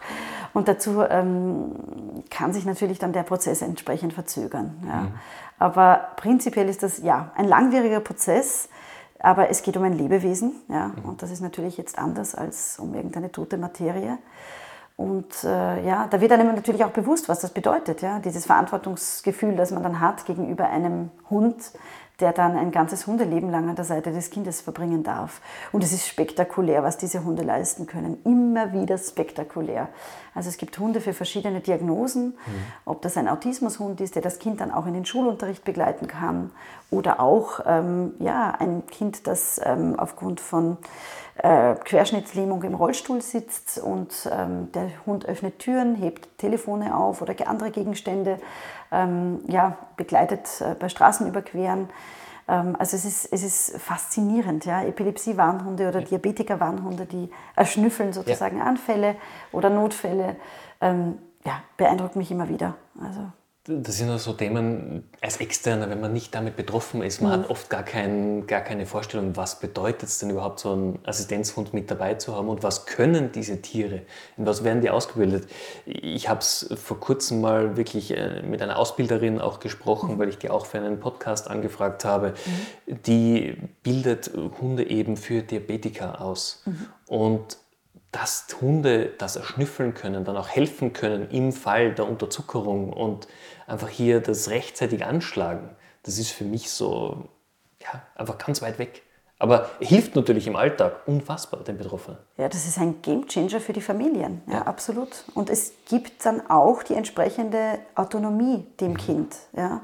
Und 0.53 0.67
dazu 0.67 1.01
ähm, 1.01 1.71
kann 2.29 2.53
sich 2.53 2.63
natürlich 2.63 2.99
dann 2.99 3.11
der 3.11 3.23
Prozess 3.23 3.63
entsprechend 3.63 4.13
verzögern. 4.13 4.83
Ja. 4.85 4.95
Mhm. 5.01 5.13
Aber 5.57 6.09
prinzipiell 6.15 6.69
ist 6.69 6.83
das 6.83 6.99
ja 6.99 7.31
ein 7.35 7.47
langwieriger 7.47 8.01
Prozess 8.01 8.69
aber 9.19 9.49
es 9.49 9.61
geht 9.63 9.77
um 9.77 9.83
ein 9.83 9.93
Lebewesen, 9.93 10.53
ja, 10.69 10.91
und 11.03 11.21
das 11.21 11.31
ist 11.31 11.41
natürlich 11.41 11.77
jetzt 11.77 11.97
anders 11.97 12.35
als 12.35 12.79
um 12.79 12.93
irgendeine 12.93 13.31
tote 13.31 13.57
Materie. 13.57 14.17
Und 14.95 15.45
äh, 15.45 15.85
ja, 15.85 16.07
da 16.09 16.19
wird 16.19 16.33
einem 16.33 16.53
natürlich 16.55 16.83
auch 16.83 16.89
bewusst, 16.89 17.29
was 17.29 17.39
das 17.39 17.51
bedeutet, 17.51 18.01
ja, 18.01 18.19
dieses 18.19 18.45
Verantwortungsgefühl, 18.45 19.55
das 19.55 19.71
man 19.71 19.81
dann 19.81 20.01
hat 20.01 20.25
gegenüber 20.25 20.69
einem 20.69 21.09
Hund, 21.29 21.71
der 22.19 22.33
dann 22.33 22.57
ein 22.57 22.71
ganzes 22.71 23.07
Hundeleben 23.07 23.49
lang 23.49 23.69
an 23.69 23.75
der 23.75 23.85
Seite 23.85 24.11
des 24.11 24.29
Kindes 24.29 24.61
verbringen 24.61 25.03
darf. 25.03 25.41
Und 25.71 25.83
es 25.83 25.93
ist 25.93 26.07
spektakulär, 26.07 26.83
was 26.83 26.97
diese 26.97 27.23
Hunde 27.23 27.43
leisten 27.43 27.87
können. 27.87 28.17
Immer 28.25 28.73
wieder 28.73 28.97
spektakulär. 28.97 29.89
Also 30.35 30.49
es 30.49 30.57
gibt 30.57 30.77
Hunde 30.77 31.01
für 31.01 31.13
verschiedene 31.13 31.61
Diagnosen, 31.61 32.27
mhm. 32.27 32.63
ob 32.85 33.01
das 33.01 33.17
ein 33.17 33.27
Autismushund 33.27 34.01
ist, 34.01 34.15
der 34.15 34.21
das 34.21 34.39
Kind 34.39 34.61
dann 34.61 34.71
auch 34.71 34.85
in 34.85 34.93
den 34.93 35.05
Schulunterricht 35.05 35.63
begleiten 35.63 36.07
kann, 36.07 36.51
oder 36.91 37.19
auch 37.19 37.59
ähm, 37.65 38.13
ja, 38.19 38.51
ein 38.57 38.85
Kind, 38.87 39.27
das 39.27 39.61
ähm, 39.63 39.95
aufgrund 39.97 40.39
von 40.39 40.77
äh, 41.43 41.75
Querschnittslähmung 41.83 42.63
im 42.63 42.75
Rollstuhl 42.75 43.21
sitzt 43.21 43.79
und 43.79 44.29
ähm, 44.31 44.71
der 44.73 44.89
Hund 45.05 45.25
öffnet 45.25 45.59
Türen, 45.59 45.95
hebt 45.95 46.37
Telefone 46.37 46.95
auf 46.95 47.21
oder 47.21 47.33
andere 47.47 47.71
Gegenstände, 47.71 48.39
ähm, 48.91 49.39
ja, 49.47 49.77
begleitet 49.97 50.61
äh, 50.61 50.75
bei 50.75 50.89
Straßenüberqueren. 50.89 51.89
Ähm, 52.47 52.75
also 52.77 52.97
es 52.97 53.05
ist, 53.05 53.31
es 53.31 53.43
ist 53.43 53.77
faszinierend, 53.79 54.65
ja. 54.65 54.83
Epilepsie-Warnhunde 54.83 55.87
oder 55.87 56.01
Diabetiker-Warnhunde, 56.01 57.05
die 57.05 57.29
erschnüffeln 57.55 58.11
sozusagen 58.11 58.57
ja. 58.57 58.63
Anfälle 58.65 59.15
oder 59.51 59.69
Notfälle. 59.69 60.35
Ähm, 60.81 61.19
ja, 61.45 61.61
beeindruckt 61.77 62.15
mich 62.15 62.31
immer 62.31 62.49
wieder. 62.49 62.75
Also 63.01 63.21
das 63.65 63.97
sind 63.97 64.17
so 64.19 64.33
Themen 64.33 65.09
als 65.21 65.37
Externer, 65.37 65.89
wenn 65.89 65.99
man 65.99 66.13
nicht 66.13 66.33
damit 66.33 66.55
betroffen 66.55 67.03
ist, 67.03 67.21
man 67.21 67.31
mhm. 67.31 67.43
hat 67.43 67.49
oft 67.49 67.69
gar, 67.69 67.83
kein, 67.83 68.47
gar 68.47 68.61
keine 68.61 68.85
Vorstellung, 68.85 69.35
was 69.35 69.59
bedeutet 69.59 70.03
es 70.03 70.19
denn 70.19 70.29
überhaupt, 70.29 70.59
so 70.59 70.71
einen 70.71 70.99
Assistenzhund 71.05 71.73
mit 71.73 71.91
dabei 71.91 72.15
zu 72.15 72.35
haben 72.35 72.47
und 72.49 72.63
was 72.63 72.85
können 72.85 73.31
diese 73.31 73.61
Tiere, 73.61 74.03
in 74.37 74.45
was 74.45 74.63
werden 74.63 74.81
die 74.81 74.89
ausgebildet. 74.89 75.47
Ich 75.85 76.29
habe 76.29 76.39
es 76.39 76.73
vor 76.81 76.99
kurzem 76.99 77.41
mal 77.41 77.77
wirklich 77.77 78.15
äh, 78.15 78.41
mit 78.43 78.61
einer 78.61 78.77
Ausbilderin 78.77 79.39
auch 79.39 79.59
gesprochen, 79.59 80.15
mhm. 80.15 80.19
weil 80.19 80.29
ich 80.29 80.37
die 80.37 80.49
auch 80.49 80.65
für 80.65 80.79
einen 80.79 80.99
Podcast 80.99 81.49
angefragt 81.49 82.05
habe. 82.05 82.33
Mhm. 82.87 83.01
Die 83.03 83.57
bildet 83.83 84.31
Hunde 84.61 84.89
eben 84.89 85.17
für 85.17 85.43
Diabetiker 85.43 86.21
aus. 86.21 86.63
Mhm. 86.65 86.87
Und 87.07 87.57
dass 88.11 88.47
Hunde 88.59 89.13
das 89.17 89.35
erschnüffeln 89.35 89.93
können, 89.93 90.25
dann 90.25 90.35
auch 90.35 90.49
helfen 90.49 90.93
können 90.93 91.29
im 91.29 91.51
Fall 91.51 91.93
der 91.93 92.07
Unterzuckerung 92.07 92.91
und 92.91 93.27
einfach 93.67 93.89
hier 93.89 94.19
das 94.19 94.49
rechtzeitig 94.49 95.05
anschlagen, 95.05 95.69
das 96.03 96.17
ist 96.17 96.31
für 96.31 96.43
mich 96.43 96.71
so 96.71 97.29
ja, 97.81 98.01
einfach 98.15 98.37
ganz 98.37 98.61
weit 98.61 98.79
weg. 98.79 99.03
Aber 99.41 99.69
hilft 99.79 100.17
natürlich 100.17 100.47
im 100.47 100.57
Alltag 100.57 101.03
unfassbar 101.05 101.63
den 101.63 101.77
Betroffenen. 101.77 102.17
Ja, 102.35 102.49
das 102.49 102.67
ist 102.67 102.77
ein 102.77 103.01
Gamechanger 103.01 103.61
für 103.61 103.71
die 103.71 103.79
Familien, 103.79 104.41
ja, 104.47 104.55
ja, 104.55 104.61
absolut. 104.63 105.23
Und 105.33 105.49
es 105.49 105.71
gibt 105.87 106.25
dann 106.25 106.49
auch 106.49 106.83
die 106.83 106.93
entsprechende 106.93 107.79
Autonomie 107.95 108.65
dem 108.81 108.91
mhm. 108.91 108.97
Kind. 108.97 109.35
Ja. 109.55 109.81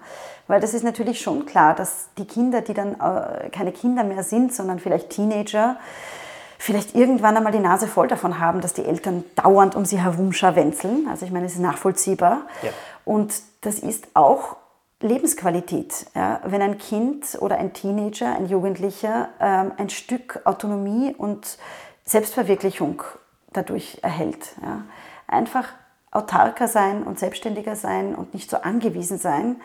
Weil 0.48 0.60
das 0.60 0.74
ist 0.74 0.84
natürlich 0.84 1.22
schon 1.22 1.46
klar, 1.46 1.74
dass 1.74 2.10
die 2.18 2.26
Kinder, 2.26 2.60
die 2.62 2.74
dann 2.74 3.00
äh, 3.00 3.50
keine 3.50 3.72
Kinder 3.72 4.04
mehr 4.04 4.24
sind, 4.24 4.54
sondern 4.54 4.80
vielleicht 4.80 5.12
Teenager, 5.12 5.78
vielleicht 6.58 6.96
irgendwann 6.96 7.38
einmal 7.38 7.52
die 7.52 7.60
Nase 7.60 7.88
voll 7.88 8.08
davon 8.08 8.40
haben, 8.40 8.62
dass 8.62 8.74
die 8.74 8.86
Eltern 8.86 9.24
dauernd 9.36 9.76
um 9.76 9.86
sie 9.86 10.00
herum 10.00 10.34
scharwenzeln. 10.34 11.08
Also 11.10 11.26
ich 11.26 11.32
meine, 11.32 11.46
es 11.46 11.54
ist 11.54 11.60
nachvollziehbar. 11.60 12.42
Ja. 12.62 12.70
Und 13.04 13.42
das 13.62 13.80
ist 13.80 14.08
auch 14.14 14.58
Lebensqualität. 15.02 16.08
Ja? 16.16 16.42
Wenn 16.46 16.62
ein 16.62 16.78
Kind 16.78 17.38
oder 17.40 17.58
ein 17.58 17.74
Teenager, 17.74 18.34
ein 18.36 18.48
Jugendlicher 18.48 19.30
ähm, 19.40 19.72
ein 19.78 19.90
Stück 19.90 20.42
Autonomie 20.46 21.14
und 21.18 21.58
Selbstverwirklichung 22.06 23.04
dadurch 23.54 24.00
erhält. 24.02 24.56
Ja? 24.62 24.84
Einfach 25.28 25.70
autarker 26.12 26.68
sein 26.68 27.04
und 27.04 27.20
selbstständiger 27.20 27.76
sein 27.76 28.16
und 28.16 28.34
nicht 28.34 28.50
so 28.50 28.58
angewiesen 28.58 29.18
sein. 29.18 29.58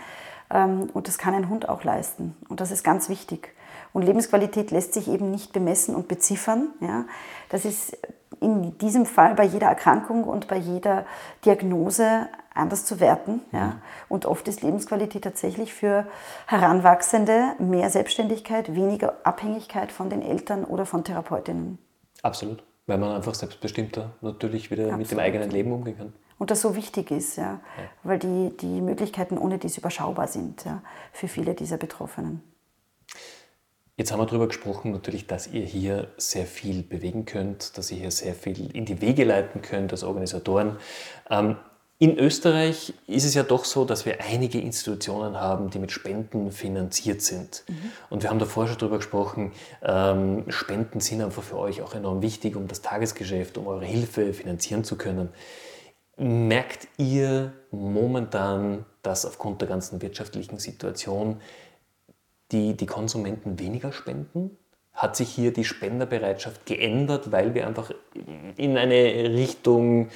Ähm, 0.50 0.90
und 0.92 1.08
das 1.08 1.16
kann 1.16 1.34
ein 1.34 1.48
Hund 1.48 1.68
auch 1.68 1.84
leisten. 1.84 2.36
Und 2.48 2.60
das 2.60 2.70
ist 2.70 2.82
ganz 2.82 3.08
wichtig. 3.08 3.54
Und 3.92 4.02
Lebensqualität 4.02 4.70
lässt 4.70 4.94
sich 4.94 5.08
eben 5.08 5.30
nicht 5.30 5.52
bemessen 5.52 5.94
und 5.94 6.08
beziffern. 6.08 6.68
Ja? 6.80 7.06
Das 7.48 7.64
ist 7.64 7.96
in 8.40 8.78
diesem 8.78 9.06
Fall 9.06 9.34
bei 9.34 9.44
jeder 9.44 9.66
Erkrankung 9.66 10.24
und 10.24 10.48
bei 10.48 10.56
jeder 10.56 11.04
Diagnose 11.44 12.28
anders 12.54 12.84
zu 12.84 13.00
werten. 13.00 13.42
Ja. 13.52 13.66
Mhm. 13.66 13.82
Und 14.08 14.26
oft 14.26 14.48
ist 14.48 14.62
Lebensqualität 14.62 15.24
tatsächlich 15.24 15.74
für 15.74 16.06
Heranwachsende 16.46 17.54
mehr 17.58 17.90
Selbstständigkeit, 17.90 18.74
weniger 18.74 19.14
Abhängigkeit 19.24 19.92
von 19.92 20.10
den 20.10 20.22
Eltern 20.22 20.64
oder 20.64 20.86
von 20.86 21.04
Therapeutinnen. 21.04 21.78
Absolut, 22.22 22.62
weil 22.86 22.98
man 22.98 23.14
einfach 23.14 23.34
selbstbestimmter 23.34 24.12
natürlich 24.20 24.70
wieder 24.70 24.84
Absolut. 24.84 24.98
mit 24.98 25.10
dem 25.10 25.18
eigenen 25.18 25.50
Leben 25.50 25.72
umgehen 25.72 25.96
kann. 25.96 26.12
Und 26.38 26.50
das 26.50 26.62
so 26.62 26.74
wichtig 26.74 27.10
ist, 27.10 27.36
ja, 27.36 27.44
ja. 27.44 27.60
weil 28.02 28.18
die, 28.18 28.56
die 28.56 28.80
Möglichkeiten 28.80 29.36
ohne 29.36 29.58
dies 29.58 29.76
überschaubar 29.76 30.26
sind 30.26 30.64
ja, 30.64 30.82
für 31.12 31.28
viele 31.28 31.52
dieser 31.54 31.76
Betroffenen. 31.76 32.42
Jetzt 34.00 34.12
haben 34.12 34.20
wir 34.20 34.24
darüber 34.24 34.48
gesprochen, 34.48 34.92
natürlich, 34.92 35.26
dass 35.26 35.46
ihr 35.46 35.60
hier 35.60 36.08
sehr 36.16 36.46
viel 36.46 36.82
bewegen 36.82 37.26
könnt, 37.26 37.76
dass 37.76 37.90
ihr 37.90 37.98
hier 37.98 38.10
sehr 38.10 38.34
viel 38.34 38.74
in 38.74 38.86
die 38.86 39.02
Wege 39.02 39.24
leiten 39.24 39.60
könnt 39.60 39.92
als 39.92 40.04
Organisatoren. 40.04 40.78
Ähm, 41.28 41.56
in 41.98 42.18
Österreich 42.18 42.94
ist 43.06 43.26
es 43.26 43.34
ja 43.34 43.42
doch 43.42 43.66
so, 43.66 43.84
dass 43.84 44.06
wir 44.06 44.22
einige 44.22 44.58
Institutionen 44.58 45.38
haben, 45.38 45.68
die 45.68 45.78
mit 45.78 45.92
Spenden 45.92 46.50
finanziert 46.50 47.20
sind. 47.20 47.62
Mhm. 47.68 47.74
Und 48.08 48.22
wir 48.22 48.30
haben 48.30 48.38
davor 48.38 48.68
schon 48.68 48.78
darüber 48.78 48.96
gesprochen, 48.96 49.52
ähm, 49.82 50.46
Spenden 50.48 51.00
sind 51.00 51.20
einfach 51.20 51.42
für 51.42 51.58
euch 51.58 51.82
auch 51.82 51.94
enorm 51.94 52.22
wichtig, 52.22 52.56
um 52.56 52.68
das 52.68 52.80
Tagesgeschäft, 52.80 53.58
um 53.58 53.66
eure 53.66 53.84
Hilfe 53.84 54.32
finanzieren 54.32 54.82
zu 54.82 54.96
können. 54.96 55.28
Merkt 56.16 56.88
ihr 56.96 57.52
momentan, 57.70 58.86
dass 59.02 59.26
aufgrund 59.26 59.60
der 59.60 59.68
ganzen 59.68 60.00
wirtschaftlichen 60.00 60.58
Situation 60.58 61.42
die, 62.52 62.76
die 62.76 62.86
Konsumenten 62.86 63.58
weniger 63.58 63.92
spenden? 63.92 64.56
Hat 64.92 65.16
sich 65.16 65.30
hier 65.30 65.52
die 65.52 65.64
Spenderbereitschaft 65.64 66.66
geändert, 66.66 67.32
weil 67.32 67.54
wir 67.54 67.66
einfach 67.66 67.92
in 68.56 68.76
eine 68.76 69.30
Richtung 69.30 70.08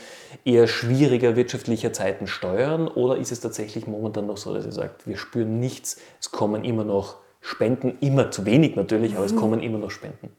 eher 0.44 0.66
schwieriger 0.66 1.36
wirtschaftlicher 1.36 1.92
Zeiten 1.92 2.26
steuern? 2.26 2.88
Oder 2.88 3.16
ist 3.16 3.32
es 3.32 3.40
tatsächlich 3.40 3.86
momentan 3.86 4.26
noch 4.26 4.36
so, 4.36 4.52
dass 4.52 4.66
ihr 4.66 4.72
sagt, 4.72 5.06
wir 5.06 5.16
spüren 5.16 5.60
nichts, 5.60 5.98
es 6.20 6.32
kommen 6.32 6.64
immer 6.64 6.84
noch 6.84 7.16
Spenden, 7.40 7.96
immer 8.00 8.30
zu 8.30 8.44
wenig 8.46 8.74
natürlich, 8.74 9.16
aber 9.16 9.24
es 9.24 9.32
mhm. 9.32 9.36
kommen 9.36 9.62
immer 9.62 9.78
noch 9.78 9.90
Spenden? 9.90 10.30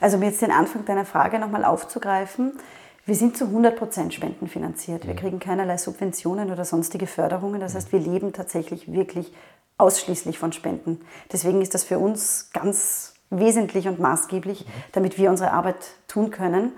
Also 0.00 0.18
um 0.18 0.22
jetzt 0.22 0.42
den 0.42 0.50
Anfang 0.50 0.84
deiner 0.84 1.04
Frage 1.04 1.38
nochmal 1.38 1.64
aufzugreifen, 1.64 2.52
wir 3.06 3.14
sind 3.14 3.38
zu 3.38 3.46
100% 3.46 4.10
spendenfinanziert. 4.10 5.06
Wir 5.06 5.14
mhm. 5.14 5.18
kriegen 5.18 5.38
keinerlei 5.38 5.78
Subventionen 5.78 6.50
oder 6.52 6.66
sonstige 6.66 7.06
Förderungen. 7.06 7.60
Das 7.60 7.74
heißt, 7.74 7.90
wir 7.90 8.00
leben 8.00 8.34
tatsächlich 8.34 8.92
wirklich 8.92 9.32
ausschließlich 9.78 10.38
von 10.38 10.52
Spenden. 10.52 11.00
Deswegen 11.32 11.62
ist 11.62 11.74
das 11.74 11.84
für 11.84 11.98
uns 11.98 12.50
ganz 12.52 13.14
wesentlich 13.30 13.88
und 13.88 13.98
maßgeblich, 13.98 14.66
damit 14.92 15.18
wir 15.18 15.30
unsere 15.30 15.52
Arbeit 15.52 15.76
tun 16.08 16.30
können. 16.30 16.72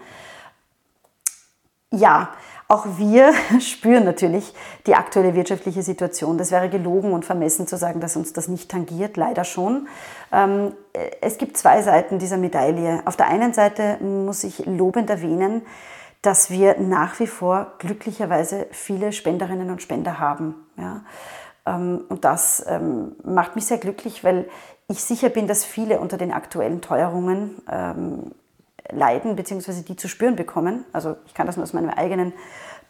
Ja, 1.92 2.30
auch 2.68 2.86
wir 2.98 3.32
spüren 3.60 4.04
natürlich 4.04 4.54
die 4.86 4.94
aktuelle 4.94 5.34
wirtschaftliche 5.34 5.82
Situation. 5.82 6.38
Das 6.38 6.52
wäre 6.52 6.68
gelogen 6.68 7.12
und 7.12 7.24
vermessen 7.24 7.66
zu 7.66 7.76
sagen, 7.76 8.00
dass 8.00 8.14
uns 8.14 8.32
das 8.32 8.46
nicht 8.46 8.70
tangiert, 8.70 9.16
leider 9.16 9.42
schon. 9.42 9.88
Ähm, 10.30 10.72
es 11.20 11.36
gibt 11.36 11.56
zwei 11.56 11.82
Seiten 11.82 12.20
dieser 12.20 12.36
Medaille. 12.36 13.02
Auf 13.06 13.16
der 13.16 13.26
einen 13.26 13.52
Seite 13.52 13.96
muss 14.00 14.44
ich 14.44 14.66
lobend 14.66 15.10
erwähnen, 15.10 15.62
dass 16.22 16.50
wir 16.50 16.78
nach 16.78 17.18
wie 17.18 17.26
vor 17.26 17.72
glücklicherweise 17.78 18.66
viele 18.70 19.12
Spenderinnen 19.12 19.70
und 19.70 19.82
Spender 19.82 20.20
haben. 20.20 20.54
Ja. 20.76 21.02
Ähm, 21.70 22.04
und 22.08 22.24
das 22.24 22.64
ähm, 22.68 23.12
macht 23.24 23.56
mich 23.56 23.66
sehr 23.66 23.78
glücklich, 23.78 24.24
weil 24.24 24.48
ich 24.88 25.02
sicher 25.02 25.28
bin, 25.28 25.46
dass 25.46 25.64
viele 25.64 26.00
unter 26.00 26.16
den 26.16 26.32
aktuellen 26.32 26.80
Teuerungen 26.80 27.62
ähm, 27.70 28.32
leiden 28.90 29.36
bzw. 29.36 29.82
die 29.82 29.96
zu 29.96 30.08
spüren 30.08 30.36
bekommen. 30.36 30.84
Also 30.92 31.16
ich 31.26 31.34
kann 31.34 31.46
das 31.46 31.56
nur 31.56 31.62
aus 31.62 31.72
meinem 31.72 31.90
eigenen 31.90 32.32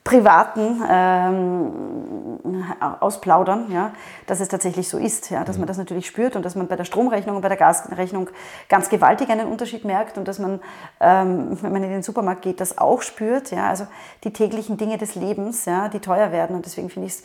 privaten 0.03 0.83
ähm, 0.89 2.73
ausplaudern, 3.01 3.71
ja, 3.71 3.93
dass 4.27 4.41
es 4.41 4.49
tatsächlich 4.49 4.89
so 4.89 4.97
ist, 4.97 5.29
ja, 5.29 5.45
dass 5.45 5.59
man 5.59 5.67
das 5.67 5.77
natürlich 5.77 6.07
spürt 6.07 6.37
und 6.37 6.45
dass 6.45 6.55
man 6.55 6.69
bei 6.69 6.77
der 6.77 6.85
Stromrechnung 6.85 7.37
und 7.37 7.43
bei 7.43 7.49
der 7.49 7.59
Gasrechnung 7.59 8.31
ganz 8.71 8.89
gewaltig 8.89 9.29
einen 9.29 9.47
Unterschied 9.47 9.85
merkt 9.85 10.17
und 10.17 10.27
dass 10.27 10.39
man, 10.39 10.61
ähm, 11.01 11.59
wenn 11.61 11.73
man 11.73 11.85
in 11.85 11.91
den 11.91 12.03
Supermarkt 12.03 12.41
geht, 12.43 12.61
das 12.61 12.79
auch 12.79 13.03
spürt. 13.03 13.51
Ja, 13.51 13.69
also 13.69 13.87
die 14.25 14.33
täglichen 14.33 14.79
Dinge 14.79 14.97
des 14.97 15.17
Lebens, 15.17 15.67
ja, 15.67 15.89
die 15.89 16.01
teuer 16.01 16.33
werden 16.33 16.57
und 16.57 16.65
deswegen 16.65 16.89
finde 16.89 17.09
ich 17.09 17.17
es 17.17 17.23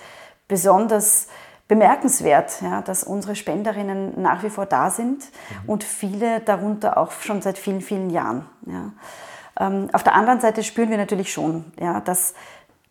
besonders 0.50 1.28
bemerkenswert, 1.68 2.62
ja, 2.62 2.82
dass 2.82 3.04
unsere 3.04 3.36
Spenderinnen 3.36 4.22
nach 4.22 4.44
wie 4.44 4.50
vor 4.50 4.66
da 4.66 4.90
sind 4.90 5.24
mhm. 5.24 5.70
und 5.70 5.84
viele 5.84 6.40
darunter 6.42 6.98
auch 6.98 7.12
schon 7.12 7.42
seit 7.42 7.58
vielen, 7.58 7.82
vielen 7.82 8.10
Jahren. 8.10 8.46
Ja. 8.66 8.92
Ähm, 9.60 9.90
auf 9.94 10.04
der 10.04 10.14
anderen 10.14 10.40
Seite 10.40 10.64
spüren 10.64 10.90
wir 10.90 10.98
natürlich 10.98 11.32
schon, 11.32 11.66
ja, 11.80 12.02
dass 12.02 12.34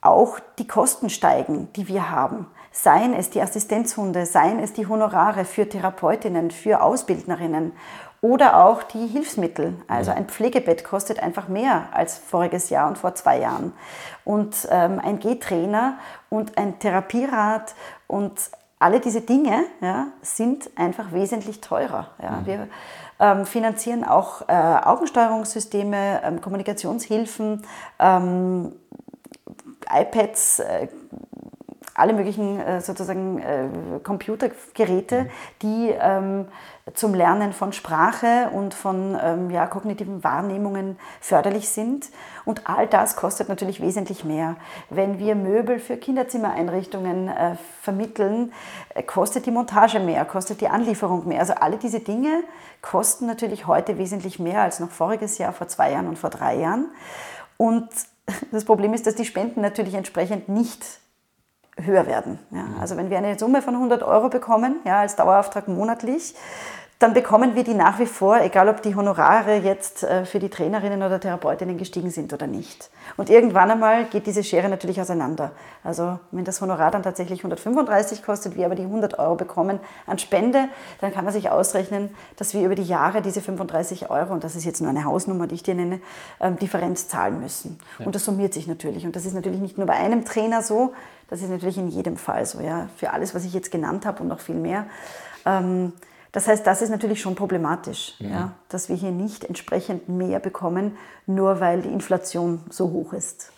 auch 0.00 0.38
die 0.58 0.66
Kosten 0.66 1.08
steigen, 1.08 1.68
die 1.76 1.88
wir 1.88 2.10
haben. 2.10 2.46
Seien 2.72 3.14
es 3.14 3.30
die 3.30 3.40
Assistenzhunde, 3.40 4.26
seien 4.26 4.58
es 4.58 4.72
die 4.72 4.87
Honorare 4.87 5.44
für 5.44 5.68
Therapeutinnen, 5.68 6.50
für 6.50 6.82
Ausbildnerinnen 6.82 7.72
oder 8.20 8.64
auch 8.64 8.82
die 8.82 9.06
Hilfsmittel. 9.06 9.74
Also 9.87 10.10
ein 10.10 10.26
Pflegebett 10.26 10.82
kostet 10.82 11.20
einfach 11.20 11.48
mehr 11.48 11.88
als 11.92 12.18
voriges 12.18 12.70
Jahr 12.70 12.88
und 12.88 12.98
vor 12.98 13.14
zwei 13.14 13.38
Jahren. 13.38 13.72
Und 14.24 14.66
ähm, 14.70 14.98
ein 14.98 15.20
G-Trainer 15.20 15.98
und 16.30 16.58
ein 16.58 16.78
Therapierad 16.78 17.74
und 18.06 18.32
alle 18.85 19.01
diese 19.01 19.23
Dinge 19.23 19.64
ja, 19.81 20.09
sind 20.20 20.68
einfach 20.77 21.11
wesentlich 21.12 21.62
teurer. 21.62 22.09
Ja. 22.23 22.33
Mhm. 22.33 22.47
Wir 22.47 22.68
ähm, 23.18 23.47
finanzieren 23.47 24.05
auch 24.05 24.47
äh, 24.47 24.53
Augensteuerungssysteme, 24.53 26.20
ähm, 26.23 26.42
Kommunikationshilfen, 26.42 27.62
ähm, 27.99 28.73
iPads, 29.90 30.59
äh, 30.59 30.88
alle 31.94 32.12
möglichen 32.12 32.61
äh, 32.61 32.80
sozusagen 32.80 33.38
äh, 33.38 33.68
Computergeräte, 34.02 35.30
die 35.62 35.94
ähm, 35.98 36.46
zum 36.92 37.14
Lernen 37.14 37.52
von 37.52 37.72
Sprache 37.72 38.50
und 38.52 38.74
von 38.74 39.16
ähm, 39.22 39.50
ja, 39.50 39.66
kognitiven 39.66 40.22
Wahrnehmungen 40.22 40.98
förderlich 41.20 41.68
sind. 41.70 42.11
Und 42.44 42.68
all 42.68 42.87
das 42.87 43.16
kostet 43.16 43.48
natürlich 43.48 43.80
wesentlich 43.80 44.24
mehr. 44.24 44.57
Wenn 44.90 45.18
wir 45.18 45.35
Möbel 45.35 45.78
für 45.78 45.96
Kinderzimmereinrichtungen 45.96 47.28
äh, 47.28 47.57
vermitteln, 47.80 48.52
äh, 48.90 49.02
kostet 49.02 49.46
die 49.46 49.50
Montage 49.50 50.00
mehr, 50.00 50.24
kostet 50.26 50.61
die 50.61 50.68
Anlieferung 50.68 51.26
mehr. 51.26 51.40
Also 51.40 51.54
alle 51.54 51.78
diese 51.78 52.00
Dinge 52.00 52.42
kosten 52.83 53.26
natürlich 53.26 53.66
heute 53.66 53.96
wesentlich 53.96 54.38
mehr 54.38 54.61
als 54.61 54.78
noch 54.80 54.90
voriges 54.90 55.38
Jahr, 55.38 55.52
vor 55.52 55.68
zwei 55.68 55.92
Jahren 55.92 56.09
und 56.09 56.18
vor 56.18 56.30
drei 56.30 56.57
Jahren. 56.57 56.90
Und 57.57 57.88
das 58.52 58.64
Problem 58.66 58.92
ist, 58.92 59.07
dass 59.07 59.14
die 59.14 59.24
Spenden 59.24 59.62
natürlich 59.62 59.94
entsprechend 59.94 60.50
nicht 60.50 60.85
höher 61.82 62.06
werden. 62.06 62.38
Ja. 62.50 62.62
Mhm. 62.62 62.80
Also 62.80 62.96
wenn 62.96 63.10
wir 63.10 63.18
eine 63.18 63.38
Summe 63.38 63.62
von 63.62 63.74
100 63.74 64.02
Euro 64.02 64.28
bekommen, 64.28 64.76
ja, 64.84 65.00
als 65.00 65.16
Dauerauftrag 65.16 65.68
monatlich, 65.68 66.34
dann 67.00 67.12
bekommen 67.12 67.56
wir 67.56 67.64
die 67.64 67.74
nach 67.74 67.98
wie 67.98 68.06
vor, 68.06 68.40
egal 68.40 68.68
ob 68.68 68.80
die 68.80 68.94
Honorare 68.94 69.56
jetzt 69.56 70.04
äh, 70.04 70.24
für 70.24 70.38
die 70.38 70.48
Trainerinnen 70.48 71.02
oder 71.02 71.18
Therapeutinnen 71.18 71.76
gestiegen 71.76 72.10
sind 72.10 72.32
oder 72.32 72.46
nicht. 72.46 72.88
Und 73.16 73.30
irgendwann 73.30 73.70
einmal 73.70 74.04
geht 74.04 74.26
diese 74.26 74.44
Schere 74.44 74.68
natürlich 74.68 75.00
auseinander. 75.00 75.50
Also 75.82 76.18
wenn 76.30 76.44
das 76.44 76.60
Honorar 76.60 76.92
dann 76.92 77.02
tatsächlich 77.02 77.40
135 77.40 78.22
kostet, 78.22 78.56
wir 78.56 78.64
aber 78.64 78.76
die 78.76 78.84
100 78.84 79.18
Euro 79.18 79.34
bekommen 79.34 79.80
an 80.06 80.18
Spende, 80.18 80.68
dann 81.00 81.12
kann 81.12 81.24
man 81.24 81.34
sich 81.34 81.50
ausrechnen, 81.50 82.14
dass 82.37 82.54
wir 82.54 82.64
über 82.64 82.76
die 82.76 82.84
Jahre 82.84 83.22
diese 83.22 83.42
35 83.42 84.08
Euro, 84.08 84.32
und 84.32 84.44
das 84.44 84.54
ist 84.54 84.64
jetzt 84.64 84.80
nur 84.80 84.88
eine 84.88 85.04
Hausnummer, 85.04 85.48
die 85.48 85.56
ich 85.56 85.62
dir 85.64 85.74
nenne, 85.74 86.00
ähm, 86.40 86.58
Differenz 86.58 87.08
zahlen 87.08 87.40
müssen. 87.40 87.80
Ja. 87.98 88.06
Und 88.06 88.14
das 88.14 88.24
summiert 88.24 88.54
sich 88.54 88.68
natürlich. 88.68 89.04
Und 89.04 89.16
das 89.16 89.26
ist 89.26 89.34
natürlich 89.34 89.60
nicht 89.60 89.76
nur 89.76 89.87
bei 89.87 89.94
einem 89.94 90.24
Trainer 90.24 90.62
so, 90.62 90.94
das 91.28 91.42
ist 91.42 91.50
natürlich 91.50 91.78
in 91.78 91.88
jedem 91.88 92.16
Fall 92.16 92.44
so, 92.46 92.60
ja, 92.60 92.88
für 92.96 93.12
alles, 93.12 93.34
was 93.34 93.44
ich 93.44 93.52
jetzt 93.52 93.70
genannt 93.70 94.06
habe 94.06 94.22
und 94.22 94.28
noch 94.28 94.40
viel 94.40 94.56
mehr. 94.56 94.87
Ähm, 95.46 95.92
das 96.32 96.48
heißt, 96.48 96.66
das 96.66 96.82
ist 96.82 96.90
natürlich 96.90 97.20
schon 97.20 97.37
problematisch, 97.37 98.14
ja. 98.18 98.28
ja, 98.28 98.52
dass 98.68 98.88
wir 98.88 98.96
hier 98.96 99.12
nicht 99.12 99.44
entsprechend 99.44 100.08
mehr 100.08 100.40
bekommen, 100.40 100.96
nur 101.26 101.60
weil 101.60 101.82
die 101.82 101.90
Inflation 101.90 102.60
so 102.70 102.90
hoch 102.90 103.12
ist. 103.12 103.52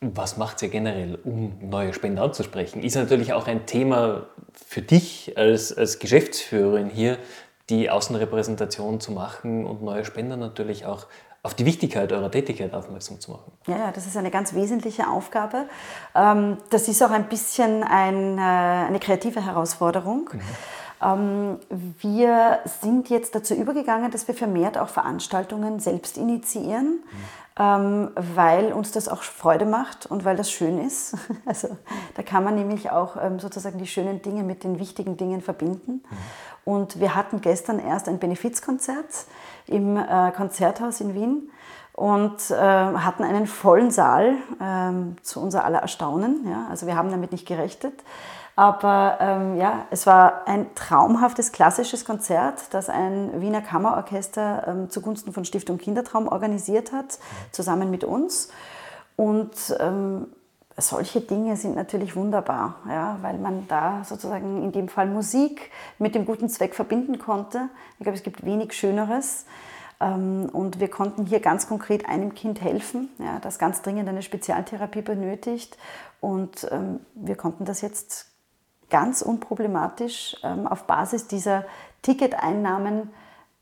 Was 0.00 0.36
macht 0.36 0.62
ihr 0.62 0.68
generell, 0.68 1.18
um 1.24 1.58
neue 1.60 1.92
Spender 1.92 2.22
anzusprechen? 2.22 2.82
Ist 2.82 2.94
natürlich 2.94 3.32
auch 3.32 3.48
ein 3.48 3.66
Thema 3.66 4.28
für 4.54 4.80
dich 4.80 5.36
als, 5.36 5.76
als 5.76 5.98
Geschäftsführerin 5.98 6.88
hier, 6.88 7.18
die 7.68 7.90
Außenrepräsentation 7.90 9.00
zu 9.00 9.12
machen 9.12 9.66
und 9.66 9.82
neue 9.82 10.04
Spender 10.04 10.36
natürlich 10.36 10.86
auch 10.86 11.06
auf 11.48 11.54
die 11.54 11.64
Wichtigkeit 11.64 12.12
eurer 12.12 12.30
Tätigkeit 12.30 12.74
aufmerksam 12.74 13.18
zu 13.20 13.30
machen. 13.30 13.50
Ja, 13.66 13.90
das 13.90 14.06
ist 14.06 14.18
eine 14.18 14.30
ganz 14.30 14.52
wesentliche 14.52 15.08
Aufgabe. 15.08 15.64
Ähm, 16.14 16.58
das 16.68 16.88
ist 16.88 17.02
auch 17.02 17.10
ein 17.10 17.30
bisschen 17.30 17.82
ein, 17.84 18.36
äh, 18.36 18.40
eine 18.42 19.00
kreative 19.00 19.42
Herausforderung. 19.42 20.28
Mhm. 20.30 20.40
Ähm, 21.00 21.58
wir 22.02 22.58
sind 22.82 23.08
jetzt 23.08 23.34
dazu 23.34 23.54
übergegangen, 23.54 24.10
dass 24.10 24.28
wir 24.28 24.34
vermehrt 24.34 24.76
auch 24.76 24.90
Veranstaltungen 24.90 25.80
selbst 25.80 26.18
initiieren, 26.18 27.02
mhm. 27.56 28.10
weil 28.14 28.72
uns 28.74 28.92
das 28.92 29.08
auch 29.08 29.22
Freude 29.22 29.64
macht 29.64 30.04
und 30.04 30.26
weil 30.26 30.36
das 30.36 30.50
schön 30.50 30.78
ist. 30.78 31.16
Also 31.46 31.68
da 32.14 32.22
kann 32.22 32.44
man 32.44 32.56
nämlich 32.56 32.90
auch 32.90 33.16
ähm, 33.16 33.40
sozusagen 33.40 33.78
die 33.78 33.86
schönen 33.86 34.20
Dinge 34.20 34.42
mit 34.42 34.64
den 34.64 34.78
wichtigen 34.78 35.16
Dingen 35.16 35.40
verbinden. 35.40 35.92
Mhm. 35.92 36.16
Und 36.66 37.00
wir 37.00 37.14
hatten 37.14 37.40
gestern 37.40 37.78
erst 37.78 38.08
ein 38.08 38.18
Benefizkonzert 38.18 39.06
im 39.68 39.96
äh, 39.96 40.32
Konzerthaus 40.36 41.00
in 41.00 41.14
Wien 41.14 41.50
und 41.92 42.50
äh, 42.50 42.54
hatten 42.54 43.24
einen 43.24 43.46
vollen 43.46 43.90
Saal 43.90 44.34
ähm, 44.60 45.16
zu 45.22 45.40
unser 45.40 45.64
aller 45.64 45.80
Erstaunen. 45.80 46.46
Ja? 46.48 46.66
Also 46.70 46.86
wir 46.86 46.96
haben 46.96 47.10
damit 47.10 47.32
nicht 47.32 47.46
gerechnet. 47.46 47.94
Aber 48.54 49.18
ähm, 49.20 49.56
ja, 49.56 49.86
es 49.90 50.04
war 50.04 50.48
ein 50.48 50.74
traumhaftes 50.74 51.52
klassisches 51.52 52.04
Konzert, 52.04 52.74
das 52.74 52.88
ein 52.88 53.40
Wiener 53.40 53.60
Kammerorchester 53.60 54.64
ähm, 54.66 54.90
zugunsten 54.90 55.32
von 55.32 55.44
Stiftung 55.44 55.78
Kindertraum 55.78 56.26
organisiert 56.26 56.90
hat, 56.90 57.20
zusammen 57.52 57.88
mit 57.88 58.02
uns. 58.02 58.48
Und 59.14 59.52
ähm, 59.78 60.26
solche 60.78 61.20
Dinge 61.20 61.56
sind 61.56 61.74
natürlich 61.74 62.16
wunderbar, 62.16 62.76
ja, 62.88 63.18
weil 63.22 63.38
man 63.38 63.66
da 63.68 64.02
sozusagen 64.04 64.62
in 64.62 64.72
dem 64.72 64.88
Fall 64.88 65.06
Musik 65.06 65.70
mit 65.98 66.14
dem 66.14 66.24
guten 66.24 66.48
Zweck 66.48 66.74
verbinden 66.74 67.18
konnte. 67.18 67.68
Ich 67.98 68.04
glaube, 68.04 68.16
es 68.16 68.22
gibt 68.22 68.44
wenig 68.44 68.72
Schöneres. 68.72 69.44
Ähm, 70.00 70.48
und 70.52 70.80
wir 70.80 70.88
konnten 70.88 71.26
hier 71.26 71.40
ganz 71.40 71.68
konkret 71.68 72.08
einem 72.08 72.34
Kind 72.34 72.60
helfen, 72.60 73.08
ja, 73.18 73.38
das 73.40 73.58
ganz 73.58 73.82
dringend 73.82 74.08
eine 74.08 74.22
Spezialtherapie 74.22 75.02
benötigt. 75.02 75.76
Und 76.20 76.68
ähm, 76.70 77.00
wir 77.14 77.36
konnten 77.36 77.64
das 77.64 77.80
jetzt 77.80 78.26
ganz 78.90 79.22
unproblematisch 79.22 80.36
ähm, 80.42 80.66
auf 80.66 80.84
Basis 80.84 81.26
dieser 81.26 81.64
Ticketeinnahmen 82.02 83.10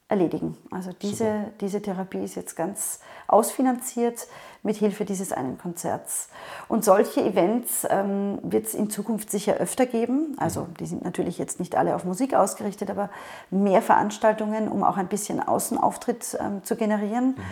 erledigen. 0.09 0.57
Also 0.71 0.93
diese, 0.93 1.53
diese 1.61 1.83
Therapie 1.83 2.23
ist 2.23 2.37
jetzt 2.37 2.55
ganz 2.55 3.01
ausfinanziert 3.27 4.29
mit 4.63 4.77
Hilfe 4.77 5.05
dieses 5.05 5.33
einen 5.33 5.59
Konzerts. 5.59 6.29
Und 6.69 6.85
solche 6.85 7.25
Events 7.25 7.85
ähm, 7.91 8.39
wird 8.43 8.67
es 8.67 8.75
in 8.75 8.89
Zukunft 8.89 9.31
sicher 9.31 9.55
öfter 9.55 9.85
geben. 9.85 10.37
Also 10.39 10.63
mhm. 10.63 10.75
die 10.75 10.87
sind 10.87 11.05
natürlich 11.05 11.39
jetzt 11.39 11.59
nicht 11.59 11.75
alle 11.75 11.97
auf 11.97 12.05
Musik 12.05 12.35
ausgerichtet, 12.35 12.89
aber 12.89 13.11
mehr 13.51 13.83
Veranstaltungen, 13.83 14.69
um 14.69 14.85
auch 14.85 14.97
ein 14.97 15.09
bisschen 15.09 15.41
Außenauftritt 15.41 16.39
ähm, 16.41 16.63
zu 16.63 16.77
generieren. 16.77 17.31
Mhm. 17.31 17.43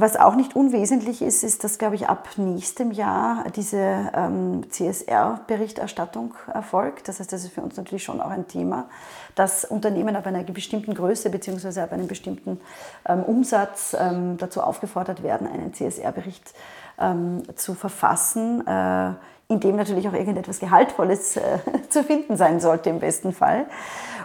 Was 0.00 0.16
auch 0.16 0.34
nicht 0.34 0.56
unwesentlich 0.56 1.20
ist, 1.20 1.44
ist, 1.44 1.62
dass, 1.62 1.76
glaube 1.76 1.94
ich, 1.94 2.08
ab 2.08 2.26
nächstem 2.36 2.90
Jahr 2.90 3.44
diese 3.54 4.10
ähm, 4.14 4.64
CSR-Berichterstattung 4.70 6.32
erfolgt. 6.50 7.06
Das 7.06 7.20
heißt, 7.20 7.30
das 7.30 7.44
ist 7.44 7.52
für 7.52 7.60
uns 7.60 7.76
natürlich 7.76 8.02
schon 8.02 8.22
auch 8.22 8.30
ein 8.30 8.48
Thema, 8.48 8.88
dass 9.34 9.66
Unternehmen 9.66 10.16
ab 10.16 10.26
einer 10.26 10.42
bestimmten 10.42 10.94
Größe 10.94 11.28
bzw. 11.28 11.82
ab 11.82 11.92
einem 11.92 12.06
bestimmten 12.06 12.62
ähm, 13.06 13.24
Umsatz 13.24 13.94
ähm, 13.98 14.38
dazu 14.38 14.62
aufgefordert 14.62 15.22
werden, 15.22 15.46
einen 15.46 15.74
CSR-Bericht 15.74 16.54
ähm, 16.98 17.42
zu 17.54 17.74
verfassen, 17.74 18.66
äh, 18.66 19.12
in 19.48 19.60
dem 19.60 19.76
natürlich 19.76 20.08
auch 20.08 20.14
irgendetwas 20.14 20.60
Gehaltvolles 20.60 21.36
äh, 21.36 21.58
zu 21.90 22.04
finden 22.04 22.38
sein 22.38 22.60
sollte 22.60 22.88
im 22.88 23.00
besten 23.00 23.34
Fall. 23.34 23.66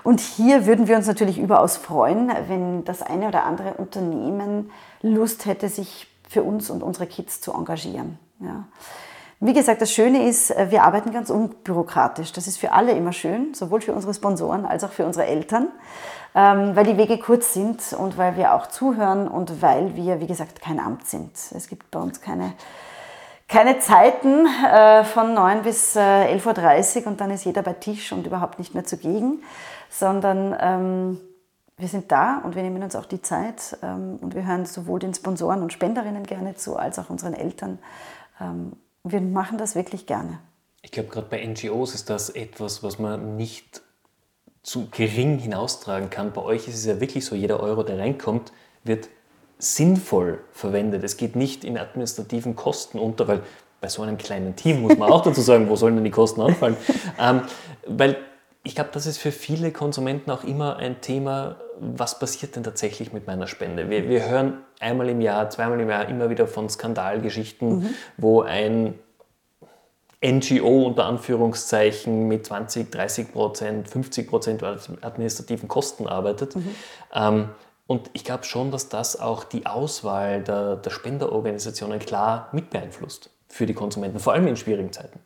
Und 0.05 0.19
hier 0.19 0.67
würden 0.67 0.87
wir 0.87 0.95
uns 0.95 1.07
natürlich 1.07 1.39
überaus 1.39 1.77
freuen, 1.77 2.31
wenn 2.47 2.85
das 2.85 3.01
eine 3.01 3.27
oder 3.27 3.43
andere 3.43 3.73
Unternehmen 3.73 4.69
Lust 5.13 5.45
hätte, 5.45 5.69
sich 5.69 6.07
für 6.27 6.43
uns 6.43 6.69
und 6.69 6.83
unsere 6.83 7.07
Kids 7.07 7.41
zu 7.41 7.53
engagieren. 7.53 8.19
Ja. 8.39 8.65
Wie 9.39 9.53
gesagt, 9.53 9.81
das 9.81 9.91
Schöne 9.91 10.27
ist, 10.27 10.51
äh, 10.51 10.71
wir 10.71 10.83
arbeiten 10.83 11.11
ganz 11.11 11.29
unbürokratisch. 11.29 12.31
Das 12.31 12.47
ist 12.47 12.57
für 12.57 12.71
alle 12.71 12.93
immer 12.93 13.13
schön, 13.13 13.53
sowohl 13.53 13.81
für 13.81 13.93
unsere 13.93 14.13
Sponsoren 14.13 14.65
als 14.65 14.83
auch 14.83 14.91
für 14.91 15.05
unsere 15.05 15.25
Eltern, 15.25 15.67
ähm, 16.33 16.75
weil 16.75 16.85
die 16.85 16.97
Wege 16.97 17.19
kurz 17.19 17.53
sind 17.53 17.93
und 17.93 18.17
weil 18.17 18.37
wir 18.37 18.53
auch 18.53 18.67
zuhören 18.67 19.27
und 19.27 19.61
weil 19.61 19.95
wir, 19.95 20.19
wie 20.21 20.27
gesagt, 20.27 20.61
kein 20.61 20.79
Amt 20.79 21.07
sind. 21.07 21.31
Es 21.53 21.67
gibt 21.67 21.91
bei 21.91 21.99
uns 21.99 22.21
keine, 22.21 22.53
keine 23.49 23.79
Zeiten 23.79 24.47
äh, 24.47 25.03
von 25.03 25.33
9 25.33 25.63
bis 25.63 25.97
11.30 25.97 25.99
äh, 26.97 27.01
Uhr 27.01 27.07
und 27.07 27.21
dann 27.21 27.29
ist 27.29 27.43
jeder 27.43 27.61
bei 27.61 27.73
Tisch 27.73 28.13
und 28.13 28.25
überhaupt 28.25 28.57
nicht 28.57 28.73
mehr 28.73 28.85
zugegen, 28.85 29.43
sondern 29.89 30.55
ähm, 30.59 31.21
wir 31.77 31.87
sind 31.87 32.11
da 32.11 32.39
und 32.39 32.55
wir 32.55 32.63
nehmen 32.63 32.81
uns 32.83 32.95
auch 32.95 33.05
die 33.05 33.21
Zeit 33.21 33.77
ähm, 33.83 34.17
und 34.21 34.33
wir 34.33 34.45
hören 34.45 34.65
sowohl 34.65 34.99
den 34.99 35.13
Sponsoren 35.13 35.61
und 35.61 35.73
Spenderinnen 35.73 36.23
gerne 36.23 36.55
zu, 36.55 36.77
als 36.77 36.99
auch 36.99 37.09
unseren 37.09 37.33
Eltern. 37.33 37.79
Ähm, 38.39 38.73
wir 39.03 39.21
machen 39.21 39.57
das 39.57 39.75
wirklich 39.75 40.05
gerne. 40.05 40.39
Ich 40.81 40.91
glaube, 40.91 41.09
gerade 41.09 41.27
bei 41.27 41.45
NGOs 41.45 41.93
ist 41.93 42.09
das 42.09 42.29
etwas, 42.29 42.81
was 42.81 42.97
man 42.99 43.35
nicht 43.35 43.81
zu 44.63 44.87
gering 44.89 45.37
hinaustragen 45.37 46.09
kann. 46.09 46.31
Bei 46.31 46.41
euch 46.41 46.67
ist 46.67 46.75
es 46.75 46.85
ja 46.85 46.99
wirklich 46.99 47.25
so, 47.25 47.35
jeder 47.35 47.59
Euro, 47.59 47.83
der 47.83 47.99
reinkommt, 47.99 48.51
wird 48.83 49.09
sinnvoll 49.59 50.39
verwendet. 50.51 51.03
Es 51.03 51.17
geht 51.17 51.35
nicht 51.35 51.63
in 51.63 51.77
administrativen 51.77 52.55
Kosten 52.55 52.99
unter, 52.99 53.27
weil 53.27 53.41
bei 53.81 53.89
so 53.89 54.01
einem 54.01 54.17
kleinen 54.17 54.55
Team 54.55 54.81
muss 54.81 54.97
man 54.97 55.11
auch 55.11 55.21
dazu 55.21 55.41
sagen, 55.41 55.69
wo 55.69 55.75
sollen 55.75 55.95
denn 55.95 56.03
die 56.03 56.11
Kosten 56.11 56.41
anfallen? 56.41 56.77
ähm, 57.19 57.41
weil 57.85 58.17
ich 58.65 58.73
glaube, 58.73 58.89
das 58.93 59.05
ist 59.05 59.19
für 59.19 59.31
viele 59.31 59.71
Konsumenten 59.71 60.31
auch 60.31 60.43
immer 60.43 60.77
ein 60.77 60.99
Thema, 60.99 61.57
was 61.79 62.17
passiert 62.17 62.55
denn 62.55 62.63
tatsächlich 62.63 63.13
mit 63.13 63.27
meiner 63.27 63.45
Spende? 63.45 63.91
Wir, 63.91 64.09
wir 64.09 64.27
hören 64.27 64.63
einmal 64.79 65.07
im 65.09 65.21
Jahr, 65.21 65.49
zweimal 65.51 65.79
im 65.79 65.89
Jahr 65.89 66.09
immer 66.09 66.31
wieder 66.31 66.47
von 66.47 66.67
Skandalgeschichten, 66.67 67.79
mhm. 67.79 67.89
wo 68.17 68.41
ein 68.41 68.95
NGO 70.23 70.87
unter 70.87 71.05
Anführungszeichen 71.05 72.27
mit 72.27 72.47
20, 72.47 72.91
30 72.91 73.31
Prozent, 73.31 73.87
50 73.87 74.27
Prozent 74.27 74.63
administrativen 74.63 75.67
Kosten 75.67 76.07
arbeitet. 76.07 76.55
Mhm. 76.55 76.75
Ähm, 77.13 77.49
und 77.85 78.09
ich 78.13 78.23
glaube 78.23 78.45
schon, 78.45 78.71
dass 78.71 78.89
das 78.89 79.19
auch 79.19 79.43
die 79.43 79.67
Auswahl 79.67 80.41
der, 80.43 80.77
der 80.77 80.89
Spenderorganisationen 80.89 81.99
klar 81.99 82.49
mit 82.51 82.71
beeinflusst 82.71 83.29
für 83.47 83.67
die 83.67 83.75
Konsumenten, 83.75 84.17
vor 84.17 84.33
allem 84.33 84.47
in 84.47 84.55
schwierigen 84.55 84.91
Zeiten. 84.91 85.19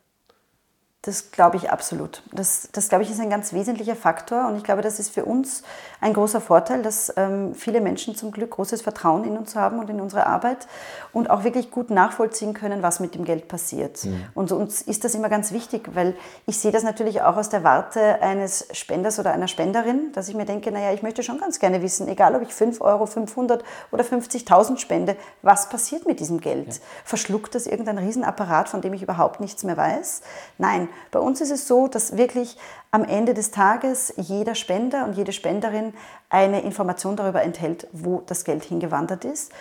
Das 1.03 1.31
glaube 1.31 1.55
ich 1.55 1.71
absolut. 1.71 2.23
Das, 2.33 2.67
das 2.73 2.89
glaube 2.89 3.05
ich 3.05 3.09
ist 3.09 3.21
ein 3.21 3.29
ganz 3.29 3.53
wesentlicher 3.53 3.95
Faktor 3.95 4.47
und 4.47 4.57
ich 4.57 4.65
glaube, 4.65 4.81
das 4.81 4.99
ist 4.99 5.13
für 5.13 5.23
uns 5.23 5.63
ein 6.01 6.13
großer 6.13 6.41
Vorteil, 6.41 6.81
dass 6.81 7.13
ähm, 7.15 7.55
viele 7.55 7.79
Menschen 7.79 8.15
zum 8.15 8.31
Glück 8.31 8.51
großes 8.51 8.81
Vertrauen 8.81 9.23
in 9.23 9.37
uns 9.37 9.55
haben 9.55 9.79
und 9.79 9.89
in 9.89 10.01
unsere 10.01 10.25
Arbeit 10.25 10.67
und 11.13 11.29
auch 11.29 11.45
wirklich 11.45 11.71
gut 11.71 11.89
nachvollziehen 11.89 12.53
können, 12.53 12.83
was 12.83 12.99
mit 12.99 13.15
dem 13.15 13.23
Geld 13.23 13.47
passiert. 13.47 14.03
Mhm. 14.03 14.25
Und 14.33 14.51
uns 14.51 14.81
ist 14.81 15.05
das 15.05 15.15
immer 15.15 15.29
ganz 15.29 15.53
wichtig, 15.53 15.89
weil 15.93 16.17
ich 16.45 16.59
sehe 16.59 16.73
das 16.73 16.83
natürlich 16.83 17.21
auch 17.21 17.37
aus 17.37 17.47
der 17.47 17.63
Warte 17.63 18.21
eines 18.21 18.67
Spenders 18.73 19.19
oder 19.19 19.31
einer 19.31 19.47
Spenderin, 19.47 20.11
dass 20.11 20.27
ich 20.27 20.35
mir 20.35 20.45
denke, 20.45 20.69
naja, 20.69 20.91
ich 20.91 21.01
möchte 21.01 21.23
schon 21.23 21.39
ganz 21.39 21.59
gerne 21.59 21.81
wissen, 21.81 22.09
egal 22.09 22.35
ob 22.35 22.41
ich 22.41 22.53
5 22.53 22.81
Euro, 22.81 23.05
500 23.05 23.63
oder 23.91 24.03
50.000 24.03 24.77
spende, 24.77 25.15
was 25.43 25.69
passiert 25.69 26.05
mit 26.05 26.19
diesem 26.19 26.41
Geld? 26.41 26.73
Ja. 26.73 26.81
Verschluckt 27.05 27.55
das 27.55 27.67
irgendein 27.67 27.99
Riesenapparat, 27.99 28.67
von 28.67 28.81
dem 28.81 28.91
ich 28.91 29.01
überhaupt 29.01 29.39
nichts 29.39 29.63
mehr 29.63 29.77
weiß? 29.77 30.23
Nein, 30.57 30.89
bei 31.11 31.19
uns 31.19 31.41
ist 31.41 31.51
es 31.51 31.67
so, 31.67 31.87
dass 31.87 32.17
wirklich 32.17 32.57
am 32.91 33.03
Ende 33.03 33.33
des 33.33 33.51
Tages 33.51 34.13
jeder 34.17 34.55
Spender 34.55 35.05
und 35.05 35.17
jede 35.17 35.31
Spenderin 35.31 35.93
eine 36.29 36.61
Information 36.61 37.15
darüber 37.15 37.43
enthält, 37.43 37.87
wo 37.91 38.23
das 38.25 38.43
Geld 38.43 38.63
hingewandert 38.63 39.25
ist. 39.25 39.51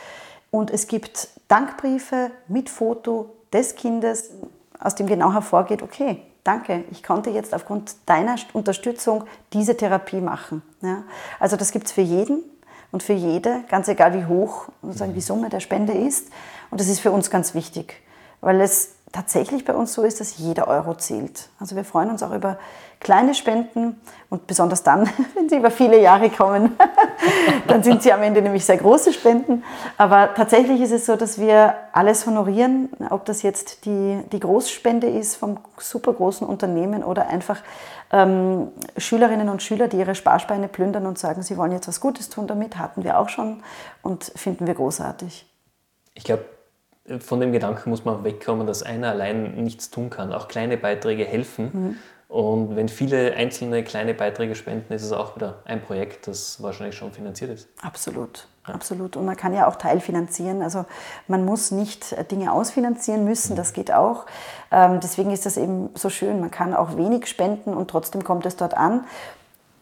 Und 0.51 0.70
es 0.70 0.87
gibt 0.87 1.29
Dankbriefe 1.48 2.31
mit 2.48 2.70
Foto 2.70 3.31
des 3.53 3.74
Kindes, 3.74 4.31
aus 4.79 4.94
dem 4.94 5.07
genau 5.07 5.33
hervorgeht, 5.33 5.83
okay, 5.83 6.22
danke, 6.44 6.85
ich 6.90 7.03
konnte 7.03 7.31
jetzt 7.31 7.55
aufgrund 7.55 7.96
deiner 8.07 8.37
Unterstützung 8.53 9.24
diese 9.53 9.77
Therapie 9.77 10.20
machen. 10.20 10.62
Ja? 10.81 11.03
Also 11.38 11.57
das 11.57 11.72
gibt 11.72 11.87
es 11.87 11.92
für 11.92 12.01
jeden 12.01 12.42
und 12.90 13.03
für 13.03 13.12
jede, 13.12 13.64
ganz 13.68 13.88
egal 13.88 14.14
wie 14.14 14.24
hoch 14.24 14.68
sozusagen 14.83 15.14
die 15.14 15.20
Summe 15.20 15.51
der 15.51 15.61
Spende 15.61 15.92
ist. 15.92 16.29
Und 16.70 16.81
das 16.81 16.88
ist 16.88 17.01
für 17.01 17.11
uns 17.11 17.31
ganz 17.31 17.55
wichtig, 17.55 18.01
weil 18.40 18.61
es 18.61 18.94
tatsächlich 19.12 19.64
bei 19.64 19.75
uns 19.75 19.92
so 19.94 20.03
ist, 20.03 20.21
dass 20.21 20.38
jeder 20.38 20.68
Euro 20.68 20.94
zählt. 20.94 21.49
Also 21.59 21.77
wir 21.77 21.85
freuen 21.85 22.11
uns 22.11 22.23
auch 22.23 22.33
über 22.33 22.59
kleine 23.01 23.35
Spenden 23.35 24.01
und 24.29 24.47
besonders 24.47 24.83
dann, 24.83 25.09
wenn 25.35 25.49
sie 25.49 25.57
über 25.57 25.71
viele 25.71 26.01
Jahre 26.01 26.31
kommen, 26.31 26.77
dann 27.66 27.83
sind 27.83 28.03
sie 28.03 28.12
am 28.12 28.23
Ende 28.23 28.42
nämlich 28.42 28.64
sehr 28.64 28.77
große 28.77 29.12
Spenden. 29.12 29.64
Aber 29.97 30.35
tatsächlich 30.35 30.81
ist 30.81 30.92
es 30.92 31.07
so, 31.07 31.16
dass 31.16 31.38
wir 31.38 31.75
alles 31.92 32.27
honorieren, 32.27 32.90
ob 33.11 33.25
das 33.25 33.42
jetzt 33.42 33.85
die, 33.85 34.23
die 34.33 34.40
Großspende 34.40 35.09
ist 35.09 35.37
vom 35.37 35.59
supergroßen 35.79 36.47
Unternehmen 36.47 37.03
oder 37.03 37.29
einfach 37.29 37.62
ähm, 38.12 38.73
Schülerinnen 38.97 39.49
und 39.49 39.62
Schüler, 39.62 39.88
die 39.88 39.99
ihre 39.99 40.14
Sparschweine 40.14 40.68
plündern 40.68 41.07
und 41.07 41.18
sagen, 41.18 41.42
sie 41.42 41.57
wollen 41.57 41.73
jetzt 41.73 41.88
was 41.88 42.01
Gutes 42.01 42.29
tun 42.29 42.47
damit, 42.47 42.79
hatten 42.79 43.05
wir 43.05 43.18
auch 43.18 43.29
schon 43.29 43.62
und 44.03 44.25
finden 44.37 44.66
wir 44.66 44.75
großartig. 44.75 45.47
Ich 46.14 46.25
glaube, 46.25 46.44
von 47.21 47.40
dem 47.40 47.53
Gedanken 47.53 47.90
muss 47.90 48.05
man 48.05 48.25
wegkommen, 48.25 48.66
dass 48.66 48.83
einer 48.83 49.11
allein 49.11 49.62
nichts 49.62 49.90
tun 49.90 50.11
kann. 50.11 50.33
Auch 50.33 50.49
kleine 50.49 50.77
Beiträge 50.77 51.25
helfen. 51.25 51.71
Mhm. 51.73 51.97
Und 52.29 52.77
wenn 52.77 52.90
viele 52.90 53.33
einzelne 53.35 53.83
kleine 53.83 54.12
Beiträge 54.12 54.55
spenden, 54.55 54.92
ist 54.92 55.03
es 55.03 55.12
auch 55.12 55.35
wieder 55.35 55.62
ein 55.64 55.81
Projekt, 55.81 56.27
das 56.27 56.62
wahrscheinlich 56.62 56.94
schon 56.94 57.11
finanziert 57.11 57.51
ist. 57.51 57.68
Absolut, 57.81 58.49
ja. 58.66 58.75
absolut. 58.75 59.16
Und 59.16 59.25
man 59.25 59.35
kann 59.35 59.55
ja 59.55 59.66
auch 59.66 59.77
teilfinanzieren. 59.77 60.61
Also 60.61 60.85
man 61.27 61.47
muss 61.47 61.71
nicht 61.71 62.14
Dinge 62.31 62.53
ausfinanzieren 62.53 63.25
müssen, 63.25 63.57
das 63.57 63.73
geht 63.73 63.90
auch. 63.90 64.27
Ähm, 64.71 65.01
deswegen 65.03 65.31
ist 65.31 65.47
das 65.47 65.57
eben 65.57 65.88
so 65.94 66.11
schön. 66.11 66.40
Man 66.40 66.51
kann 66.51 66.75
auch 66.75 66.99
wenig 66.99 67.29
spenden 67.29 67.73
und 67.73 67.88
trotzdem 67.90 68.23
kommt 68.23 68.44
es 68.44 68.57
dort 68.57 68.75
an 68.77 69.05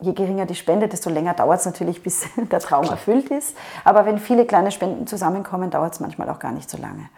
je 0.00 0.12
geringer 0.12 0.46
die 0.46 0.54
Spende, 0.54 0.88
desto 0.88 1.10
länger 1.10 1.34
dauert 1.34 1.60
es 1.60 1.66
natürlich, 1.66 2.02
bis 2.02 2.24
der 2.50 2.60
Traum 2.60 2.84
erfüllt 2.86 3.30
ist. 3.30 3.56
Aber 3.84 4.06
wenn 4.06 4.18
viele 4.18 4.46
kleine 4.46 4.70
Spenden 4.70 5.06
zusammenkommen, 5.06 5.70
dauert 5.70 5.94
es 5.94 6.00
manchmal 6.00 6.28
auch 6.30 6.38
gar 6.38 6.52
nicht 6.52 6.68
so 6.68 6.78
lange. 6.78 7.08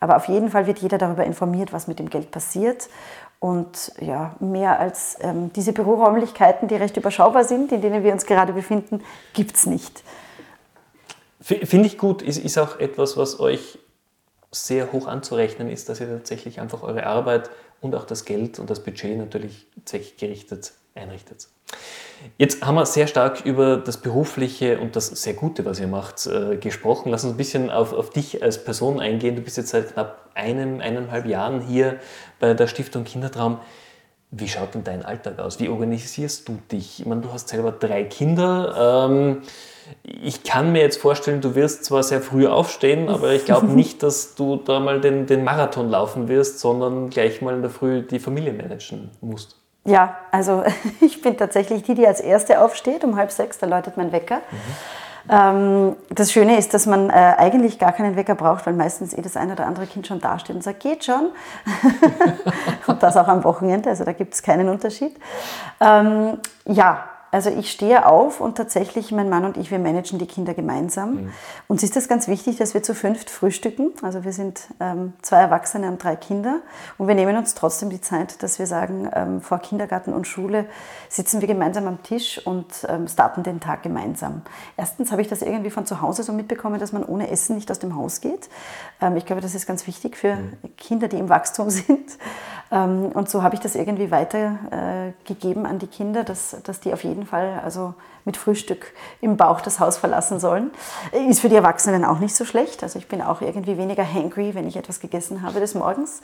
Aber 0.00 0.16
auf 0.16 0.28
jeden 0.28 0.50
Fall 0.50 0.66
wird 0.66 0.78
jeder 0.78 0.98
darüber 0.98 1.24
informiert, 1.24 1.72
was 1.72 1.86
mit 1.86 1.98
dem 1.98 2.10
Geld 2.10 2.30
passiert. 2.30 2.88
Und 3.38 3.92
ja, 4.00 4.34
mehr 4.40 4.78
als 4.80 5.18
ähm, 5.20 5.52
diese 5.54 5.72
Büroräumlichkeiten, 5.72 6.68
die 6.68 6.76
recht 6.76 6.96
überschaubar 6.96 7.44
sind, 7.44 7.72
in 7.72 7.80
denen 7.80 8.02
wir 8.02 8.12
uns 8.12 8.26
gerade 8.26 8.52
befinden, 8.52 9.02
gibt 9.34 9.56
es 9.56 9.66
nicht. 9.66 10.02
Finde 11.40 11.86
ich 11.86 11.96
gut, 11.98 12.22
ist, 12.22 12.38
ist 12.38 12.58
auch 12.58 12.80
etwas, 12.80 13.16
was 13.16 13.38
euch 13.38 13.78
sehr 14.50 14.92
hoch 14.92 15.06
anzurechnen 15.06 15.68
ist, 15.68 15.88
dass 15.88 16.00
ihr 16.00 16.08
tatsächlich 16.08 16.60
einfach 16.60 16.82
eure 16.82 17.06
Arbeit 17.06 17.50
und 17.80 17.94
auch 17.94 18.04
das 18.04 18.24
Geld 18.24 18.58
und 18.58 18.70
das 18.70 18.82
Budget 18.82 19.18
natürlich 19.18 19.66
zweckgerichtet 19.84 20.72
einrichtet. 20.94 21.48
Jetzt 22.38 22.64
haben 22.64 22.74
wir 22.74 22.86
sehr 22.86 23.06
stark 23.06 23.44
über 23.44 23.76
das 23.76 23.98
Berufliche 23.98 24.78
und 24.78 24.96
das 24.96 25.08
sehr 25.08 25.34
Gute, 25.34 25.64
was 25.64 25.80
ihr 25.80 25.86
macht, 25.86 26.26
äh, 26.26 26.56
gesprochen. 26.56 27.10
Lass 27.10 27.24
uns 27.24 27.34
ein 27.34 27.36
bisschen 27.36 27.70
auf, 27.70 27.92
auf 27.92 28.10
dich 28.10 28.42
als 28.42 28.62
Person 28.62 29.00
eingehen. 29.00 29.36
Du 29.36 29.42
bist 29.42 29.56
jetzt 29.56 29.70
seit 29.70 29.94
knapp 29.94 30.30
einem, 30.34 30.80
eineinhalb 30.80 31.26
Jahren 31.26 31.60
hier 31.60 31.98
bei 32.38 32.52
der 32.54 32.66
Stiftung 32.66 33.04
Kindertraum. 33.04 33.58
Wie 34.30 34.48
schaut 34.48 34.74
denn 34.74 34.84
dein 34.84 35.04
Alltag 35.04 35.38
aus? 35.38 35.60
Wie 35.60 35.68
organisierst 35.68 36.48
du 36.48 36.58
dich? 36.70 37.00
Ich 37.00 37.06
meine, 37.06 37.22
du 37.22 37.32
hast 37.32 37.48
selber 37.48 37.72
drei 37.72 38.04
Kinder. 38.04 39.06
Ähm, 39.08 39.42
ich 40.02 40.42
kann 40.42 40.72
mir 40.72 40.82
jetzt 40.82 40.98
vorstellen, 40.98 41.40
du 41.40 41.54
wirst 41.54 41.84
zwar 41.84 42.02
sehr 42.02 42.20
früh 42.20 42.46
aufstehen, 42.46 43.08
aber 43.08 43.32
ich 43.32 43.44
glaube 43.44 43.66
nicht, 43.72 44.02
dass 44.02 44.34
du 44.34 44.56
da 44.56 44.80
mal 44.80 45.00
den, 45.00 45.26
den 45.26 45.44
Marathon 45.44 45.88
laufen 45.88 46.28
wirst, 46.28 46.58
sondern 46.58 47.08
gleich 47.08 47.40
mal 47.40 47.54
in 47.54 47.62
der 47.62 47.70
Früh 47.70 48.02
die 48.02 48.18
Familie 48.18 48.52
managen 48.52 49.10
musst. 49.20 49.56
Ja, 49.86 50.16
also 50.30 50.64
ich 51.00 51.22
bin 51.22 51.36
tatsächlich 51.36 51.82
die, 51.84 51.94
die 51.94 52.06
als 52.06 52.20
Erste 52.20 52.60
aufsteht. 52.60 53.04
Um 53.04 53.16
halb 53.16 53.30
sechs, 53.30 53.58
da 53.58 53.66
läutet 53.66 53.96
mein 53.96 54.12
Wecker. 54.12 54.36
Mhm. 54.36 55.96
Das 56.08 56.30
Schöne 56.30 56.56
ist, 56.56 56.72
dass 56.72 56.86
man 56.86 57.10
äh, 57.10 57.12
eigentlich 57.12 57.80
gar 57.80 57.90
keinen 57.90 58.14
Wecker 58.14 58.36
braucht, 58.36 58.64
weil 58.64 58.74
meistens 58.74 59.12
eh 59.12 59.22
das 59.22 59.36
eine 59.36 59.54
oder 59.54 59.66
andere 59.66 59.86
Kind 59.86 60.06
schon 60.06 60.20
dasteht 60.20 60.54
und 60.54 60.62
sagt, 60.62 60.78
geht 60.78 61.04
schon. 61.04 61.30
und 62.86 63.02
das 63.02 63.16
auch 63.16 63.26
am 63.26 63.42
Wochenende, 63.42 63.90
also 63.90 64.04
da 64.04 64.12
gibt 64.12 64.34
es 64.34 64.42
keinen 64.44 64.68
Unterschied. 64.68 65.16
Ähm, 65.80 66.38
ja, 66.64 67.08
also 67.32 67.50
ich 67.50 67.70
stehe 67.70 68.06
auf 68.06 68.40
und 68.40 68.56
tatsächlich, 68.56 69.12
mein 69.12 69.28
Mann 69.28 69.44
und 69.44 69.56
ich, 69.56 69.70
wir 69.70 69.78
managen 69.78 70.18
die 70.18 70.26
Kinder 70.26 70.54
gemeinsam. 70.54 71.14
Mhm. 71.14 71.32
Uns 71.68 71.82
ist 71.82 71.96
das 71.96 72.08
ganz 72.08 72.28
wichtig, 72.28 72.56
dass 72.56 72.74
wir 72.74 72.82
zu 72.82 72.94
fünft 72.94 73.30
frühstücken. 73.30 73.92
Also 74.02 74.24
wir 74.24 74.32
sind 74.32 74.68
ähm, 74.80 75.12
zwei 75.22 75.38
Erwachsene 75.38 75.88
und 75.88 76.02
drei 76.02 76.16
Kinder. 76.16 76.60
Und 76.98 77.08
wir 77.08 77.14
nehmen 77.14 77.36
uns 77.36 77.54
trotzdem 77.54 77.90
die 77.90 78.00
Zeit, 78.00 78.42
dass 78.42 78.58
wir 78.58 78.66
sagen, 78.66 79.10
ähm, 79.12 79.40
vor 79.40 79.58
Kindergarten 79.58 80.12
und 80.12 80.26
Schule 80.26 80.66
sitzen 81.08 81.40
wir 81.40 81.48
gemeinsam 81.48 81.86
am 81.86 82.02
Tisch 82.02 82.44
und 82.46 82.86
ähm, 82.88 83.08
starten 83.08 83.42
den 83.42 83.60
Tag 83.60 83.82
gemeinsam. 83.82 84.42
Erstens 84.76 85.10
habe 85.12 85.22
ich 85.22 85.28
das 85.28 85.42
irgendwie 85.42 85.70
von 85.70 85.84
zu 85.84 86.00
Hause 86.00 86.22
so 86.22 86.32
mitbekommen, 86.32 86.78
dass 86.80 86.92
man 86.92 87.04
ohne 87.04 87.30
Essen 87.30 87.56
nicht 87.56 87.70
aus 87.70 87.78
dem 87.78 87.96
Haus 87.96 88.20
geht. 88.20 88.48
Ähm, 89.00 89.16
ich 89.16 89.26
glaube, 89.26 89.42
das 89.42 89.54
ist 89.54 89.66
ganz 89.66 89.86
wichtig 89.86 90.16
für 90.16 90.36
mhm. 90.36 90.76
Kinder, 90.76 91.08
die 91.08 91.18
im 91.18 91.28
Wachstum 91.28 91.70
sind. 91.70 92.18
Ähm, 92.70 93.06
und 93.06 93.28
so 93.28 93.42
habe 93.42 93.54
ich 93.54 93.60
das 93.60 93.74
irgendwie 93.74 94.10
weitergegeben 94.10 95.64
äh, 95.64 95.68
an 95.68 95.78
die 95.78 95.86
Kinder, 95.86 96.24
dass, 96.24 96.56
dass 96.64 96.80
die 96.80 96.92
auf 96.92 97.04
jeden 97.04 97.26
Fall 97.26 97.60
also 97.64 97.94
mit 98.26 98.36
Frühstück 98.36 98.92
im 99.22 99.38
Bauch 99.38 99.62
das 99.62 99.80
Haus 99.80 99.96
verlassen 99.96 100.38
sollen. 100.38 100.72
Ist 101.28 101.40
für 101.40 101.48
die 101.48 101.54
Erwachsenen 101.54 102.04
auch 102.04 102.18
nicht 102.18 102.36
so 102.36 102.44
schlecht. 102.44 102.82
Also 102.82 102.98
ich 102.98 103.08
bin 103.08 103.22
auch 103.22 103.40
irgendwie 103.40 103.78
weniger 103.78 104.04
hangry, 104.04 104.54
wenn 104.54 104.66
ich 104.66 104.76
etwas 104.76 105.00
gegessen 105.00 105.42
habe 105.42 105.60
des 105.60 105.74
Morgens. 105.74 106.20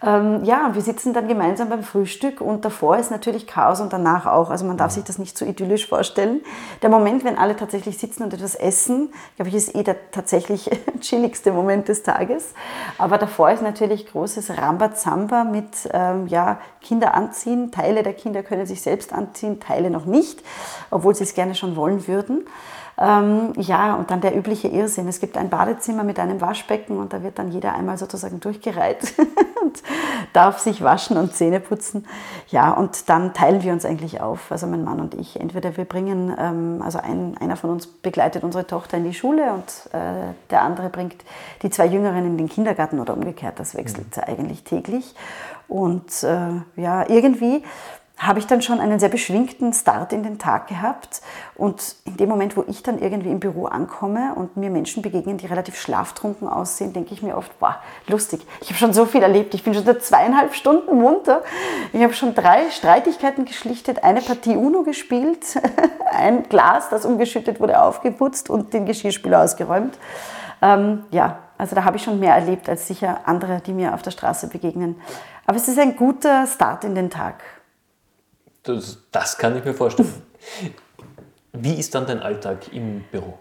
Ähm, 0.00 0.44
ja, 0.44 0.70
wir 0.74 0.82
sitzen 0.82 1.12
dann 1.12 1.26
gemeinsam 1.26 1.70
beim 1.70 1.82
Frühstück 1.82 2.40
und 2.40 2.64
davor 2.64 2.98
ist 2.98 3.10
natürlich 3.10 3.46
Chaos 3.46 3.80
und 3.80 3.92
danach 3.92 4.26
auch. 4.26 4.50
Also 4.50 4.64
man 4.64 4.76
darf 4.76 4.92
sich 4.92 5.02
das 5.04 5.18
nicht 5.18 5.36
so 5.36 5.44
idyllisch 5.44 5.88
vorstellen. 5.88 6.42
Der 6.82 6.90
Moment, 6.90 7.24
wenn 7.24 7.36
alle 7.36 7.56
tatsächlich 7.56 7.98
sitzen 7.98 8.22
und 8.22 8.34
etwas 8.34 8.54
essen, 8.54 9.12
glaube 9.36 9.48
ich, 9.48 9.54
ist 9.54 9.74
eh 9.74 9.82
der 9.82 10.10
tatsächlich 10.10 10.70
chilligste 11.00 11.50
Moment 11.50 11.88
des 11.88 12.02
Tages. 12.02 12.52
Aber 12.98 13.18
davor 13.18 13.50
ist 13.50 13.62
natürlich 13.62 14.06
großes 14.06 14.56
Rambazamba 14.56 15.44
mit 15.44 15.88
ähm, 15.92 16.26
ja, 16.28 16.60
Kinder 16.80 17.14
anziehen. 17.14 17.72
Teile 17.72 18.02
der 18.02 18.12
Kinder 18.12 18.42
können 18.42 18.66
sich 18.66 18.82
selbst 18.82 19.12
anziehen, 19.12 19.60
Teile 19.60 19.90
noch 19.90 20.04
nicht, 20.04 20.42
obwohl 20.90 21.14
sie 21.14 21.24
es 21.24 21.34
gerne 21.38 21.54
schon 21.54 21.76
wollen 21.76 22.08
würden. 22.08 22.44
Ähm, 23.00 23.52
ja, 23.56 23.94
und 23.94 24.10
dann 24.10 24.20
der 24.20 24.36
übliche 24.36 24.66
Irrsinn. 24.66 25.06
Es 25.06 25.20
gibt 25.20 25.36
ein 25.36 25.50
Badezimmer 25.50 26.02
mit 26.02 26.18
einem 26.18 26.40
Waschbecken 26.40 26.98
und 26.98 27.12
da 27.12 27.22
wird 27.22 27.38
dann 27.38 27.52
jeder 27.52 27.72
einmal 27.74 27.96
sozusagen 27.96 28.40
durchgereiht 28.40 29.14
und 29.62 29.80
darf 30.32 30.58
sich 30.58 30.82
waschen 30.82 31.16
und 31.16 31.32
Zähne 31.32 31.60
putzen. 31.60 32.06
Ja, 32.48 32.72
und 32.72 33.08
dann 33.08 33.34
teilen 33.34 33.62
wir 33.62 33.72
uns 33.72 33.84
eigentlich 33.84 34.20
auf, 34.20 34.50
also 34.50 34.66
mein 34.66 34.82
Mann 34.82 34.98
und 34.98 35.14
ich. 35.14 35.38
Entweder 35.38 35.76
wir 35.76 35.84
bringen, 35.84 36.34
ähm, 36.36 36.82
also 36.84 36.98
ein, 36.98 37.36
einer 37.38 37.54
von 37.54 37.70
uns 37.70 37.86
begleitet 37.86 38.42
unsere 38.42 38.66
Tochter 38.66 38.96
in 38.96 39.04
die 39.04 39.14
Schule 39.14 39.52
und 39.52 39.94
äh, 39.94 40.32
der 40.50 40.62
andere 40.62 40.88
bringt 40.88 41.24
die 41.62 41.70
zwei 41.70 41.86
Jüngeren 41.86 42.26
in 42.26 42.36
den 42.36 42.48
Kindergarten 42.48 42.98
oder 42.98 43.14
umgekehrt. 43.14 43.60
Das 43.60 43.76
wechselt 43.76 44.16
mhm. 44.16 44.24
eigentlich 44.26 44.64
täglich. 44.64 45.14
Und 45.68 46.24
äh, 46.24 46.62
ja, 46.74 47.08
irgendwie 47.08 47.62
habe 48.18 48.40
ich 48.40 48.46
dann 48.46 48.62
schon 48.62 48.80
einen 48.80 48.98
sehr 48.98 49.08
beschwingten 49.08 49.72
Start 49.72 50.12
in 50.12 50.24
den 50.24 50.38
Tag 50.38 50.66
gehabt. 50.66 51.22
Und 51.54 51.94
in 52.04 52.16
dem 52.16 52.28
Moment, 52.28 52.56
wo 52.56 52.64
ich 52.66 52.82
dann 52.82 52.98
irgendwie 52.98 53.30
im 53.30 53.38
Büro 53.38 53.66
ankomme 53.66 54.34
und 54.34 54.56
mir 54.56 54.70
Menschen 54.70 55.02
begegnen, 55.02 55.38
die 55.38 55.46
relativ 55.46 55.78
schlaftrunken 55.80 56.48
aussehen, 56.48 56.92
denke 56.92 57.14
ich 57.14 57.22
mir 57.22 57.36
oft, 57.36 57.56
boah, 57.60 57.76
lustig, 58.08 58.44
ich 58.60 58.68
habe 58.68 58.78
schon 58.78 58.92
so 58.92 59.06
viel 59.06 59.22
erlebt, 59.22 59.54
ich 59.54 59.62
bin 59.62 59.72
schon 59.72 59.84
seit 59.84 60.02
zweieinhalb 60.02 60.54
Stunden 60.54 61.00
munter. 61.00 61.42
Ich 61.92 62.02
habe 62.02 62.12
schon 62.12 62.34
drei 62.34 62.70
Streitigkeiten 62.70 63.44
geschlichtet, 63.44 64.02
eine 64.02 64.20
Partie 64.20 64.56
UNO 64.56 64.82
gespielt, 64.82 65.60
ein 66.12 66.48
Glas, 66.48 66.88
das 66.90 67.04
umgeschüttet 67.04 67.60
wurde, 67.60 67.80
aufgeputzt 67.80 68.50
und 68.50 68.74
den 68.74 68.84
Geschirrspüler 68.84 69.42
ausgeräumt. 69.42 69.96
Ähm, 70.60 71.04
ja, 71.12 71.38
also 71.56 71.76
da 71.76 71.84
habe 71.84 71.96
ich 71.96 72.02
schon 72.02 72.18
mehr 72.18 72.34
erlebt 72.34 72.68
als 72.68 72.88
sicher 72.88 73.20
andere, 73.26 73.60
die 73.60 73.72
mir 73.72 73.94
auf 73.94 74.02
der 74.02 74.10
Straße 74.10 74.48
begegnen. 74.48 75.00
Aber 75.46 75.56
es 75.56 75.68
ist 75.68 75.78
ein 75.78 75.96
guter 75.96 76.46
Start 76.46 76.84
in 76.84 76.94
den 76.94 77.10
Tag. 77.10 77.36
Das, 78.68 78.98
das 79.10 79.38
kann 79.38 79.56
ich 79.56 79.64
mir 79.64 79.72
vorstellen. 79.72 80.12
Wie 81.54 81.72
ist 81.72 81.94
dann 81.94 82.06
dein 82.06 82.20
Alltag 82.20 82.70
im 82.74 83.02
Büro? 83.10 83.38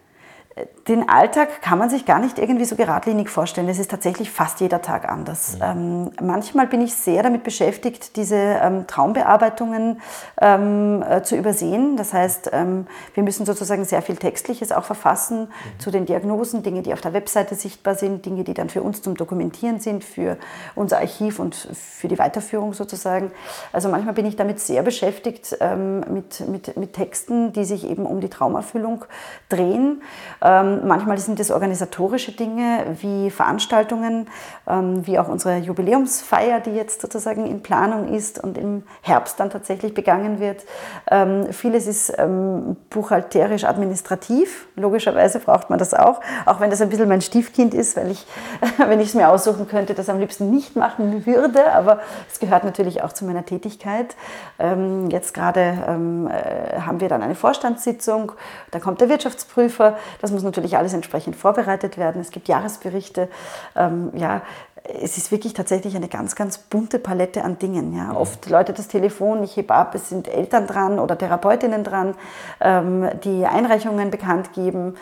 Den 0.87 1.09
Alltag 1.09 1.61
kann 1.61 1.77
man 1.77 1.89
sich 1.89 2.05
gar 2.05 2.19
nicht 2.19 2.39
irgendwie 2.39 2.65
so 2.65 2.75
geradlinig 2.75 3.29
vorstellen. 3.29 3.67
Es 3.67 3.79
ist 3.79 3.91
tatsächlich 3.91 4.31
fast 4.31 4.61
jeder 4.61 4.81
Tag 4.81 5.09
anders. 5.09 5.57
Ja. 5.59 5.71
Ähm, 5.71 6.11
manchmal 6.21 6.67
bin 6.67 6.81
ich 6.81 6.93
sehr 6.93 7.23
damit 7.23 7.43
beschäftigt, 7.43 8.15
diese 8.15 8.35
ähm, 8.35 8.87
Traumbearbeitungen 8.87 10.01
ähm, 10.41 11.03
äh, 11.07 11.23
zu 11.23 11.35
übersehen. 11.35 11.97
Das 11.97 12.13
heißt, 12.13 12.51
ähm, 12.53 12.87
wir 13.13 13.23
müssen 13.23 13.45
sozusagen 13.45 13.83
sehr 13.85 14.01
viel 14.01 14.15
Textliches 14.15 14.71
auch 14.71 14.85
verfassen 14.85 15.41
mhm. 15.41 15.79
zu 15.79 15.91
den 15.91 16.05
Diagnosen, 16.05 16.63
Dinge, 16.63 16.81
die 16.81 16.93
auf 16.93 17.01
der 17.01 17.13
Webseite 17.13 17.55
sichtbar 17.55 17.95
sind, 17.95 18.25
Dinge, 18.25 18.43
die 18.43 18.53
dann 18.53 18.69
für 18.69 18.81
uns 18.81 19.01
zum 19.01 19.15
Dokumentieren 19.15 19.79
sind, 19.79 20.03
für 20.03 20.37
unser 20.75 20.99
Archiv 20.99 21.39
und 21.39 21.55
für 21.55 22.07
die 22.07 22.17
Weiterführung 22.17 22.73
sozusagen. 22.73 23.31
Also 23.73 23.89
manchmal 23.89 24.13
bin 24.13 24.25
ich 24.25 24.35
damit 24.35 24.59
sehr 24.59 24.83
beschäftigt, 24.83 25.57
ähm, 25.59 26.01
mit, 26.09 26.47
mit, 26.47 26.77
mit 26.77 26.93
Texten, 26.93 27.51
die 27.51 27.65
sich 27.65 27.89
eben 27.89 28.05
um 28.05 28.21
die 28.21 28.29
Traumerfüllung 28.29 29.05
drehen 29.49 30.01
manchmal 30.49 31.17
sind 31.17 31.39
es 31.39 31.51
organisatorische 31.51 32.31
Dinge 32.31 32.86
wie 33.01 33.29
Veranstaltungen, 33.29 34.27
ähm, 34.67 35.05
wie 35.05 35.19
auch 35.19 35.27
unsere 35.27 35.57
Jubiläumsfeier, 35.57 36.60
die 36.60 36.71
jetzt 36.71 37.01
sozusagen 37.01 37.45
in 37.45 37.62
Planung 37.62 38.13
ist 38.13 38.41
und 38.43 38.57
im 38.57 38.83
Herbst 39.02 39.39
dann 39.39 39.50
tatsächlich 39.50 39.93
begangen 39.93 40.39
wird. 40.39 40.63
Ähm, 41.10 41.52
vieles 41.52 41.87
ist 41.87 42.13
ähm, 42.17 42.77
buchhalterisch 42.89 43.63
administrativ. 43.63 44.67
Logischerweise 44.75 45.39
braucht 45.39 45.69
man 45.69 45.79
das 45.79 45.93
auch, 45.93 46.21
auch 46.45 46.60
wenn 46.60 46.69
das 46.69 46.81
ein 46.81 46.89
bisschen 46.89 47.10
mein 47.10 47.21
Stiefkind 47.21 47.73
ist, 47.73 47.98
weil 47.98 48.12
ich, 48.12 48.25
wenn 48.77 49.00
ich 49.00 49.10
es 49.10 49.13
mir 49.15 49.29
aussuchen 49.29 49.67
könnte, 49.67 49.93
das 49.93 50.10
am 50.10 50.19
liebsten 50.19 50.50
nicht 50.50 50.75
machen 50.75 51.25
würde, 51.25 51.73
aber 51.73 52.00
es 52.31 52.39
gehört 52.39 52.63
natürlich 52.63 53.04
auch 53.04 53.12
zu 53.13 53.25
meiner 53.25 53.45
Tätigkeit. 53.45 54.15
Ähm, 54.60 55.10
jetzt 55.10 55.33
gerade 55.33 55.77
ähm, 55.87 56.27
äh, 56.27 56.79
haben 56.81 57.00
wir 57.00 57.10
dann 57.10 57.21
eine 57.21 57.35
Vorstandssitzung, 57.35 58.31
da 58.71 58.79
kommt 58.79 59.02
der 59.02 59.10
Wirtschaftsprüfer, 59.10 59.98
das 60.21 60.37
muss 60.38 60.44
natürlich 60.44 60.77
alles 60.77 60.94
entsprechend 60.94 61.35
vorbereitet 61.35 61.98
werden. 61.98 62.21
Es 62.21 62.31
gibt 62.31 62.48
Jahresberichte. 62.48 63.27
Ähm, 63.75 64.12
ja, 64.15 64.44
es 64.83 65.17
ist 65.17 65.31
wirklich 65.31 65.54
tatsächlich 65.54 65.96
eine 65.96 66.08
ganz, 66.08 66.35
ganz 66.35 66.58
bunte 66.58 67.00
Palette 67.00 67.44
an 67.44 67.60
Dingen. 67.60 67.96
Ja. 67.96 68.06
Mhm. 68.06 68.17
Oft 68.17 68.50
läutet 68.50 68.79
das 68.79 68.88
Telefon, 68.88 69.44
ich 69.44 69.58
hebe 69.58 69.73
ab, 69.73 69.96
es 69.96 70.10
sind 70.10 70.27
Eltern 70.27 70.67
dran 70.67 71.00
oder 71.00 71.17
Therapeutinnen 71.17 71.83
dran, 71.83 72.15
ähm, 72.62 73.10
die 73.23 73.46
Einreichungen 73.46 74.12
bekannt 74.12 74.54
geben. 74.54 74.96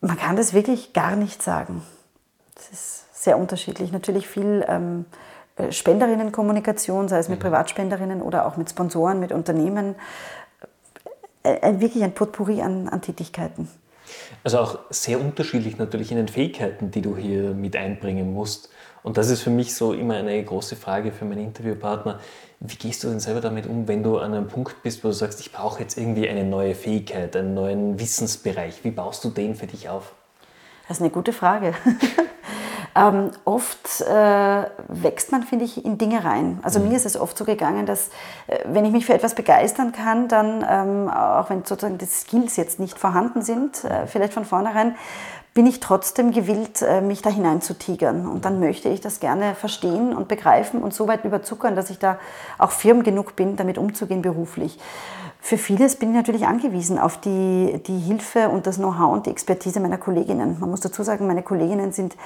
Man 0.00 0.16
kann 0.16 0.36
das 0.36 0.54
wirklich 0.54 0.92
gar 0.92 1.16
nicht 1.16 1.42
sagen. 1.42 1.82
Das 2.54 2.70
ist 2.70 3.24
sehr 3.24 3.38
unterschiedlich. 3.38 3.92
Natürlich 3.92 4.28
viel 4.28 4.64
ähm, 4.68 5.06
äh, 5.56 5.72
Spenderinnenkommunikation, 5.72 7.08
sei 7.08 7.18
es 7.18 7.28
mit 7.28 7.38
mhm. 7.38 7.44
Privatspenderinnen 7.44 8.22
oder 8.22 8.46
auch 8.46 8.56
mit 8.56 8.70
Sponsoren, 8.70 9.20
mit 9.20 9.32
Unternehmen. 9.32 9.94
Äh, 11.42 11.80
wirklich 11.80 12.02
ein 12.02 12.12
Potpourri 12.12 12.62
an, 12.62 12.88
an 12.88 13.02
Tätigkeiten. 13.02 13.68
Also 14.42 14.58
auch 14.58 14.78
sehr 14.90 15.20
unterschiedlich 15.20 15.78
natürlich 15.78 16.10
in 16.10 16.16
den 16.16 16.28
Fähigkeiten, 16.28 16.90
die 16.90 17.02
du 17.02 17.16
hier 17.16 17.54
mit 17.54 17.76
einbringen 17.76 18.32
musst. 18.32 18.70
Und 19.02 19.18
das 19.18 19.28
ist 19.28 19.42
für 19.42 19.50
mich 19.50 19.74
so 19.74 19.92
immer 19.92 20.14
eine 20.14 20.42
große 20.42 20.76
Frage 20.76 21.12
für 21.12 21.24
meinen 21.24 21.44
Interviewpartner. 21.44 22.20
Wie 22.60 22.76
gehst 22.76 23.04
du 23.04 23.08
denn 23.08 23.20
selber 23.20 23.42
damit 23.42 23.66
um, 23.66 23.86
wenn 23.86 24.02
du 24.02 24.18
an 24.18 24.32
einem 24.32 24.48
Punkt 24.48 24.82
bist, 24.82 25.04
wo 25.04 25.08
du 25.08 25.14
sagst, 25.14 25.40
ich 25.40 25.52
brauche 25.52 25.80
jetzt 25.80 25.98
irgendwie 25.98 26.28
eine 26.28 26.44
neue 26.44 26.74
Fähigkeit, 26.74 27.36
einen 27.36 27.52
neuen 27.52 27.98
Wissensbereich? 27.98 28.82
Wie 28.82 28.90
baust 28.90 29.22
du 29.24 29.28
den 29.28 29.54
für 29.54 29.66
dich 29.66 29.90
auf? 29.90 30.12
Das 30.88 30.98
ist 30.98 31.02
eine 31.02 31.10
gute 31.10 31.32
Frage. 31.32 31.74
Ähm, 32.96 33.30
oft 33.44 34.02
äh, 34.02 34.64
wächst 34.88 35.32
man, 35.32 35.42
finde 35.42 35.64
ich, 35.64 35.84
in 35.84 35.98
Dinge 35.98 36.24
rein. 36.24 36.60
Also 36.62 36.78
mhm. 36.78 36.88
mir 36.88 36.96
ist 36.96 37.06
es 37.06 37.16
oft 37.16 37.36
so 37.36 37.44
gegangen, 37.44 37.86
dass 37.86 38.08
äh, 38.46 38.58
wenn 38.66 38.84
ich 38.84 38.92
mich 38.92 39.06
für 39.06 39.14
etwas 39.14 39.34
begeistern 39.34 39.90
kann, 39.90 40.28
dann, 40.28 40.64
ähm, 40.68 41.08
auch 41.08 41.50
wenn 41.50 41.64
sozusagen 41.64 41.98
die 41.98 42.06
Skills 42.06 42.56
jetzt 42.56 42.78
nicht 42.78 42.98
vorhanden 42.98 43.42
sind, 43.42 43.82
äh, 43.84 44.06
vielleicht 44.06 44.32
von 44.32 44.44
vornherein, 44.44 44.94
bin 45.54 45.66
ich 45.66 45.80
trotzdem 45.80 46.32
gewillt, 46.32 46.82
äh, 46.82 47.00
mich 47.00 47.22
da 47.22 47.30
hineinzutigern. 47.30 48.26
Und 48.26 48.44
dann 48.44 48.60
möchte 48.60 48.88
ich 48.88 49.00
das 49.00 49.18
gerne 49.18 49.54
verstehen 49.54 50.14
und 50.14 50.28
begreifen 50.28 50.82
und 50.82 50.94
so 50.94 51.08
weit 51.08 51.24
überzuckern, 51.24 51.74
dass 51.74 51.90
ich 51.90 51.98
da 51.98 52.18
auch 52.58 52.70
firm 52.70 53.02
genug 53.02 53.34
bin, 53.34 53.56
damit 53.56 53.78
umzugehen 53.78 54.22
beruflich. 54.22 54.78
Für 55.40 55.58
vieles 55.58 55.96
bin 55.96 56.10
ich 56.10 56.16
natürlich 56.16 56.46
angewiesen 56.46 56.98
auf 56.98 57.18
die, 57.18 57.80
die 57.86 57.98
Hilfe 57.98 58.48
und 58.48 58.66
das 58.66 58.76
Know-how 58.76 59.12
und 59.12 59.26
die 59.26 59.30
Expertise 59.30 59.78
meiner 59.78 59.98
Kolleginnen. 59.98 60.56
Man 60.58 60.70
muss 60.70 60.80
dazu 60.80 61.02
sagen, 61.02 61.26
meine 61.26 61.42
Kolleginnen 61.42 61.92
sind 61.92 62.16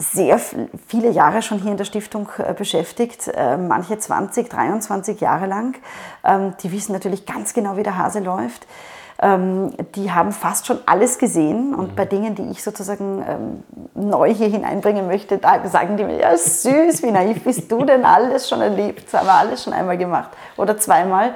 sehr 0.00 0.40
viele 0.86 1.10
Jahre 1.10 1.42
schon 1.42 1.60
hier 1.60 1.72
in 1.72 1.76
der 1.76 1.84
Stiftung 1.84 2.28
äh, 2.38 2.54
beschäftigt, 2.54 3.28
äh, 3.28 3.58
manche 3.58 3.98
20, 3.98 4.48
23 4.48 5.20
Jahre 5.20 5.46
lang. 5.46 5.76
Ähm, 6.24 6.54
die 6.62 6.72
wissen 6.72 6.92
natürlich 6.92 7.26
ganz 7.26 7.52
genau, 7.52 7.76
wie 7.76 7.82
der 7.82 7.98
Hase 7.98 8.20
läuft. 8.20 8.66
Ähm, 9.22 9.72
die 9.94 10.10
haben 10.12 10.32
fast 10.32 10.66
schon 10.66 10.78
alles 10.86 11.18
gesehen 11.18 11.74
und 11.74 11.92
mhm. 11.92 11.94
bei 11.94 12.06
Dingen, 12.06 12.34
die 12.34 12.50
ich 12.50 12.62
sozusagen 12.62 13.22
ähm, 13.28 13.62
neu 13.94 14.32
hier 14.32 14.48
hineinbringen 14.48 15.06
möchte, 15.06 15.36
da 15.36 15.68
sagen 15.68 15.98
die 15.98 16.04
mir, 16.04 16.18
ja 16.18 16.36
süß, 16.36 17.02
wie 17.02 17.10
naiv 17.10 17.44
bist 17.44 17.70
du 17.70 17.84
denn, 17.84 18.04
alles 18.06 18.48
schon 18.48 18.62
erlebt, 18.62 19.04
das 19.04 19.20
haben 19.20 19.26
wir 19.26 19.34
alles 19.34 19.62
schon 19.62 19.74
einmal 19.74 19.98
gemacht 19.98 20.30
oder 20.56 20.78
zweimal. 20.78 21.30
Mhm. 21.30 21.34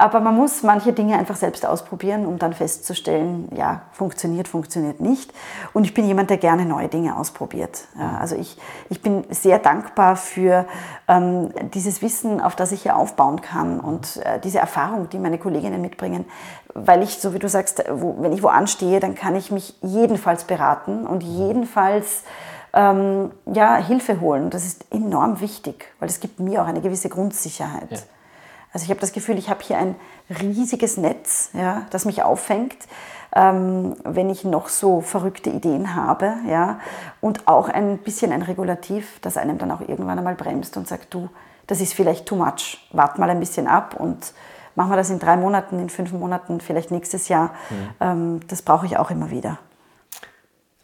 Aber 0.00 0.20
man 0.20 0.34
muss 0.34 0.62
manche 0.62 0.94
Dinge 0.94 1.18
einfach 1.18 1.36
selbst 1.36 1.66
ausprobieren, 1.66 2.24
um 2.24 2.38
dann 2.38 2.54
festzustellen, 2.54 3.50
ja, 3.54 3.82
funktioniert, 3.92 4.48
funktioniert 4.48 4.98
nicht. 4.98 5.30
Und 5.74 5.84
ich 5.84 5.92
bin 5.92 6.06
jemand, 6.06 6.30
der 6.30 6.38
gerne 6.38 6.64
neue 6.64 6.88
Dinge 6.88 7.18
ausprobiert. 7.18 7.84
Ja, 7.98 8.16
also 8.18 8.34
ich, 8.34 8.56
ich 8.88 9.02
bin 9.02 9.24
sehr 9.28 9.58
dankbar 9.58 10.16
für 10.16 10.64
ähm, 11.06 11.50
dieses 11.74 12.00
Wissen, 12.00 12.40
auf 12.40 12.56
das 12.56 12.72
ich 12.72 12.80
hier 12.80 12.96
aufbauen 12.96 13.42
kann 13.42 13.78
und 13.78 14.16
äh, 14.24 14.40
diese 14.40 14.58
Erfahrung, 14.58 15.10
die 15.10 15.18
meine 15.18 15.36
Kolleginnen 15.36 15.82
mitbringen, 15.82 16.24
weil 16.74 17.02
ich, 17.02 17.18
so 17.18 17.34
wie 17.34 17.38
du 17.38 17.48
sagst, 17.48 17.82
wo, 17.90 18.16
wenn 18.18 18.32
ich 18.32 18.42
wo 18.42 18.48
anstehe, 18.48 19.00
dann 19.00 19.14
kann 19.14 19.36
ich 19.36 19.50
mich 19.50 19.74
jedenfalls 19.82 20.44
beraten 20.44 21.06
und 21.06 21.22
jedenfalls 21.22 22.22
ähm, 22.72 23.32
ja, 23.46 23.76
Hilfe 23.76 24.20
holen. 24.20 24.50
Das 24.50 24.64
ist 24.64 24.86
enorm 24.90 25.40
wichtig, 25.40 25.92
weil 25.98 26.08
es 26.08 26.20
gibt 26.20 26.40
mir 26.40 26.62
auch 26.62 26.66
eine 26.66 26.80
gewisse 26.80 27.08
Grundsicherheit. 27.08 27.90
Ja. 27.90 27.98
Also 28.72 28.84
ich 28.84 28.90
habe 28.90 29.00
das 29.00 29.12
Gefühl, 29.12 29.36
ich 29.38 29.50
habe 29.50 29.60
hier 29.62 29.78
ein 29.78 29.96
riesiges 30.40 30.96
Netz, 30.96 31.50
ja, 31.54 31.82
das 31.90 32.04
mich 32.04 32.22
auffängt, 32.22 32.76
ähm, 33.34 33.96
wenn 34.04 34.30
ich 34.30 34.44
noch 34.44 34.68
so 34.68 35.00
verrückte 35.00 35.50
Ideen 35.50 35.96
habe. 35.96 36.34
Ja, 36.48 36.78
und 37.20 37.48
auch 37.48 37.68
ein 37.68 37.98
bisschen 37.98 38.32
ein 38.32 38.42
Regulativ, 38.42 39.18
das 39.22 39.36
einem 39.36 39.58
dann 39.58 39.72
auch 39.72 39.80
irgendwann 39.80 40.18
einmal 40.18 40.36
bremst 40.36 40.76
und 40.76 40.86
sagt, 40.86 41.12
du, 41.12 41.28
das 41.66 41.80
ist 41.80 41.94
vielleicht 41.94 42.26
too 42.26 42.36
much, 42.36 42.78
wart 42.92 43.18
mal 43.18 43.30
ein 43.30 43.40
bisschen 43.40 43.66
ab 43.66 43.96
und 43.98 44.32
machen 44.74 44.90
wir 44.90 44.96
das 44.96 45.10
in 45.10 45.18
drei 45.18 45.36
Monaten, 45.36 45.78
in 45.78 45.90
fünf 45.90 46.12
Monaten, 46.12 46.60
vielleicht 46.60 46.90
nächstes 46.90 47.28
Jahr. 47.28 47.54
Mhm. 47.70 47.88
Ähm, 48.00 48.40
das 48.48 48.62
brauche 48.62 48.86
ich 48.86 48.96
auch 48.96 49.10
immer 49.10 49.30
wieder. 49.30 49.58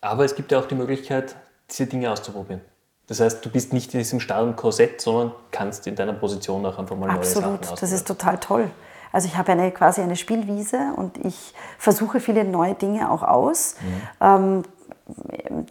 Aber 0.01 0.25
es 0.25 0.35
gibt 0.35 0.53
ja 0.53 0.59
auch 0.59 0.67
die 0.67 0.75
Möglichkeit, 0.75 1.37
diese 1.71 1.87
Dinge 1.87 2.11
auszuprobieren. 2.11 2.61
Das 3.09 3.21
heißt, 3.21 3.45
du 3.45 3.51
bist 3.51 3.73
nicht 3.73 3.95
in 3.95 3.99
diesem 3.99 4.21
starren 4.21 4.57
Korsett, 4.57 5.01
sondern 5.01 5.33
kannst 5.53 5.87
in 5.87 5.95
deiner 5.95 6.13
Position 6.13 6.67
auch 6.67 6.79
einfach 6.79 6.97
mal 6.97 7.07
neue 7.07 7.17
Absolut, 7.17 7.45
Sachen 7.45 7.55
Absolut, 7.59 7.83
das 7.83 7.93
ist 7.93 8.07
total 8.07 8.39
toll. 8.39 8.71
Also 9.13 9.29
ich 9.29 9.37
habe 9.37 9.53
eine, 9.53 9.71
quasi 9.71 10.01
eine 10.01 10.17
Spielwiese 10.17 10.93
und 10.97 11.25
ich 11.25 11.55
versuche 11.79 12.21
viele 12.21 12.45
neue 12.45 12.75
Dinge 12.75 13.11
auch 13.11 13.23
aus. 13.23 13.77
Mhm. 13.81 14.03
Ähm, 14.21 14.63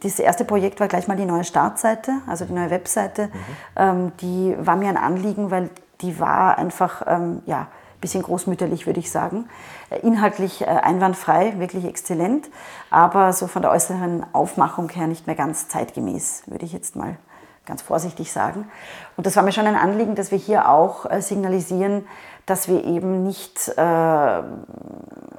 das 0.02 0.20
erste 0.20 0.46
Projekt 0.46 0.80
war 0.80 0.88
gleich 0.88 1.08
mal 1.08 1.18
die 1.18 1.26
neue 1.26 1.44
Startseite, 1.44 2.14
also 2.26 2.46
die 2.46 2.54
neue 2.54 2.70
Webseite. 2.70 3.28
Mhm. 3.28 3.32
Ähm, 3.76 4.12
die 4.22 4.56
war 4.58 4.78
mir 4.78 4.88
ein 4.90 4.98
Anliegen, 4.98 5.52
weil 5.52 5.70
die 6.02 6.20
war 6.20 6.58
einfach, 6.58 7.04
ähm, 7.06 7.42
ja, 7.46 7.68
bisschen 8.06 8.22
großmütterlich, 8.22 8.86
würde 8.86 9.00
ich 9.00 9.10
sagen. 9.10 9.50
Äh, 9.90 10.00
inhaltlich 10.00 10.62
äh, 10.62 10.66
einwandfrei, 10.66 11.56
wirklich 11.58 11.86
exzellent, 11.86 12.50
aber 12.92 13.34
so 13.34 13.48
von 13.48 13.64
der 13.64 13.72
äußeren 13.72 14.24
Aufmachung 14.32 14.90
her 14.90 15.08
nicht 15.08 15.26
mehr 15.26 15.36
ganz 15.36 15.68
zeitgemäß, 15.68 16.44
würde 16.46 16.66
ich 16.66 16.74
jetzt 16.74 16.96
mal 16.96 17.18
ganz 17.66 17.82
vorsichtig 17.82 18.32
sagen. 18.32 18.70
Und 19.18 19.26
das 19.26 19.36
war 19.36 19.42
mir 19.42 19.52
schon 19.52 19.66
ein 19.66 19.76
Anliegen, 19.76 20.14
dass 20.14 20.30
wir 20.30 20.38
hier 20.38 20.70
auch 20.70 21.10
äh, 21.10 21.20
signalisieren, 21.20 22.06
dass 22.46 22.68
wir 22.68 22.84
eben 22.84 23.24
nicht 23.24 23.70
äh, 23.70 24.44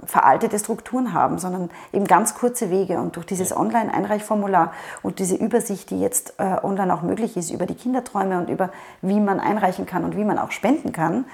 veraltete 0.04 0.59
Strukturen 0.59 1.12
haben, 1.12 1.38
sondern 1.38 1.70
eben 1.92 2.07
ganz 2.07 2.34
kurze 2.34 2.70
Wege. 2.70 2.98
Und 2.98 3.16
durch 3.16 3.26
dieses 3.26 3.57
Online-Einreichformular 3.57 4.72
und 5.02 5.18
diese 5.18 5.36
Übersicht, 5.36 5.90
die 5.90 6.00
jetzt 6.00 6.34
äh, 6.38 6.57
online 6.62 6.92
auch 6.94 7.02
möglich 7.02 7.36
ist, 7.36 7.50
über 7.50 7.66
die 7.66 7.74
Kinderträume 7.74 8.38
und 8.38 8.50
über 8.50 8.70
wie 9.02 9.20
man 9.20 9.40
einreichen 9.40 9.86
kann 9.86 10.04
und 10.04 10.16
wie 10.16 10.24
man 10.24 10.38
auch 10.38 10.50
spenden 10.50 10.92
kann, 10.92 11.26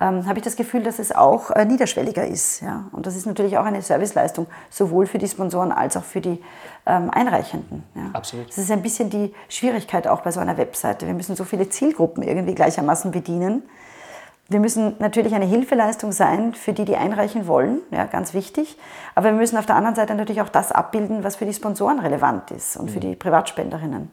ähm, 0.00 0.26
habe 0.26 0.38
ich 0.38 0.44
das 0.44 0.56
Gefühl, 0.56 0.82
dass 0.82 0.98
es 0.98 1.12
auch 1.12 1.50
äh, 1.50 1.64
niederschwelliger 1.64 2.26
ist. 2.26 2.60
Ja? 2.60 2.84
Und 2.92 3.06
das 3.06 3.14
ist 3.14 3.26
natürlich 3.26 3.58
auch 3.58 3.64
eine 3.64 3.82
Serviceleistung, 3.82 4.46
sowohl 4.70 5.06
für 5.06 5.18
die 5.18 5.28
Sponsoren 5.28 5.70
als 5.70 5.96
auch 5.96 6.04
für 6.04 6.20
die 6.20 6.42
ähm, 6.86 7.10
Einreichenden. 7.10 7.84
Ja? 7.94 8.10
Absolut. 8.12 8.48
Das 8.48 8.58
ist 8.58 8.70
ein 8.70 8.82
bisschen 8.82 9.10
die 9.10 9.32
Schwierigkeit 9.48 10.08
auch 10.08 10.22
bei 10.22 10.32
so 10.32 10.40
einer 10.40 10.56
Webseite. 10.56 11.06
Wir 11.06 11.14
müssen 11.14 11.36
so 11.36 11.44
viele 11.44 11.68
Zielgruppen 11.68 12.22
irgendwie 12.22 12.54
gleichermaßen 12.54 13.12
bedienen. 13.12 13.62
Wir 14.52 14.60
müssen 14.60 14.94
natürlich 14.98 15.34
eine 15.34 15.44
Hilfeleistung 15.44 16.12
sein 16.12 16.54
für 16.54 16.72
die, 16.72 16.84
die 16.84 16.96
einreichen 16.96 17.46
wollen, 17.46 17.80
ja, 17.90 18.04
ganz 18.04 18.34
wichtig. 18.34 18.76
Aber 19.14 19.30
wir 19.30 19.36
müssen 19.36 19.56
auf 19.56 19.66
der 19.66 19.76
anderen 19.76 19.96
Seite 19.96 20.14
natürlich 20.14 20.40
auch 20.42 20.48
das 20.48 20.72
abbilden, 20.72 21.24
was 21.24 21.36
für 21.36 21.46
die 21.46 21.52
Sponsoren 21.52 21.98
relevant 21.98 22.50
ist 22.50 22.76
und 22.76 22.90
für 22.90 22.98
mhm. 22.98 23.00
die 23.00 23.16
Privatspenderinnen. 23.16 24.10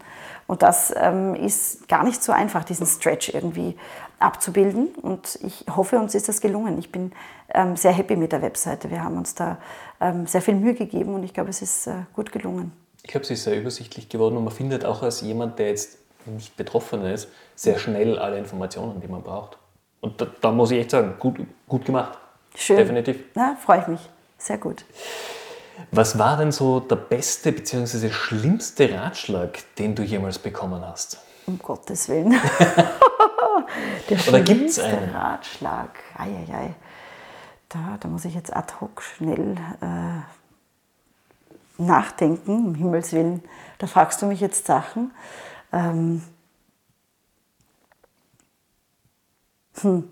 Und 0.48 0.64
das 0.64 0.92
ähm, 0.98 1.36
ist 1.36 1.88
gar 1.88 2.04
nicht 2.04 2.24
so 2.24 2.32
einfach, 2.32 2.64
diesen 2.64 2.88
Stretch 2.88 3.30
irgendwie 3.30 3.78
abzubilden. 4.18 4.88
Und 5.02 5.38
ich 5.44 5.66
hoffe, 5.76 6.00
uns 6.00 6.16
ist 6.16 6.28
das 6.28 6.42
gelungen. 6.42 6.80
Ich 6.80 6.92
bin 6.92 7.12
ähm, 7.54 7.76
sehr 7.76 7.92
happy 7.92 8.16
mit 8.16 8.32
der 8.32 8.42
Webseite. 8.42 8.90
Wir 8.90 9.04
haben 9.04 9.16
uns 9.16 9.36
da 9.36 9.58
ähm, 10.02 10.26
sehr 10.26 10.42
viel 10.42 10.56
Mühe 10.56 10.74
gegeben 10.74 11.14
und 11.14 11.24
ich 11.24 11.36
glaube, 11.36 11.52
es 11.52 11.62
ist 11.62 11.86
äh, 11.86 11.94
gut 12.16 12.32
gelungen. 12.32 12.72
Ich 13.04 13.12
glaube, 13.12 13.28
sie 13.28 13.36
ist 13.36 13.44
sehr 13.44 13.60
übersichtlich 13.60 14.10
geworden 14.10 14.38
und 14.38 14.44
man 14.44 14.54
findet 14.54 14.86
auch 14.86 15.04
als 15.04 15.22
jemand, 15.22 15.60
der 15.60 15.68
jetzt 15.68 16.00
nicht 16.26 16.58
betroffen 16.58 17.04
ist, 17.06 17.28
sehr 17.56 17.78
schnell 17.78 18.18
alle 18.18 18.40
Informationen, 18.40 19.02
die 19.02 19.08
man 19.08 19.22
braucht. 19.22 19.59
Und 20.02 20.20
da, 20.22 20.28
da 20.42 20.52
muss 20.52 20.72
ich 20.72 20.80
echt 20.80 20.92
sagen, 20.92 21.16
gut, 21.20 21.40
gut 21.68 21.86
gemacht. 21.86 22.18
Schön. 22.56 22.78
Definitiv. 22.78 23.18
Ja, 23.36 23.56
freue 23.60 23.82
ich 23.82 23.88
mich. 23.88 24.10
Sehr 24.38 24.58
gut. 24.58 24.86
Was 25.92 26.18
war 26.18 26.38
denn 26.38 26.52
so 26.52 26.80
der 26.80 26.98
beste 26.98 27.52
bzw. 27.52 28.10
schlimmste 28.10 28.94
Ratschlag, 28.94 29.60
den 29.78 29.96
du 29.96 30.04
jemals 30.04 30.40
bekommen 30.40 30.86
hast? 30.86 31.20
Um 31.46 31.58
Gottes 31.60 32.10
Willen. 32.10 32.32
der 34.10 34.28
Oder 34.28 34.42
gibt 34.42 34.70
es 34.70 34.80
einen? 34.80 35.10
Ratschlag. 35.10 35.90
Eieiei. 36.18 36.76
Da, 37.70 37.98
da 38.00 38.08
muss 38.08 38.26
ich 38.26 38.36
jetzt 38.36 38.56
ad 38.56 38.74
hoc 38.82 39.02
schnell. 39.02 39.56
Äh, 39.82 40.22
nachdenken, 41.80 42.68
um 42.68 42.76
Himmels 42.76 43.14
Willen. 43.14 43.42
Da 43.78 43.88
fragst 43.88 44.22
du 44.22 44.26
mich 44.26 44.42
jetzt 44.42 44.66
Sachen. 44.66 45.12
Ähm, 45.72 46.22
hm. 49.82 50.08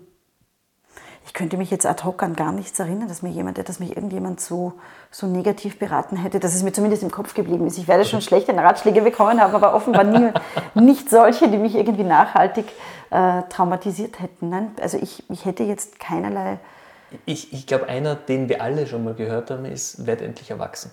Ich 1.28 1.34
könnte 1.34 1.58
mich 1.58 1.70
jetzt 1.70 1.84
ad 1.84 2.04
hoc 2.04 2.22
an 2.22 2.34
gar 2.34 2.52
nichts 2.52 2.78
erinnern, 2.78 3.06
dass 3.06 3.20
mir 3.20 3.28
jemand, 3.28 3.58
dass 3.68 3.80
mich 3.80 3.94
irgendjemand 3.94 4.40
so, 4.40 4.72
so 5.10 5.26
negativ 5.26 5.78
beraten 5.78 6.16
hätte, 6.16 6.40
dass 6.40 6.54
es 6.54 6.62
mir 6.62 6.72
zumindest 6.72 7.02
im 7.02 7.10
Kopf 7.10 7.34
geblieben 7.34 7.66
ist. 7.66 7.76
Ich 7.76 7.86
werde 7.86 8.06
schon 8.06 8.22
schlechte 8.22 8.56
Ratschläge 8.56 9.02
bekommen 9.02 9.38
haben, 9.38 9.54
aber 9.54 9.74
offenbar 9.74 10.04
nie, 10.04 10.30
nicht 10.74 11.10
solche, 11.10 11.48
die 11.48 11.58
mich 11.58 11.74
irgendwie 11.74 12.04
nachhaltig 12.04 12.64
äh, 13.10 13.42
traumatisiert 13.50 14.20
hätten. 14.20 14.48
Nein, 14.48 14.70
also 14.80 14.96
ich, 14.96 15.28
ich 15.28 15.44
hätte 15.44 15.64
jetzt 15.64 16.00
keinerlei. 16.00 16.60
Ich, 17.26 17.52
ich 17.52 17.66
glaube, 17.66 17.88
einer, 17.88 18.14
den 18.14 18.48
wir 18.48 18.62
alle 18.62 18.86
schon 18.86 19.04
mal 19.04 19.14
gehört 19.14 19.50
haben, 19.50 19.66
ist, 19.66 20.06
werd 20.06 20.22
endlich 20.22 20.50
erwachsen. 20.50 20.90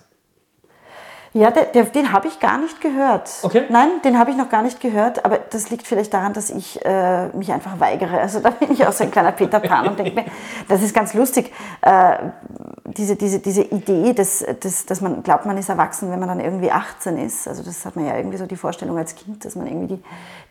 Ja, 1.36 1.50
der, 1.50 1.64
der, 1.66 1.84
den 1.84 2.12
habe 2.12 2.28
ich 2.28 2.40
gar 2.40 2.56
nicht 2.56 2.80
gehört. 2.80 3.30
Okay. 3.42 3.64
Nein, 3.68 4.00
den 4.02 4.18
habe 4.18 4.30
ich 4.30 4.38
noch 4.38 4.48
gar 4.48 4.62
nicht 4.62 4.80
gehört, 4.80 5.22
aber 5.22 5.38
das 5.50 5.68
liegt 5.68 5.86
vielleicht 5.86 6.14
daran, 6.14 6.32
dass 6.32 6.48
ich 6.48 6.82
äh, 6.82 7.26
mich 7.28 7.52
einfach 7.52 7.78
weigere. 7.78 8.18
Also 8.18 8.40
da 8.40 8.48
bin 8.48 8.72
ich 8.72 8.86
auch 8.86 8.92
so 8.92 9.04
ein 9.04 9.10
kleiner 9.10 9.32
Peter 9.32 9.60
Pan 9.60 9.86
und 9.86 9.98
denke 9.98 10.14
mir, 10.14 10.24
das 10.66 10.80
ist 10.80 10.94
ganz 10.94 11.12
lustig, 11.12 11.52
äh, 11.82 12.16
diese, 12.96 13.16
diese, 13.16 13.40
diese 13.40 13.62
Idee, 13.62 14.12
dass, 14.14 14.44
dass, 14.60 14.86
dass 14.86 15.00
man 15.00 15.22
glaubt, 15.22 15.44
man 15.44 15.58
ist 15.58 15.68
erwachsen, 15.68 16.10
wenn 16.10 16.18
man 16.18 16.28
dann 16.28 16.40
irgendwie 16.40 16.70
18 16.70 17.18
ist. 17.18 17.46
Also 17.46 17.62
das 17.62 17.84
hat 17.84 17.96
man 17.96 18.06
ja 18.06 18.16
irgendwie 18.16 18.38
so 18.38 18.46
die 18.46 18.56
Vorstellung 18.56 18.96
als 18.96 19.14
Kind, 19.14 19.44
dass 19.44 19.54
man 19.54 19.66
irgendwie 19.66 19.96
die, 19.96 20.02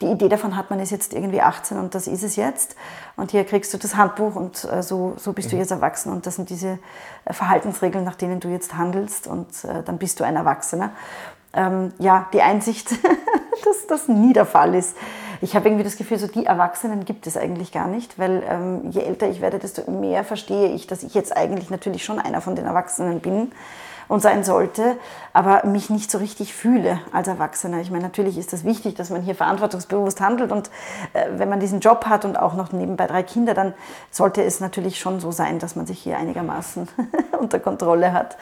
die 0.01 0.11
Idee 0.11 0.29
davon 0.29 0.55
hat, 0.55 0.69
man 0.69 0.79
ist 0.79 0.91
jetzt 0.91 1.13
irgendwie 1.13 1.41
18 1.41 1.77
und 1.77 1.95
das 1.95 2.07
ist 2.07 2.23
es 2.23 2.35
jetzt. 2.35 2.75
Und 3.15 3.31
hier 3.31 3.43
kriegst 3.45 3.73
du 3.73 3.77
das 3.77 3.95
Handbuch 3.95 4.35
und 4.35 4.63
äh, 4.71 4.83
so, 4.83 5.13
so 5.17 5.33
bist 5.33 5.51
du 5.51 5.55
mhm. 5.55 5.61
jetzt 5.61 5.71
erwachsen 5.71 6.11
und 6.11 6.25
das 6.25 6.35
sind 6.35 6.49
diese 6.49 6.79
äh, 7.25 7.33
Verhaltensregeln, 7.33 8.03
nach 8.03 8.15
denen 8.15 8.39
du 8.39 8.49
jetzt 8.49 8.75
handelst 8.75 9.27
und 9.27 9.47
äh, 9.63 9.81
dann 9.83 9.97
bist 9.97 10.19
du 10.19 10.23
ein 10.23 10.35
Erwachsener. 10.35 10.91
Ähm, 11.53 11.93
ja, 11.97 12.27
die 12.33 12.41
Einsicht, 12.41 12.91
dass 13.65 13.87
das 13.87 14.07
nie 14.07 14.33
der 14.33 14.45
Fall 14.45 14.75
ist. 14.75 14.95
Ich 15.41 15.55
habe 15.55 15.67
irgendwie 15.67 15.83
das 15.83 15.97
Gefühl, 15.97 16.17
so 16.17 16.27
die 16.27 16.45
Erwachsenen 16.45 17.05
gibt 17.05 17.27
es 17.27 17.37
eigentlich 17.37 17.71
gar 17.71 17.87
nicht, 17.87 18.17
weil 18.17 18.43
ähm, 18.49 18.89
je 18.91 19.01
älter 19.01 19.29
ich 19.29 19.41
werde, 19.41 19.59
desto 19.59 19.89
mehr 19.89 20.23
verstehe 20.23 20.69
ich, 20.69 20.87
dass 20.87 21.03
ich 21.03 21.13
jetzt 21.13 21.35
eigentlich 21.35 21.69
natürlich 21.69 22.03
schon 22.03 22.19
einer 22.19 22.41
von 22.41 22.55
den 22.55 22.65
Erwachsenen 22.65 23.19
bin 23.19 23.51
und 24.07 24.21
sein 24.21 24.43
sollte, 24.43 24.97
aber 25.33 25.65
mich 25.65 25.89
nicht 25.89 26.09
so 26.09 26.17
richtig 26.17 26.53
fühle 26.53 26.99
als 27.11 27.27
Erwachsener. 27.27 27.79
Ich 27.81 27.91
meine, 27.91 28.03
natürlich 28.03 28.37
ist 28.37 28.53
das 28.53 28.63
wichtig, 28.63 28.95
dass 28.95 29.09
man 29.09 29.21
hier 29.21 29.35
verantwortungsbewusst 29.35 30.21
handelt 30.21 30.51
und 30.51 30.69
äh, 31.13 31.25
wenn 31.37 31.49
man 31.49 31.59
diesen 31.59 31.79
Job 31.79 32.05
hat 32.05 32.25
und 32.25 32.37
auch 32.37 32.53
noch 32.53 32.71
nebenbei 32.71 33.07
drei 33.07 33.23
Kinder, 33.23 33.53
dann 33.53 33.73
sollte 34.11 34.43
es 34.43 34.59
natürlich 34.59 34.99
schon 34.99 35.19
so 35.19 35.31
sein, 35.31 35.59
dass 35.59 35.75
man 35.75 35.85
sich 35.85 35.99
hier 35.99 36.17
einigermaßen 36.17 36.87
unter 37.39 37.59
Kontrolle 37.59 38.13
hat. 38.13 38.37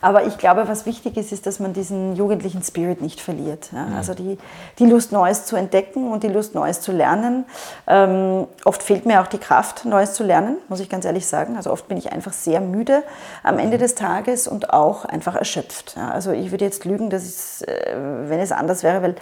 Aber 0.00 0.24
ich 0.24 0.38
glaube, 0.38 0.68
was 0.68 0.86
wichtig 0.86 1.16
ist, 1.16 1.32
ist, 1.32 1.46
dass 1.46 1.58
man 1.58 1.72
diesen 1.72 2.14
jugendlichen 2.14 2.62
Spirit 2.62 3.00
nicht 3.00 3.20
verliert. 3.20 3.70
Ja? 3.72 3.88
Also 3.96 4.14
die, 4.14 4.38
die 4.78 4.86
Lust, 4.86 5.12
Neues 5.12 5.44
zu 5.44 5.56
entdecken 5.56 6.12
und 6.12 6.22
die 6.22 6.28
Lust, 6.28 6.54
Neues 6.54 6.80
zu 6.80 6.92
lernen. 6.92 7.44
Ähm, 7.86 8.46
oft 8.64 8.82
fehlt 8.82 9.06
mir 9.06 9.20
auch 9.20 9.26
die 9.26 9.38
Kraft, 9.38 9.84
Neues 9.84 10.14
zu 10.14 10.22
lernen, 10.22 10.56
muss 10.68 10.80
ich 10.80 10.88
ganz 10.88 11.04
ehrlich 11.04 11.26
sagen. 11.26 11.56
Also 11.56 11.72
oft 11.72 11.88
bin 11.88 11.98
ich 11.98 12.12
einfach 12.12 12.32
sehr 12.32 12.60
müde 12.60 13.02
am 13.42 13.58
Ende 13.58 13.78
des 13.78 13.94
Tages 13.96 14.46
und 14.46 14.72
auch 14.72 15.04
einfach 15.08 15.34
erschöpft. 15.34 15.94
Ja, 15.96 16.10
also 16.10 16.32
ich 16.32 16.50
würde 16.50 16.64
jetzt 16.64 16.84
lügen, 16.84 17.10
dass 17.10 17.24
es, 17.24 17.62
äh, 17.62 17.94
wenn 17.96 18.40
es 18.40 18.52
anders 18.52 18.82
wäre, 18.82 19.02
weil 19.02 19.16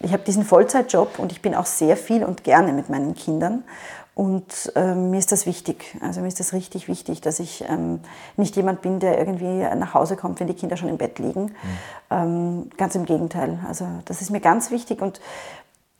ich 0.00 0.12
habe 0.12 0.22
diesen 0.22 0.44
Vollzeitjob 0.44 1.18
und 1.18 1.32
ich 1.32 1.42
bin 1.42 1.54
auch 1.54 1.66
sehr 1.66 1.96
viel 1.96 2.24
und 2.24 2.44
gerne 2.44 2.72
mit 2.72 2.88
meinen 2.88 3.14
Kindern. 3.14 3.64
Und 4.14 4.72
äh, 4.74 4.94
mir 4.96 5.18
ist 5.18 5.30
das 5.30 5.46
wichtig. 5.46 5.96
Also 6.00 6.20
mir 6.20 6.26
ist 6.26 6.40
das 6.40 6.52
richtig 6.52 6.88
wichtig, 6.88 7.20
dass 7.20 7.38
ich 7.38 7.64
ähm, 7.68 8.00
nicht 8.36 8.56
jemand 8.56 8.82
bin, 8.82 8.98
der 8.98 9.16
irgendwie 9.16 9.58
nach 9.76 9.94
Hause 9.94 10.16
kommt, 10.16 10.40
wenn 10.40 10.48
die 10.48 10.54
Kinder 10.54 10.76
schon 10.76 10.88
im 10.88 10.98
Bett 10.98 11.20
liegen. 11.20 11.42
Mhm. 11.42 11.52
Ähm, 12.10 12.70
ganz 12.76 12.96
im 12.96 13.04
Gegenteil. 13.04 13.60
Also 13.68 13.86
das 14.06 14.20
ist 14.20 14.30
mir 14.30 14.40
ganz 14.40 14.72
wichtig 14.72 15.02
und 15.02 15.20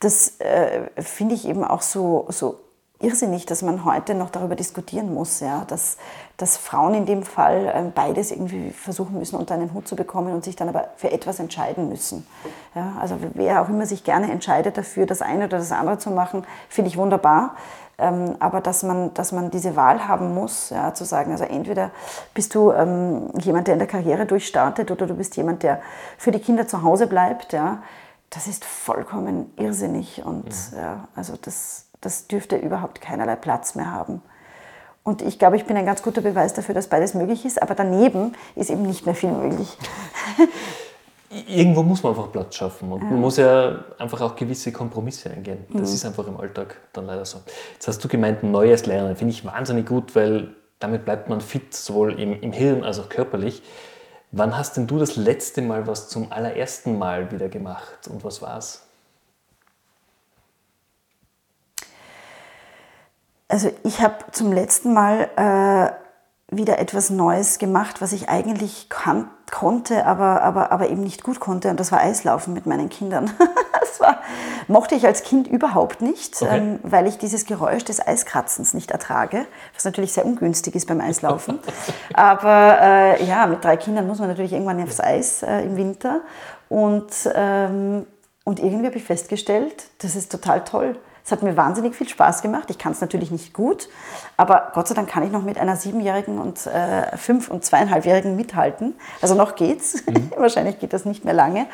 das 0.01 0.41
äh, 0.41 0.89
finde 0.97 1.37
ich 1.37 1.47
eben 1.47 1.63
auch 1.63 1.83
so, 1.83 2.27
so 2.31 2.59
irrsinnig, 3.01 3.47
dass 3.47 3.63
man 3.63 3.85
heute 3.85 4.15
noch 4.15 4.31
darüber 4.31 4.57
diskutieren 4.57 5.15
muss, 5.15 5.41
ja, 5.41 5.65
dass, 5.67 5.97
dass 6.39 6.57
Frauen 6.57 6.95
in 6.95 7.05
dem 7.05 7.25
Fall 7.25 7.71
ähm, 7.75 7.93
beides 7.93 8.31
irgendwie 8.31 8.71
versuchen 8.71 9.19
müssen, 9.19 9.37
unter 9.37 9.55
einen 9.55 9.75
Hut 9.75 9.89
zu 9.89 9.97
bekommen 9.97 10.33
und 10.33 10.45
sich 10.45 10.55
dann 10.55 10.69
aber 10.69 10.89
für 10.97 11.11
etwas 11.11 11.41
entscheiden 11.41 11.89
müssen. 11.89 12.27
Ja, 12.75 12.95
also 13.01 13.17
wer 13.35 13.61
auch 13.61 13.69
immer 13.69 13.87
sich 13.87 14.05
gerne 14.05 14.31
entscheidet 14.31 14.79
dafür, 14.79 15.05
das 15.05 15.21
eine 15.21 15.47
oder 15.47 15.59
das 15.59 15.73
andere 15.73 15.99
zu 15.99 16.11
machen, 16.11 16.47
finde 16.69 16.91
ich 16.91 16.97
wunderbar. 16.97 17.57
Ähm, 17.99 18.37
aber 18.39 18.61
dass 18.61 18.85
man, 18.85 19.13
dass 19.15 19.33
man 19.33 19.51
diese 19.51 19.75
Wahl 19.75 20.07
haben 20.07 20.33
muss, 20.33 20.71
ja, 20.71 20.95
zu 20.95 21.05
sagen, 21.05 21.33
also 21.33 21.43
entweder 21.43 21.91
bist 22.35 22.55
du 22.55 22.71
ähm, 22.71 23.33
jemand, 23.41 23.67
der 23.67 23.75
in 23.75 23.81
der 23.81 23.89
Karriere 23.89 24.25
durchstartet 24.25 24.93
oder 24.93 25.09
du 25.09 25.15
bist 25.15 25.37
jemand, 25.37 25.65
der 25.65 25.83
für 26.17 26.31
die 26.31 26.39
Kinder 26.39 26.69
zu 26.69 26.85
Hause 26.85 27.09
bleibt, 27.09 27.53
ja, 27.53 27.83
das 28.31 28.47
ist 28.47 28.65
vollkommen 28.65 29.53
irrsinnig 29.57 30.23
und 30.25 30.47
ja. 30.73 30.81
ja 30.81 31.09
also 31.17 31.35
das 31.41 31.89
das 32.01 32.29
dürfte 32.29 32.57
überhaupt 32.57 33.01
keinerlei 33.01 33.37
Platz 33.37 33.75
mehr 33.75 33.91
haben. 33.91 34.23
Und 35.03 35.23
ich 35.23 35.39
glaube, 35.39 35.57
ich 35.57 35.65
bin 35.65 35.77
ein 35.77 35.87
ganz 35.87 36.03
guter 36.03 36.21
Beweis 36.21 36.53
dafür, 36.55 36.75
dass 36.75 36.89
beides 36.89 37.15
möglich 37.15 37.45
ist, 37.45 37.63
aber 37.63 37.75
daneben 37.75 38.35
ist 38.55 38.71
eben 38.71 38.83
nicht 38.83 39.07
mehr 39.07 39.15
viel 39.15 39.31
möglich. 39.31 39.69
Irgendwo 41.47 41.83
muss 41.83 42.03
man 42.03 42.13
einfach 42.15 42.33
Platz 42.33 42.55
schaffen 42.55 42.91
und 42.91 43.03
ja. 43.03 43.09
man 43.09 43.21
muss 43.21 43.37
ja 43.37 43.85
einfach 43.99 44.21
auch 44.23 44.35
gewisse 44.35 44.73
Kompromisse 44.73 45.31
eingehen. 45.31 45.67
Das 45.69 45.91
mhm. 45.91 45.95
ist 45.95 46.05
einfach 46.07 46.27
im 46.27 46.39
Alltag 46.39 46.77
dann 46.95 47.07
leider 47.07 47.27
so. 47.27 47.41
Jetzt 47.75 47.87
hast 47.87 48.03
du 48.03 48.09
gemeint, 48.09 48.43
Neues 48.43 48.87
lernen. 48.87 49.15
Finde 49.15 49.33
ich 49.35 49.45
wahnsinnig 49.45 49.87
gut, 49.87 50.17
weil 50.17 50.55
damit 50.79 51.05
bleibt 51.05 51.29
man 51.29 51.43
fit, 51.43 51.75
sowohl 51.75 52.19
im, 52.19 52.41
im 52.41 52.53
Hirn 52.53 52.83
als 52.83 52.99
auch 52.99 53.11
körperlich. 53.11 53.63
Wann 54.31 54.57
hast 54.57 54.77
denn 54.77 54.87
du 54.87 54.99
das 54.99 55.17
letzte 55.17 55.61
Mal 55.61 55.87
was 55.87 56.09
zum 56.09 56.33
allerersten 56.33 56.99
Mal 56.99 57.31
wieder 57.31 57.49
gemacht 57.49 58.09
und 58.09 58.25
was 58.25 58.41
war 58.41 58.59
Also 63.49 63.71
ich 63.83 64.01
habe 64.03 64.17
zum 64.31 64.53
letzten 64.53 64.93
Mal 64.93 65.29
äh, 65.37 66.55
wieder 66.55 66.79
etwas 66.79 67.11
Neues 67.11 67.59
gemacht, 67.59 68.01
was 68.01 68.13
ich 68.13 68.29
eigentlich 68.29 68.89
kan 68.89 69.31
konnte, 69.51 70.05
aber, 70.07 70.43
aber, 70.43 70.73
aber 70.73 70.91
eben 70.91 71.03
nicht 71.03 71.23
gut 71.23 71.41
konnte. 71.41 71.71
Und 71.71 71.81
das 71.81 71.91
war 71.91 72.01
Eislaufen 72.01 72.53
mit 72.53 72.67
meinen 72.67 72.91
Kindern. 72.91 73.31
das 73.81 74.01
war, 74.01 74.21
mochte 74.67 74.95
ich 74.95 75.07
als 75.07 75.23
Kind 75.23 75.49
überhaupt 75.49 76.03
nicht, 76.03 76.41
okay. 76.43 76.59
ähm, 76.59 76.81
weil 76.83 77.07
ich 77.07 77.17
dieses 77.17 77.47
Geräusch 77.47 77.85
des 77.85 78.07
Eiskratzens 78.07 78.75
nicht 78.75 78.91
ertrage, 78.91 79.47
was 79.75 79.85
natürlich 79.85 80.13
sehr 80.13 80.27
ungünstig 80.27 80.75
ist 80.75 80.87
beim 80.87 81.01
Eislaufen. 81.01 81.59
aber 82.15 82.79
äh, 82.81 83.25
ja, 83.25 83.47
mit 83.47 83.65
drei 83.65 83.79
Kindern 83.79 84.07
muss 84.07 84.19
man 84.19 84.29
natürlich 84.29 84.53
irgendwann 84.53 84.83
aufs 84.83 85.01
Eis 85.01 85.43
äh, 85.43 85.63
im 85.63 85.77
Winter. 85.77 86.21
Und, 86.69 87.13
ähm, 87.35 88.07
und 88.45 88.61
irgendwie 88.61 88.87
habe 88.87 88.97
ich 88.97 89.05
festgestellt, 89.05 89.85
das 89.99 90.17
ist 90.17 90.31
total 90.31 90.65
toll 90.65 90.97
es 91.29 91.33
hat 91.33 91.43
mir 91.43 91.59
wahnsinnig 91.59 91.95
viel 91.95 92.09
Spaß 92.09 92.41
gemacht. 92.41 92.71
Ich 92.71 92.79
kann 92.79 92.93
es 92.93 93.03
natürlich 93.03 93.31
nicht 93.31 93.53
gut, 93.53 93.91
aber 94.39 94.73
Gott 94.73 94.89
sei 94.89 94.95
Dank 94.95 95.11
kann 95.11 95.23
ich 95.23 95.31
noch 95.31 95.43
mit 95.43 95.59
einer 95.59 95.77
siebenjährigen 95.77 96.39
und 96.39 96.67
äh, 96.67 97.15
fünf- 97.19 97.51
und 97.51 97.67
zweieinhalbjährigen 97.67 98.35
mithalten. 98.35 98.95
Also 99.21 99.35
noch 99.35 99.55
geht's. 99.55 100.07
Mhm. 100.07 100.33
Wahrscheinlich 100.39 100.79
geht 100.79 100.95
das 100.95 101.05
nicht 101.05 101.27
mehr 101.27 101.35
lange. 101.35 101.67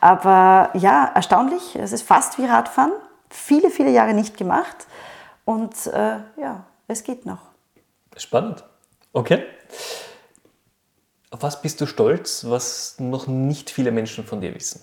Aber 0.00 0.70
ja, 0.74 1.08
erstaunlich. 1.14 1.76
Es 1.76 1.92
ist 1.92 2.02
fast 2.02 2.36
wie 2.38 2.46
Radfahren. 2.46 2.90
Viele, 3.30 3.70
viele 3.70 3.90
Jahre 3.90 4.12
nicht 4.12 4.36
gemacht. 4.36 4.88
Und 5.44 5.86
äh, 5.86 6.16
ja, 6.36 6.64
es 6.88 7.04
geht 7.04 7.26
noch. 7.26 7.42
Spannend. 8.16 8.64
Okay. 9.12 9.44
Auf 11.30 11.44
was 11.44 11.62
bist 11.62 11.80
du 11.80 11.86
stolz, 11.86 12.44
was 12.48 12.96
noch 12.98 13.28
nicht 13.28 13.70
viele 13.70 13.92
Menschen 13.92 14.24
von 14.24 14.40
dir 14.40 14.52
wissen? 14.52 14.82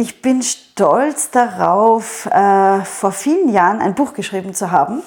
Ich 0.00 0.22
bin 0.22 0.40
stolz 0.40 1.30
darauf, 1.30 2.24
äh, 2.24 2.80
vor 2.86 3.12
vielen 3.12 3.50
Jahren 3.50 3.82
ein 3.82 3.94
Buch 3.94 4.14
geschrieben 4.14 4.54
zu 4.54 4.70
haben. 4.70 5.02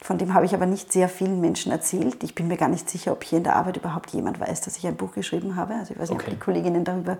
Von 0.00 0.16
dem 0.16 0.32
habe 0.32 0.46
ich 0.46 0.54
aber 0.54 0.64
nicht 0.64 0.90
sehr 0.90 1.10
vielen 1.10 1.42
Menschen 1.42 1.70
erzählt. 1.70 2.24
Ich 2.24 2.34
bin 2.34 2.48
mir 2.48 2.56
gar 2.56 2.70
nicht 2.70 2.88
sicher, 2.88 3.12
ob 3.12 3.22
hier 3.22 3.36
in 3.36 3.44
der 3.44 3.54
Arbeit 3.54 3.76
überhaupt 3.76 4.08
jemand 4.14 4.40
weiß, 4.40 4.62
dass 4.62 4.78
ich 4.78 4.86
ein 4.86 4.96
Buch 4.96 5.12
geschrieben 5.12 5.56
habe. 5.56 5.74
Also 5.74 5.92
ich 5.92 6.00
weiß 6.00 6.08
nicht, 6.08 6.22
okay. 6.22 6.30
ob 6.30 6.38
die 6.38 6.42
Kolleginnen 6.42 6.84
darüber 6.84 7.18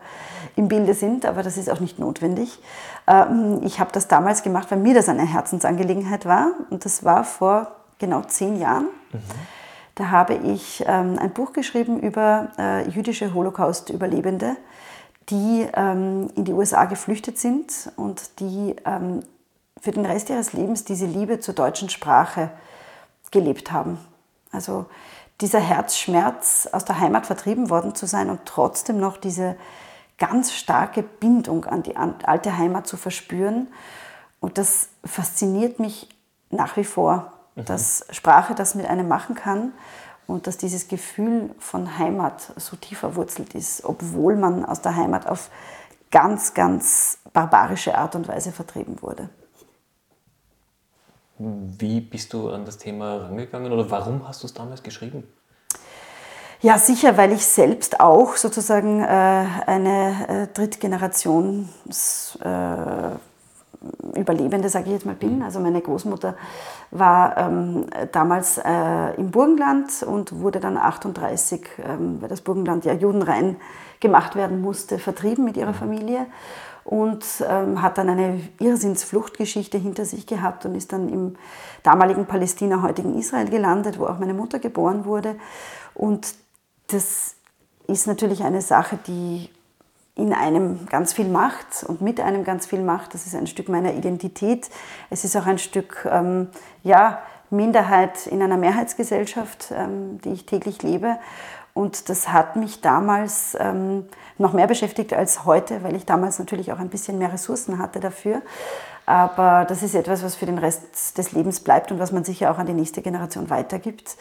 im 0.57 0.69
Bilde 0.69 0.95
sind, 0.95 1.27
aber 1.27 1.43
das 1.43 1.59
ist 1.59 1.69
auch 1.69 1.81
nicht 1.81 1.99
notwendig. 1.99 2.59
Ähm, 3.07 3.61
ich 3.63 3.81
habe 3.81 3.93
das 3.93 4.09
damals 4.09 4.43
gemacht, 4.43 4.71
weil 4.71 4.79
mir 4.79 4.95
das 4.95 5.11
eine 5.11 5.31
Herzensangelegenheit 5.31 6.25
war. 6.25 6.53
Und 6.71 6.87
das 6.87 7.05
war 7.05 7.25
vor 7.25 7.71
genau 7.99 8.23
zehn 8.23 8.57
Jahren. 8.59 8.89
Mhm. 9.13 9.21
Da 9.95 10.11
habe 10.11 10.37
ich 10.37 10.83
ähm, 10.87 11.19
ein 11.19 11.35
Buch 11.35 11.53
geschrieben 11.53 12.01
über 12.01 12.49
äh, 12.59 12.89
jüdische 12.89 13.35
Holocaust-Überlebende 13.35 14.57
die 15.31 15.67
ähm, 15.75 16.31
in 16.37 16.45
die 16.45 16.53
USA 16.53 16.85
geflüchtet 16.85 17.39
sind 17.39 17.91
und 17.97 18.41
die 18.41 18.77
ähm, 18.85 19.23
für 19.81 19.93
den 19.93 20.07
Rest 20.07 20.31
ihres 20.31 20.53
Lebens 20.53 20.85
diese 20.85 21.07
Liebe 21.07 21.41
zur 21.41 21.55
deutschen 21.55 21.91
Sprache 21.91 22.51
gelebt 23.31 23.73
haben. 23.73 23.99
Also 24.51 24.87
dieser 25.41 25.61
Herzschmerz, 25.61 26.69
aus 26.73 26.85
der 26.85 27.01
Heimat 27.01 27.27
vertrieben 27.27 27.71
worden 27.71 27.95
zu 27.95 28.07
sein 28.07 28.31
und 28.31 28.41
trotzdem 28.45 28.99
noch 28.99 29.17
diese 29.17 29.57
ganz 30.19 30.53
starke 30.53 31.03
Bindung 31.03 31.65
an 31.65 31.83
die 31.83 31.97
alte 31.97 32.57
Heimat 32.57 32.87
zu 32.87 32.97
verspüren. 32.97 33.69
Und 34.41 34.59
das 34.59 34.89
fasziniert 35.05 35.81
mich 35.81 36.09
nach 36.51 36.77
wie 36.77 36.85
vor, 36.85 37.33
mhm. 37.57 37.65
dass 37.65 38.07
Sprache 38.11 38.55
das 38.55 38.75
mit 38.75 38.87
einem 38.87 39.09
machen 39.09 39.35
kann 39.35 39.73
und 40.27 40.47
dass 40.47 40.57
dieses 40.57 40.89
Gefühl 40.89 41.51
von 41.59 41.99
Heimat 41.99 42.53
so 42.57 42.77
tief 42.77 42.99
verwurzelt 42.99 43.55
ist, 43.55 43.85
obwohl 43.85 44.37
man 44.37 44.65
aus 44.65 44.81
der 44.81 44.97
Heimat 44.97 45.27
auf 45.27 45.51
ganz, 46.11 46.55
ganz 46.55 47.19
barbarische 47.33 47.97
Art 47.97 48.15
und 48.15 48.29
Weise 48.29 48.53
vertrieben 48.53 49.03
wurde. 49.03 49.29
Wie 51.39 52.01
bist 52.01 52.33
du 52.33 52.51
an 52.51 52.65
das 52.65 52.79
Thema 52.79 53.17
rangegangen 53.17 53.73
oder 53.73 53.91
warum 53.91 54.27
hast 54.29 54.43
du 54.43 54.47
es 54.47 54.55
damals 54.55 54.83
geschrieben? 54.83 55.25
Ja, 56.61 56.79
sicher, 56.79 57.17
weil 57.17 57.33
ich 57.33 57.45
selbst 57.45 58.01
auch 58.01 58.37
sozusagen 58.37 59.03
äh, 59.03 59.07
eine 59.07 60.29
äh, 60.29 60.47
Drittgenerations 60.55 62.39
äh, 62.41 63.11
Überlebende, 64.15 64.69
sage 64.69 64.87
ich 64.87 64.93
jetzt 64.93 65.07
mal, 65.07 65.15
bin. 65.15 65.43
Also 65.43 65.61
meine 65.61 65.81
Großmutter 65.81 66.37
war 66.91 67.37
ähm, 67.37 67.87
damals 68.13 68.59
äh, 68.59 69.15
im 69.17 69.31
Burgenland 69.31 70.03
und 70.03 70.41
wurde 70.41 70.61
dann 70.61 70.77
38, 70.77 71.67
ähm, 71.85 72.19
weil 72.21 72.29
das 72.29 72.41
Burgenland 72.41 72.85
ja 72.85 72.93
judenrein 72.93 73.57
gemacht 74.01 74.37
werden 74.37 74.61
musste, 74.61 74.99
vertrieben 74.99 75.45
mit 75.45 75.57
ihrer 75.57 75.73
mhm. 75.73 75.77
Familie 75.77 76.27
und 76.85 77.25
ähm, 77.49 77.81
hat 77.81 77.99
dann 77.99 78.11
eine 78.11 78.41
Irrsinnsfluchtgeschichte 78.61 79.79
hinter 79.79 80.05
sich 80.05 80.27
gehabt 80.27 80.67
und 80.67 80.75
ist 80.75 80.93
dann 80.93 81.09
im 81.09 81.37
damaligen 81.83 82.27
Palästina, 82.27 82.83
heutigen 82.83 83.19
Israel 83.19 83.49
gelandet, 83.49 83.99
wo 83.99 84.07
auch 84.07 84.19
meine 84.19 84.35
Mutter 84.35 84.59
geboren 84.59 85.07
wurde. 85.07 85.37
Und 85.95 86.35
das 86.89 87.37
ist 87.87 88.07
natürlich 88.07 88.45
eine 88.45 88.61
Sache, 88.61 88.99
die 89.07 89.49
in 90.17 90.33
einem 90.33 90.87
ganz 90.87 91.13
viel 91.13 91.29
macht 91.29 91.85
und 91.87 92.01
mit 92.01 92.21
einem 92.21 92.45
ganz 92.45 92.67
viel 92.67 92.83
macht. 92.83 93.15
Das 93.15 93.27
ist 93.27 93.35
ein 93.35 93.47
Stück 93.47 93.69
meiner 93.69 93.95
Identität. 93.95 94.71
Es 95.11 95.25
ist 95.25 95.37
auch 95.37 95.47
ein 95.47 95.59
Stück 95.59 96.09
ähm, 96.11 96.49
ja, 96.83 97.19
Minderheit 97.51 98.27
in 98.29 98.41
einer 98.41 98.57
Mehrheitsgesellschaft, 98.57 99.73
ähm, 99.77 100.21
die 100.23 100.33
ich 100.33 100.47
täglich 100.47 100.83
lebe. 100.83 101.17
Und 101.73 102.09
das 102.09 102.29
hat 102.29 102.55
mich 102.55 102.81
damals 102.81 103.57
ähm, 103.59 104.05
noch 104.39 104.53
mehr 104.53 104.69
beschäftigt 104.69 105.13
als 105.13 105.45
heute, 105.45 105.83
weil 105.83 105.97
ich 105.97 106.07
damals 106.07 106.39
natürlich 106.39 106.73
auch 106.73 106.79
ein 106.79 106.89
bisschen 106.89 107.19
mehr 107.19 107.33
Ressourcen 107.33 107.81
hatte 107.81 107.99
dafür. 107.99 108.43
Aber 109.07 109.65
das 109.65 109.83
ist 109.83 109.97
etwas, 109.97 110.23
was 110.23 110.37
für 110.37 110.47
den 110.47 110.59
Rest 110.59 111.19
des 111.19 111.33
Lebens 111.33 111.61
bleibt 111.61 111.91
und 111.91 111.99
was 111.99 112.13
man 112.13 112.23
sicher 112.23 112.53
auch 112.53 112.59
an 112.59 112.67
die 112.67 112.73
nächste 112.73 113.03
Generation 113.03 113.51
weitergibt. 113.51 114.17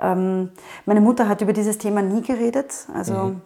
Ähm, 0.00 0.50
meine 0.84 1.00
Mutter 1.00 1.28
hat 1.28 1.40
über 1.40 1.52
dieses 1.52 1.78
Thema 1.78 2.02
nie 2.02 2.22
geredet. 2.22 2.74
Also 2.92 3.14
mhm. 3.14 3.42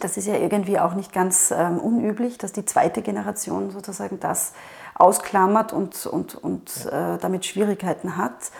Das 0.00 0.16
ist 0.16 0.26
ja 0.26 0.36
irgendwie 0.36 0.78
auch 0.78 0.94
nicht 0.94 1.12
ganz 1.12 1.52
ähm, 1.56 1.78
unüblich, 1.78 2.38
dass 2.38 2.52
die 2.52 2.64
zweite 2.64 3.02
Generation 3.02 3.70
sozusagen 3.70 4.20
das 4.20 4.52
ausklammert 4.94 5.72
und, 5.72 6.06
und, 6.06 6.34
und 6.34 6.86
äh, 6.86 7.18
damit 7.18 7.46
Schwierigkeiten 7.46 8.16
hat. 8.16 8.50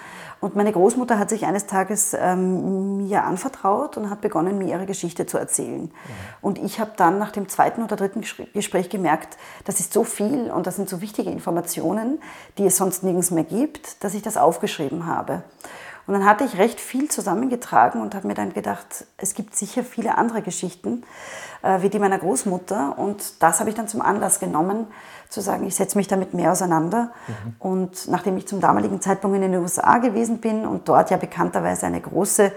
Und 0.40 0.56
meine 0.56 0.72
Großmutter 0.72 1.18
hat 1.18 1.28
sich 1.28 1.44
eines 1.44 1.66
Tages 1.66 2.16
ähm, 2.18 3.06
mir 3.06 3.24
anvertraut 3.24 3.98
und 3.98 4.08
hat 4.08 4.22
begonnen, 4.22 4.56
mir 4.56 4.68
ihre 4.68 4.86
Geschichte 4.86 5.26
zu 5.26 5.36
erzählen. 5.36 5.82
Mhm. 5.82 5.90
Und 6.40 6.58
ich 6.58 6.80
habe 6.80 6.92
dann 6.96 7.18
nach 7.18 7.30
dem 7.30 7.48
zweiten 7.50 7.82
oder 7.82 7.96
dritten 7.96 8.22
Gespräch 8.54 8.88
gemerkt, 8.88 9.36
das 9.66 9.80
ist 9.80 9.92
so 9.92 10.02
viel 10.02 10.50
und 10.50 10.66
das 10.66 10.76
sind 10.76 10.88
so 10.88 11.02
wichtige 11.02 11.30
Informationen, 11.30 12.22
die 12.56 12.64
es 12.64 12.78
sonst 12.78 13.02
nirgends 13.02 13.30
mehr 13.30 13.44
gibt, 13.44 14.02
dass 14.02 14.14
ich 14.14 14.22
das 14.22 14.38
aufgeschrieben 14.38 15.04
habe. 15.04 15.42
Und 16.06 16.14
dann 16.14 16.24
hatte 16.24 16.44
ich 16.44 16.58
recht 16.58 16.80
viel 16.80 17.08
zusammengetragen 17.10 18.00
und 18.00 18.14
habe 18.14 18.26
mir 18.26 18.34
dann 18.34 18.52
gedacht, 18.52 19.06
es 19.16 19.34
gibt 19.34 19.54
sicher 19.54 19.84
viele 19.84 20.18
andere 20.18 20.42
Geschichten, 20.42 21.04
äh, 21.62 21.82
wie 21.82 21.88
die 21.88 21.98
meiner 21.98 22.18
Großmutter. 22.18 22.98
Und 22.98 23.42
das 23.42 23.60
habe 23.60 23.70
ich 23.70 23.76
dann 23.76 23.88
zum 23.88 24.02
Anlass 24.02 24.40
genommen, 24.40 24.86
zu 25.28 25.40
sagen, 25.40 25.66
ich 25.66 25.76
setze 25.76 25.96
mich 25.96 26.08
damit 26.08 26.34
mehr 26.34 26.52
auseinander. 26.52 27.12
Mhm. 27.28 27.54
Und 27.58 28.08
nachdem 28.08 28.36
ich 28.36 28.48
zum 28.48 28.60
damaligen 28.60 29.00
Zeitpunkt 29.00 29.36
in 29.36 29.42
den 29.42 29.60
USA 29.60 29.98
gewesen 29.98 30.38
bin 30.38 30.66
und 30.66 30.88
dort 30.88 31.10
ja 31.10 31.16
bekannterweise 31.16 31.86
eine 31.86 32.00
große 32.00 32.52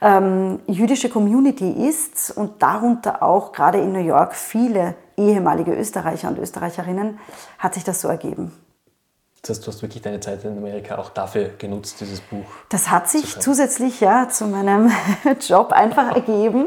ähm, 0.00 0.60
jüdische 0.66 1.08
Community 1.08 1.70
ist 1.88 2.30
und 2.30 2.62
darunter 2.62 3.22
auch 3.22 3.52
gerade 3.52 3.78
in 3.78 3.92
New 3.92 4.04
York 4.04 4.34
viele 4.34 4.94
ehemalige 5.16 5.72
Österreicher 5.72 6.28
und 6.28 6.38
Österreicherinnen, 6.38 7.18
hat 7.58 7.74
sich 7.74 7.84
das 7.84 8.00
so 8.00 8.08
ergeben. 8.08 8.52
Das 9.46 9.58
heißt, 9.58 9.66
du 9.66 9.70
hast 9.70 9.82
wirklich 9.82 10.02
deine 10.02 10.18
Zeit 10.18 10.44
in 10.44 10.58
Amerika 10.58 10.98
auch 10.98 11.10
dafür 11.10 11.50
genutzt, 11.56 12.00
dieses 12.00 12.20
Buch. 12.20 12.44
Das 12.68 12.90
hat 12.90 13.08
sich 13.08 13.38
zusätzlich 13.38 14.00
ja 14.00 14.28
zu 14.28 14.46
meinem 14.46 14.90
Job 15.46 15.70
einfach 15.72 16.16
ergeben. 16.16 16.66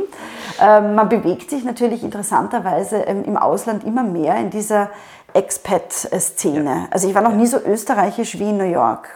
Ähm, 0.62 0.96
man 0.96 1.10
bewegt 1.10 1.50
sich 1.50 1.66
natürlich 1.66 2.04
interessanterweise 2.04 2.98
ähm, 2.98 3.26
im 3.26 3.36
Ausland 3.36 3.84
immer 3.84 4.04
mehr 4.04 4.38
in 4.38 4.50
dieser 4.50 4.92
Expat-Szene. 5.34 6.70
Ja. 6.70 6.88
Also 6.92 7.10
ich 7.10 7.16
war 7.16 7.22
noch 7.22 7.36
nie 7.36 7.48
so 7.48 7.58
österreichisch 7.58 8.40
wie 8.40 8.50
in 8.50 8.58
New 8.58 8.64
York. 8.64 9.10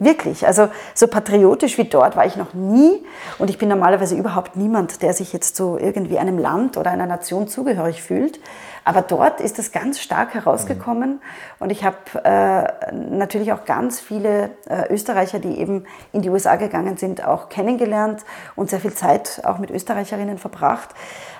Wirklich, 0.00 0.44
also 0.46 0.68
so 0.92 1.06
patriotisch 1.06 1.78
wie 1.78 1.84
dort 1.84 2.16
war 2.16 2.26
ich 2.26 2.36
noch 2.36 2.52
nie 2.52 3.04
und 3.38 3.48
ich 3.48 3.58
bin 3.58 3.68
normalerweise 3.68 4.16
überhaupt 4.16 4.56
niemand, 4.56 5.02
der 5.02 5.12
sich 5.12 5.32
jetzt 5.32 5.54
so 5.54 5.78
irgendwie 5.78 6.18
einem 6.18 6.36
Land 6.36 6.76
oder 6.76 6.90
einer 6.90 7.06
Nation 7.06 7.46
zugehörig 7.46 8.02
fühlt. 8.02 8.40
Aber 8.84 9.00
dort 9.00 9.40
ist 9.40 9.58
das 9.58 9.72
ganz 9.72 9.98
stark 10.00 10.34
herausgekommen 10.34 11.10
mhm. 11.10 11.20
und 11.58 11.70
ich 11.70 11.84
habe 11.84 11.96
äh, 12.22 12.92
natürlich 12.92 13.52
auch 13.52 13.64
ganz 13.64 14.00
viele 14.00 14.50
äh, 14.68 14.92
Österreicher, 14.92 15.38
die 15.38 15.58
eben 15.58 15.84
in 16.12 16.20
die 16.20 16.28
USA 16.28 16.56
gegangen 16.56 16.98
sind, 16.98 17.24
auch 17.24 17.48
kennengelernt 17.48 18.24
und 18.56 18.68
sehr 18.68 18.80
viel 18.80 18.92
Zeit 18.92 19.40
auch 19.44 19.58
mit 19.58 19.70
Österreicherinnen 19.70 20.38
verbracht. 20.38 20.90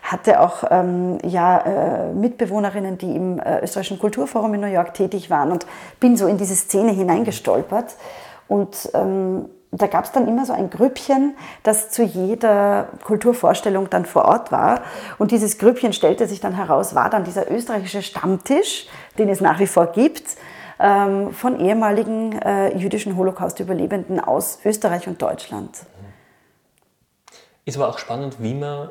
Hatte 0.03 0.41
auch 0.41 0.65
ähm, 0.71 1.19
ja, 1.23 1.59
äh, 1.59 2.13
Mitbewohnerinnen, 2.13 2.99
die 2.99 3.15
im 3.15 3.39
äh, 3.39 3.61
österreichischen 3.61 3.99
Kulturforum 3.99 4.55
in 4.55 4.61
New 4.61 4.67
York 4.67 4.95
tätig 4.95 5.29
waren 5.29 5.51
und 5.51 5.67
bin 6.01 6.17
so 6.17 6.27
in 6.27 6.39
diese 6.39 6.55
Szene 6.55 6.93
hineingestolpert. 6.93 7.97
Und 8.49 8.91
ähm, 8.95 9.49
da 9.77 9.87
gab 9.89 10.05
es 10.05 10.13
dann 10.13 10.29
immer 10.29 10.47
so 10.47 10.53
ein 10.53 10.71
Grüppchen, 10.71 11.37
das 11.63 11.91
zu 11.91 12.05
jeder 12.05 12.89
Kulturvorstellung 13.03 13.91
dann 13.91 14.05
vor 14.05 14.25
Ort 14.25 14.53
war. 14.53 14.83
Und 15.19 15.31
dieses 15.31 15.59
Grüppchen 15.59 15.93
stellte 15.93 16.29
sich 16.29 16.41
dann 16.41 16.55
heraus, 16.55 16.95
war 16.95 17.11
dann 17.11 17.25
dieser 17.25 17.51
österreichische 17.51 18.03
Stammtisch, 18.03 18.87
den 19.19 19.29
es 19.29 19.41
nach 19.41 19.59
wie 19.59 19.67
vor 19.67 19.89
gibt, 19.89 20.37
ähm, 20.79 21.33
von 21.33 21.59
ehemaligen 21.59 22.41
äh, 22.41 22.77
jüdischen 22.77 23.17
Holocaust-Überlebenden 23.17 24.21
aus 24.21 24.59
Österreich 24.65 25.09
und 25.09 25.21
Deutschland. 25.21 25.79
Ist 27.65 27.77
aber 27.77 27.89
auch 27.89 27.99
spannend, 27.99 28.37
wie 28.41 28.55
man 28.55 28.91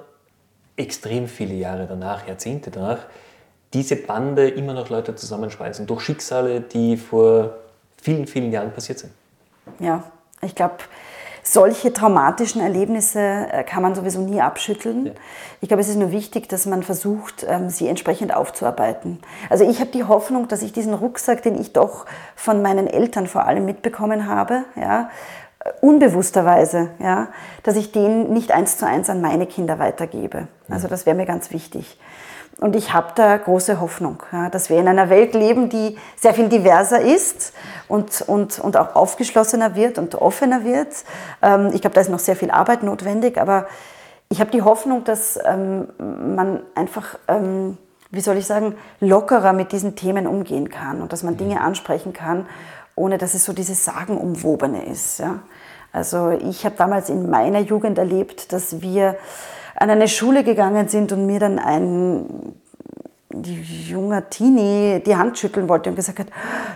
extrem 0.76 1.28
viele 1.28 1.54
Jahre 1.54 1.86
danach, 1.88 2.28
Jahrzehnte 2.28 2.72
danach, 2.72 3.00
diese 3.74 3.96
Bande 3.96 4.50
immer 4.50 4.74
noch 4.74 4.90
Leute 4.90 5.16
zusammenschweißen, 5.16 5.88
durch 5.88 6.02
Schicksale, 6.02 6.62
die 6.62 6.98
vor 6.98 7.56
vielen, 8.02 8.28
vielen 8.28 8.52
Jahren 8.52 8.72
passiert 8.72 9.00
sind. 9.00 9.14
Ja, 9.80 10.04
ich 10.42 10.56
glaube, 10.56 10.76
solche 11.44 11.92
traumatischen 11.92 12.62
Erlebnisse 12.62 13.20
äh, 13.20 13.64
kann 13.64 13.84
man 13.84 13.96
sowieso 13.96 14.22
nie 14.22 14.42
abschütteln. 14.42 15.08
Ja. 15.08 15.12
Ich 15.62 15.68
glaube, 15.68 15.82
es 15.82 15.90
ist 15.90 15.98
nur 15.98 16.12
wichtig, 16.12 16.48
dass 16.48 16.66
man 16.66 16.84
versucht, 16.84 17.46
ähm, 17.48 17.70
sie 17.70 17.88
entsprechend 17.88 18.34
aufzuarbeiten. 18.34 19.20
Also 19.50 19.70
ich 19.70 19.80
habe 19.80 19.92
die 19.92 20.06
Hoffnung, 20.06 20.48
dass 20.48 20.62
ich 20.62 20.72
diesen 20.72 20.94
Rucksack, 20.94 21.44
den 21.44 21.60
ich 21.60 21.74
doch 21.74 22.06
von 22.36 22.62
meinen 22.62 22.88
Eltern 22.88 23.28
vor 23.28 23.46
allem 23.46 23.66
mitbekommen 23.66 24.28
habe, 24.28 24.64
ja, 24.76 25.10
äh, 25.60 25.72
unbewussterweise, 25.82 26.92
ja, 27.00 27.28
dass 27.64 27.76
ich 27.76 27.92
den 27.92 28.32
nicht 28.32 28.52
eins 28.54 28.78
zu 28.78 28.88
eins 28.88 29.10
an 29.10 29.22
meine 29.22 29.46
Kinder 29.46 29.80
weitergebe. 29.80 30.48
Also 30.70 30.88
das 30.88 31.06
wäre 31.06 31.16
mir 31.16 31.26
ganz 31.26 31.52
wichtig. 31.52 31.98
Und 32.60 32.76
ich 32.76 32.94
habe 32.94 33.08
da 33.16 33.36
große 33.38 33.82
Hoffnung, 33.82 34.24
ja, 34.32 34.50
dass 34.50 34.70
wir 34.70 34.80
in 34.80 34.88
einer 34.88 35.10
Welt 35.10 35.34
leben, 35.34 35.70
die 35.70 35.98
sehr 36.16 36.34
viel 36.34 36.50
diverser 36.50 37.02
ist 37.02 37.54
und, 37.88 38.22
und, 38.22 38.60
und 38.60 38.78
auch 38.78 38.96
aufgeschlossener 38.96 39.76
wird 39.76 39.98
und 39.98 40.16
offener 40.16 40.64
wird. 40.64 40.90
Ähm, 41.42 41.72
ich 41.74 41.82
glaube, 41.82 41.96
da 41.96 42.02
ist 42.02 42.10
noch 42.10 42.20
sehr 42.20 42.36
viel 42.36 42.52
Arbeit 42.52 42.84
notwendig, 42.84 43.40
aber 43.40 43.68
ich 44.30 44.40
habe 44.40 44.52
die 44.52 44.62
Hoffnung, 44.62 45.04
dass 45.04 45.40
ähm, 45.44 45.90
man 45.98 46.62
einfach, 46.76 47.18
ähm, 47.28 47.78
wie 48.12 48.22
soll 48.22 48.38
ich 48.38 48.46
sagen, 48.46 48.76
lockerer 49.00 49.54
mit 49.54 49.72
diesen 49.72 49.96
Themen 49.96 50.28
umgehen 50.28 50.70
kann 50.70 51.02
und 51.02 51.12
dass 51.12 51.24
man 51.24 51.38
Dinge 51.38 51.62
ansprechen 51.62 52.14
kann, 52.14 52.48
ohne 52.96 53.18
dass 53.18 53.34
es 53.34 53.46
so 53.46 53.54
dieses 53.54 53.84
Sagenumwobene 53.84 54.86
ist. 54.86 55.20
Ja. 55.20 55.40
Also 55.92 56.32
ich 56.32 56.66
habe 56.66 56.76
damals 56.76 57.10
in 57.10 57.30
meiner 57.30 57.60
Jugend 57.60 57.98
erlebt, 57.98 58.52
dass 58.54 58.82
wir 58.82 59.16
an 59.76 59.90
eine 59.90 60.08
Schule 60.08 60.44
gegangen 60.44 60.88
sind 60.88 61.12
und 61.12 61.26
mir 61.26 61.40
dann 61.40 61.60
ein 61.60 62.54
junger 63.42 64.30
Teenie 64.30 65.02
die 65.04 65.16
Hand 65.16 65.38
schütteln 65.38 65.68
wollte 65.68 65.90
und 65.90 65.96
gesagt 65.96 66.20
hat, 66.20 66.28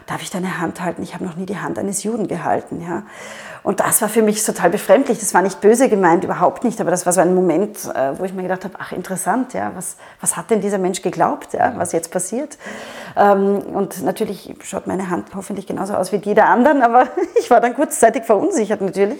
darf 0.07 0.21
ich 0.21 0.29
deine 0.29 0.59
Hand 0.59 0.81
halten? 0.81 1.03
Ich 1.03 1.13
habe 1.13 1.23
noch 1.23 1.35
nie 1.35 1.45
die 1.45 1.59
Hand 1.59 1.77
eines 1.77 2.03
Juden 2.03 2.27
gehalten. 2.27 2.81
Ja. 2.81 3.03
Und 3.63 3.79
das 3.79 4.01
war 4.01 4.09
für 4.09 4.21
mich 4.21 4.43
total 4.43 4.69
befremdlich. 4.69 5.19
Das 5.19 5.33
war 5.33 5.41
nicht 5.41 5.61
böse 5.61 5.89
gemeint, 5.89 6.23
überhaupt 6.23 6.63
nicht, 6.63 6.79
aber 6.79 6.89
das 6.89 7.05
war 7.05 7.13
so 7.13 7.21
ein 7.21 7.35
Moment, 7.35 7.77
äh, 7.93 8.17
wo 8.17 8.23
ich 8.23 8.33
mir 8.33 8.43
gedacht 8.43 8.63
habe, 8.63 8.75
ach 8.79 8.91
interessant, 8.91 9.53
ja, 9.53 9.71
was, 9.75 9.97
was 10.21 10.37
hat 10.37 10.49
denn 10.49 10.61
dieser 10.61 10.77
Mensch 10.77 11.01
geglaubt, 11.01 11.53
ja, 11.53 11.73
was 11.75 11.91
jetzt 11.91 12.11
passiert? 12.11 12.57
Ähm, 13.15 13.59
und 13.73 14.03
natürlich 14.03 14.55
schaut 14.63 14.87
meine 14.87 15.09
Hand 15.09 15.29
hoffentlich 15.35 15.67
genauso 15.67 15.95
aus 15.95 16.11
wie 16.11 16.19
die 16.19 16.33
der 16.33 16.47
anderen, 16.47 16.81
aber 16.81 17.07
ich 17.39 17.49
war 17.51 17.59
dann 17.59 17.75
kurzzeitig 17.75 18.23
verunsichert 18.23 18.81
natürlich. 18.81 19.19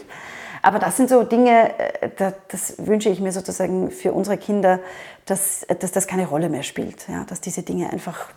Aber 0.67 0.79
das 0.79 0.97
sind 0.97 1.09
so 1.09 1.23
Dinge, 1.23 1.79
äh, 1.79 2.09
das 2.49 2.75
wünsche 2.85 3.07
ich 3.07 3.21
mir 3.21 3.31
sozusagen 3.31 3.89
für 3.89 4.11
unsere 4.11 4.37
Kinder, 4.37 4.81
dass, 5.25 5.65
dass 5.79 5.93
das 5.93 6.07
keine 6.07 6.27
Rolle 6.27 6.49
mehr 6.49 6.63
spielt, 6.63 7.07
ja, 7.07 7.23
dass 7.23 7.39
diese 7.39 7.63
Dinge 7.63 7.89
einfach 7.89 8.27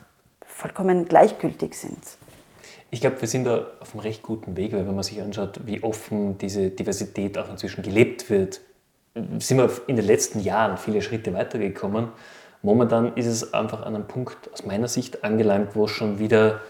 vollkommen 0.46 1.06
gleichgültig 1.06 1.74
sind. 1.74 1.98
Ich 2.92 3.00
glaube, 3.00 3.20
wir 3.20 3.26
sind 3.26 3.46
da 3.46 3.66
auf 3.80 3.94
einem 3.94 4.02
recht 4.02 4.22
guten 4.22 4.56
Weg, 4.56 4.72
weil 4.72 4.86
wenn 4.86 4.94
man 4.94 5.02
sich 5.02 5.20
anschaut, 5.20 5.62
wie 5.66 5.82
offen 5.82 6.38
diese 6.38 6.70
Diversität 6.70 7.36
auch 7.36 7.50
inzwischen 7.50 7.82
gelebt 7.82 8.30
wird, 8.30 8.60
sind 9.40 9.58
wir 9.58 9.68
in 9.88 9.96
den 9.96 10.06
letzten 10.06 10.38
Jahren 10.38 10.76
viele 10.76 11.02
Schritte 11.02 11.34
weitergekommen. 11.34 12.10
Momentan 12.62 13.16
ist 13.16 13.26
es 13.26 13.52
einfach 13.52 13.82
an 13.82 13.96
einem 13.96 14.06
Punkt 14.06 14.52
aus 14.52 14.64
meiner 14.64 14.86
Sicht 14.86 15.24
angelangt, 15.24 15.74
wo 15.74 15.86
es 15.86 15.90
schon 15.90 16.20
wieder 16.20 16.60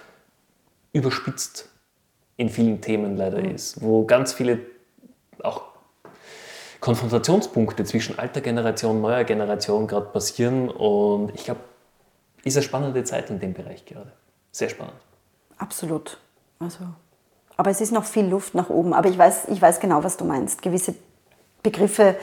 überspitzt 0.95 1.69
in 2.39 2.49
vielen 2.49 2.81
Themen 2.81 3.19
leider 3.19 3.43
mhm. 3.43 3.51
ist, 3.51 3.83
wo 3.83 4.07
ganz 4.07 4.33
viele 4.33 4.61
auch 5.45 5.63
Konfrontationspunkte 6.81 7.85
zwischen 7.85 8.19
alter 8.19 8.41
Generation 8.41 8.97
und 8.97 9.03
neuer 9.03 9.25
Generation 9.25 9.87
gerade 9.87 10.07
passieren 10.07 10.71
und 10.71 11.35
ich 11.35 11.45
glaube, 11.45 11.61
ist 12.43 12.57
eine 12.57 12.65
spannende 12.65 13.05
Zeit 13.05 13.29
in 13.31 13.39
dem 13.39 13.53
Bereich 13.53 13.85
gerade. 13.85 14.13
Sehr 14.51 14.71
spannend. 14.71 14.95
Absolut. 15.59 16.19
Also, 16.59 16.87
aber 17.61 17.71
es 17.71 17.83
ist 17.83 17.93
noch 17.93 18.05
viel 18.05 18.25
Luft 18.25 18.55
nach 18.55 18.71
oben. 18.71 18.95
Aber 18.95 19.11
ich 19.11 19.19
weiß, 19.19 19.49
ich 19.49 19.61
weiß 19.61 19.81
genau, 19.81 20.03
was 20.03 20.17
du 20.17 20.25
meinst. 20.25 20.63
Gewisse 20.63 20.95
Begriffe 21.63 22.17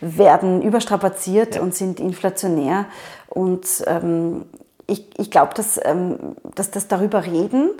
werden 0.00 0.62
überstrapaziert 0.62 1.56
ja. 1.56 1.60
und 1.60 1.74
sind 1.74 2.00
inflationär. 2.00 2.86
Und 3.28 3.66
ähm, 3.86 4.46
ich, 4.86 5.04
ich 5.18 5.30
glaube, 5.30 5.52
dass, 5.52 5.78
ähm, 5.84 6.36
dass 6.54 6.70
das 6.70 6.88
darüber 6.88 7.26
reden 7.26 7.72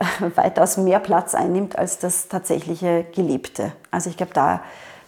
weitaus 0.36 0.76
mehr 0.76 1.00
Platz 1.00 1.34
einnimmt 1.34 1.76
als 1.76 1.98
das 1.98 2.28
tatsächliche 2.28 3.06
Gelebte. 3.14 3.72
Also 3.90 4.10
ich 4.10 4.16
glaube, 4.16 4.32
da, 4.34 4.62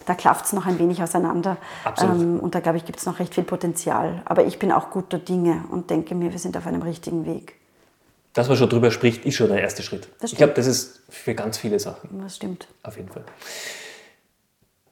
da 0.06 0.14
klafft 0.14 0.46
es 0.46 0.52
noch 0.52 0.66
ein 0.66 0.78
wenig 0.78 1.02
auseinander. 1.02 1.56
Ähm, 2.00 2.40
und 2.40 2.54
da 2.54 2.60
glaube 2.60 2.78
ich, 2.78 2.84
gibt 2.84 2.98
es 2.98 3.06
noch 3.06 3.18
recht 3.18 3.34
viel 3.34 3.44
Potenzial. 3.44 4.22
Aber 4.24 4.44
ich 4.44 4.58
bin 4.58 4.72
auch 4.72 4.90
guter 4.90 5.18
Dinge 5.18 5.64
und 5.70 5.90
denke 5.90 6.14
mir, 6.14 6.32
wir 6.32 6.38
sind 6.38 6.56
auf 6.56 6.66
einem 6.66 6.82
richtigen 6.82 7.26
Weg. 7.26 7.54
Dass 8.32 8.48
man 8.48 8.56
schon 8.56 8.68
drüber 8.68 8.90
spricht, 8.90 9.24
ist 9.24 9.34
schon 9.34 9.48
der 9.48 9.60
erste 9.60 9.82
Schritt. 9.82 10.08
Ich 10.22 10.36
glaube, 10.36 10.52
das 10.52 10.66
ist 10.66 11.02
für 11.08 11.34
ganz 11.34 11.58
viele 11.58 11.80
Sachen. 11.80 12.20
Das 12.22 12.36
stimmt. 12.36 12.68
Auf 12.82 12.96
jeden 12.96 13.08
Fall. 13.08 13.24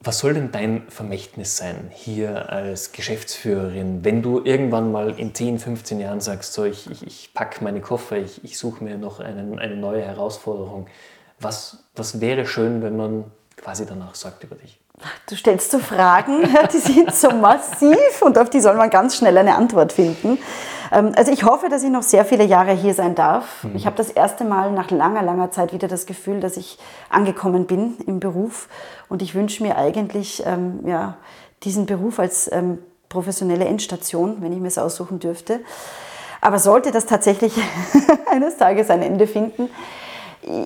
Was 0.01 0.19
soll 0.19 0.33
denn 0.33 0.51
dein 0.51 0.83
Vermächtnis 0.87 1.57
sein 1.57 1.89
hier 1.91 2.49
als 2.49 2.93
Geschäftsführerin, 2.93 4.05
wenn 4.05 4.21
du 4.21 4.41
irgendwann 4.41 4.93
mal 4.93 5.19
in 5.19 5.35
10, 5.35 5.59
15 5.59 5.99
Jahren 5.99 6.21
sagst, 6.21 6.53
so 6.53 6.63
ich, 6.63 6.89
ich, 6.89 7.05
ich 7.05 7.33
packe 7.33 7.61
meine 7.61 7.81
Koffer, 7.81 8.15
ich, 8.15 8.41
ich 8.45 8.57
suche 8.57 8.81
mir 8.81 8.97
noch 8.97 9.19
einen, 9.19 9.59
eine 9.59 9.75
neue 9.75 10.01
Herausforderung. 10.01 10.87
Was, 11.41 11.83
was 11.97 12.21
wäre 12.21 12.45
schön, 12.45 12.81
wenn 12.81 12.95
man 12.95 13.25
quasi 13.57 13.85
danach 13.85 14.15
sagt 14.15 14.45
über 14.45 14.55
dich? 14.55 14.79
Du 15.27 15.35
stellst 15.35 15.71
so 15.71 15.79
Fragen, 15.79 16.43
die 16.73 16.77
sind 16.77 17.13
so 17.13 17.31
massiv 17.31 18.21
und 18.21 18.37
auf 18.37 18.49
die 18.49 18.61
soll 18.61 18.75
man 18.75 18.89
ganz 18.89 19.17
schnell 19.17 19.37
eine 19.37 19.55
Antwort 19.55 19.91
finden. 19.91 20.37
Ähm, 20.91 21.11
also 21.15 21.31
ich 21.31 21.43
hoffe, 21.43 21.69
dass 21.69 21.83
ich 21.83 21.89
noch 21.89 22.03
sehr 22.03 22.25
viele 22.25 22.43
Jahre 22.43 22.71
hier 22.73 22.93
sein 22.93 23.15
darf. 23.15 23.63
Mhm. 23.63 23.75
Ich 23.75 23.85
habe 23.85 23.95
das 23.95 24.09
erste 24.09 24.43
Mal 24.43 24.71
nach 24.71 24.91
langer, 24.91 25.21
langer 25.23 25.51
Zeit 25.51 25.73
wieder 25.73 25.87
das 25.87 26.05
Gefühl, 26.05 26.39
dass 26.39 26.57
ich 26.57 26.77
angekommen 27.09 27.65
bin 27.65 27.97
im 28.05 28.19
Beruf. 28.19 28.69
Und 29.07 29.21
ich 29.21 29.35
wünsche 29.35 29.63
mir 29.63 29.77
eigentlich 29.77 30.43
ähm, 30.45 30.81
ja, 30.85 31.17
diesen 31.63 31.85
Beruf 31.85 32.19
als 32.19 32.51
ähm, 32.51 32.79
professionelle 33.09 33.65
Endstation, 33.65 34.37
wenn 34.41 34.53
ich 34.53 34.59
mir 34.59 34.67
es 34.67 34.77
aussuchen 34.77 35.19
dürfte. 35.19 35.61
Aber 36.41 36.59
sollte 36.59 36.91
das 36.91 37.05
tatsächlich 37.05 37.53
eines 38.31 38.57
Tages 38.57 38.89
ein 38.89 39.01
Ende 39.01 39.27
finden, 39.27 39.69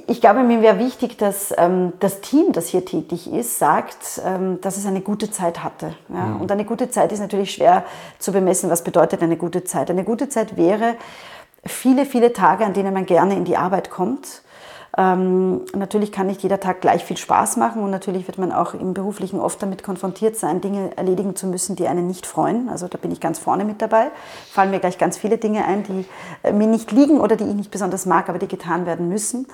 ich 0.08 0.22
glaube, 0.22 0.44
mir 0.44 0.62
wäre 0.62 0.80
wichtig, 0.80 1.18
dass 1.18 1.54
ähm, 1.58 1.94
das 2.00 2.22
Team, 2.22 2.54
das 2.54 2.68
hier 2.68 2.86
tätig 2.86 3.32
ist, 3.32 3.60
sagt, 3.60 4.22
ähm, 4.26 4.62
dass 4.62 4.78
es 4.78 4.86
eine 4.86 5.02
gute 5.02 5.30
Zeit 5.30 5.64
hatte. 5.64 5.96
Ja? 6.10 6.26
Mhm. 6.26 6.42
Und 6.42 6.52
eine 6.52 6.64
gute 6.64 6.90
Zeit 6.90 7.12
ist 7.12 7.20
natürlich 7.20 7.54
schwer 7.54 7.84
zu 8.20 8.32
bemessen. 8.32 8.70
Was 8.70 8.84
bedeutet 8.84 9.22
eine 9.22 9.36
gute 9.36 9.64
Zeit? 9.64 9.90
Eine 9.90 10.04
gute 10.04 10.30
Zeit 10.30 10.56
wäre 10.56 10.96
viele, 11.66 12.06
viele 12.06 12.32
Tage, 12.32 12.66
an 12.66 12.74
denen 12.74 12.94
man 12.94 13.06
gerne 13.06 13.36
in 13.36 13.46
die 13.46 13.58
Arbeit 13.58 13.90
kommt 13.90 14.43
ähm, 14.96 15.62
natürlich 15.74 16.12
kann 16.12 16.28
nicht 16.28 16.44
jeder 16.44 16.60
Tag 16.60 16.82
gleich 16.82 17.04
viel 17.04 17.18
Spaß 17.18 17.58
machen 17.58 17.82
und 17.82 17.90
natürlich 17.90 18.28
wird 18.28 18.38
man 18.38 18.52
auch 18.52 18.76
im 18.76 18.94
Beruflichen 18.94 19.40
oft 19.40 19.60
damit 19.64 19.82
konfrontiert 19.82 20.36
sein, 20.36 20.62
Dinge 20.62 20.96
erledigen 20.96 21.36
zu 21.36 21.48
müssen, 21.48 21.76
die 21.76 21.88
einen 21.88 22.06
nicht 22.06 22.28
freuen. 22.28 22.70
Also 22.70 22.88
da 22.88 23.00
bin 23.00 23.12
ich 23.12 23.20
ganz 23.20 23.40
vorne 23.40 23.66
mit 23.66 23.82
dabei. 23.82 24.12
Fallen 24.52 24.70
mir 24.70 24.80
gleich 24.80 25.00
ganz 25.00 25.18
viele 25.18 25.40
Dinge 25.40 25.66
ein, 25.66 25.82
die 25.84 26.06
äh, 26.44 26.54
mir 26.54 26.68
nicht 26.68 26.92
liegen 26.92 27.20
oder 27.20 27.36
die 27.36 27.46
ich 27.46 27.56
nicht 27.56 27.72
besonders 27.72 28.06
mag, 28.06 28.30
aber 28.30 28.38
die 28.38 28.48
getan 28.48 28.86
werden 28.86 29.10
müssen. 29.10 29.48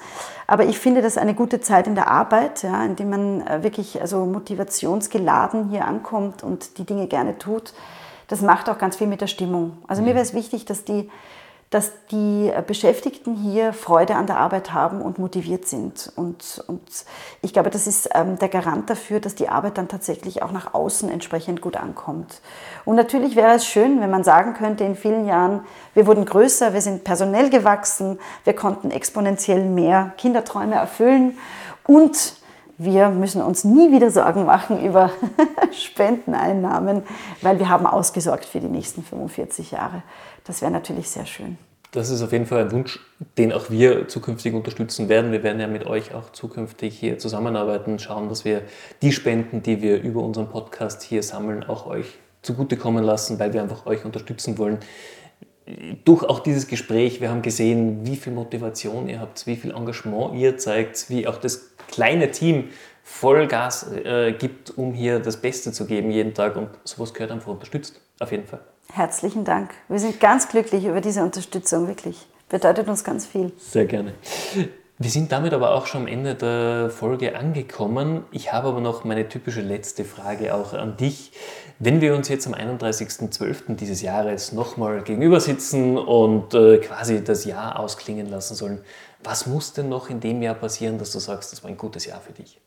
Aber 0.45 0.65
ich 0.65 0.77
finde 0.77 1.01
das 1.01 1.17
eine 1.17 1.33
gute 1.33 1.61
Zeit 1.61 1.87
in 1.87 1.95
der 1.95 2.09
Arbeit, 2.09 2.63
ja, 2.63 2.83
in 2.83 2.97
dem 2.97 3.09
man 3.09 3.47
äh, 3.47 3.63
wirklich 3.63 4.01
also 4.01 4.25
motivationsgeladen 4.25 5.69
hier 5.69 5.85
ankommt 5.85 6.43
und 6.43 6.77
die 6.77 6.83
Dinge 6.83 7.07
gerne 7.07 7.37
tut. 7.37 7.73
Das 8.27 8.41
macht 8.41 8.69
auch 8.69 8.77
ganz 8.77 8.97
viel 8.97 9.07
mit 9.07 9.21
der 9.21 9.27
Stimmung. 9.27 9.77
Also 9.87 10.01
mir 10.01 10.09
mhm. 10.09 10.15
wäre 10.15 10.25
es 10.25 10.33
wichtig, 10.33 10.65
dass 10.65 10.83
die 10.83 11.09
dass 11.69 11.91
die 12.09 12.51
Beschäftigten 12.65 13.35
hier 13.35 13.73
Freude 13.73 14.15
an 14.15 14.25
der 14.25 14.37
Arbeit 14.37 14.73
haben 14.73 15.03
und 15.03 15.19
motiviert 15.19 15.67
sind. 15.67 16.11
Und, 16.15 16.63
und 16.65 16.81
ich 17.43 17.53
glaube, 17.53 17.69
das 17.69 17.85
ist 17.85 18.09
ähm, 18.15 18.39
der 18.39 18.49
Garant 18.49 18.89
dafür, 18.89 19.19
dass 19.19 19.35
die 19.35 19.49
Arbeit 19.49 19.77
dann 19.77 19.87
tatsächlich 19.87 20.41
auch 20.41 20.51
nach 20.51 20.73
außen 20.73 21.09
entsprechend 21.09 21.61
gut 21.61 21.77
ankommt. 21.77 22.41
Und 22.85 22.95
natürlich 22.95 23.35
wäre 23.35 23.53
es 23.53 23.67
schön, 23.67 24.01
wenn 24.01 24.09
man 24.09 24.23
sagen 24.23 24.55
könnte, 24.55 24.83
in 24.83 24.95
vielen 24.95 25.27
Jahren, 25.27 25.61
wir 25.93 26.07
wurden 26.07 26.25
größer, 26.25 26.73
wir 26.73 26.81
sind 26.81 27.03
personell 27.03 27.51
gewachsen, 27.51 28.19
wir 28.45 28.53
konnten 28.53 28.89
exponentiell 28.89 29.63
mehr 29.63 30.13
Kinderträume 30.17 30.73
erfüllen 30.73 31.37
und 31.85 32.39
wir 32.81 33.09
müssen 33.09 33.41
uns 33.41 33.65
nie 33.65 33.91
wieder 33.91 34.09
Sorgen 34.09 34.45
machen 34.45 34.83
über 34.85 35.11
Spendeneinnahmen, 35.71 37.03
weil 37.41 37.59
wir 37.59 37.69
haben 37.69 37.85
ausgesorgt 37.85 38.45
für 38.45 38.59
die 38.59 38.69
nächsten 38.69 39.03
45 39.03 39.71
Jahre. 39.71 40.01
Das 40.49 40.63
wäre 40.63 40.71
natürlich 40.71 41.07
sehr 41.07 41.27
schön. 41.27 41.59
Das 41.91 42.09
ist 42.09 42.23
auf 42.23 42.31
jeden 42.31 42.47
Fall 42.47 42.61
ein 42.61 42.71
Wunsch, 42.71 42.99
den 43.37 43.53
auch 43.53 43.69
wir 43.69 44.07
zukünftig 44.07 44.55
unterstützen 44.55 45.07
werden. 45.07 45.31
Wir 45.31 45.43
werden 45.43 45.61
ja 45.61 45.67
mit 45.67 45.85
euch 45.85 46.15
auch 46.15 46.31
zukünftig 46.31 46.97
hier 46.97 47.19
zusammenarbeiten, 47.19 47.99
schauen, 47.99 48.29
dass 48.29 48.45
wir 48.45 48.63
die 49.03 49.11
Spenden, 49.11 49.61
die 49.61 49.83
wir 49.83 50.01
über 50.01 50.23
unseren 50.23 50.49
Podcast 50.49 51.03
hier 51.03 51.21
sammeln, 51.21 51.63
auch 51.63 51.85
euch 51.85 52.17
zugutekommen 52.41 53.03
lassen, 53.03 53.37
weil 53.37 53.53
wir 53.53 53.61
einfach 53.61 53.85
euch 53.85 54.05
unterstützen 54.05 54.57
wollen. 54.57 54.79
Durch 56.03 56.23
auch 56.23 56.39
dieses 56.39 56.65
Gespräch, 56.65 57.21
wir 57.21 57.29
haben 57.29 57.43
gesehen, 57.43 58.07
wie 58.07 58.15
viel 58.15 58.33
Motivation 58.33 59.07
ihr 59.07 59.19
habt, 59.19 59.45
wie 59.45 59.55
viel 59.55 59.69
Engagement 59.69 60.33
ihr 60.33 60.57
zeigt, 60.57 61.11
wie 61.11 61.27
auch 61.27 61.37
das 61.37 61.75
kleine 61.91 62.31
Team 62.31 62.69
Vollgas 63.03 63.91
äh, 63.91 64.31
gibt, 64.31 64.75
um 64.75 64.93
hier 64.93 65.19
das 65.19 65.37
Beste 65.37 65.71
zu 65.71 65.85
geben 65.85 66.09
jeden 66.09 66.33
Tag. 66.33 66.55
Und 66.55 66.69
sowas 66.85 67.13
gehört 67.13 67.29
einfach 67.29 67.51
unterstützt, 67.51 68.01
auf 68.19 68.31
jeden 68.31 68.47
Fall. 68.47 68.61
Herzlichen 68.93 69.45
Dank. 69.45 69.71
Wir 69.87 69.99
sind 69.99 70.19
ganz 70.19 70.49
glücklich 70.49 70.85
über 70.85 70.99
diese 70.99 71.23
Unterstützung, 71.23 71.87
wirklich. 71.87 72.27
Bedeutet 72.49 72.87
uns 72.87 73.03
ganz 73.03 73.25
viel. 73.25 73.51
Sehr 73.57 73.85
gerne. 73.85 74.13
Wir 75.01 75.09
sind 75.09 75.31
damit 75.31 75.53
aber 75.53 75.75
auch 75.75 75.85
schon 75.85 76.01
am 76.01 76.07
Ende 76.07 76.35
der 76.35 76.89
Folge 76.89 77.37
angekommen. 77.37 78.25
Ich 78.31 78.51
habe 78.51 78.67
aber 78.67 78.81
noch 78.81 79.05
meine 79.05 79.29
typische 79.29 79.61
letzte 79.61 80.03
Frage 80.03 80.53
auch 80.53 80.73
an 80.73 80.97
dich. 80.97 81.31
Wenn 81.77 82.01
wir 82.01 82.15
uns 82.15 82.27
jetzt 82.27 82.47
am 82.47 82.53
31.12. 82.53 83.75
dieses 83.75 84.01
Jahres 84.01 84.51
nochmal 84.51 85.03
gegenüber 85.03 85.39
sitzen 85.39 85.97
und 85.97 86.53
äh, 86.53 86.79
quasi 86.79 87.23
das 87.23 87.45
Jahr 87.45 87.79
ausklingen 87.79 88.27
lassen 88.27 88.55
sollen, 88.55 88.81
was 89.23 89.47
muss 89.47 89.71
denn 89.71 89.87
noch 89.87 90.09
in 90.09 90.19
dem 90.19 90.41
Jahr 90.41 90.55
passieren, 90.55 90.97
dass 90.97 91.13
du 91.13 91.19
sagst, 91.19 91.53
das 91.53 91.63
war 91.63 91.69
ein 91.69 91.77
gutes 91.77 92.05
Jahr 92.05 92.19
für 92.19 92.33
dich? 92.33 92.59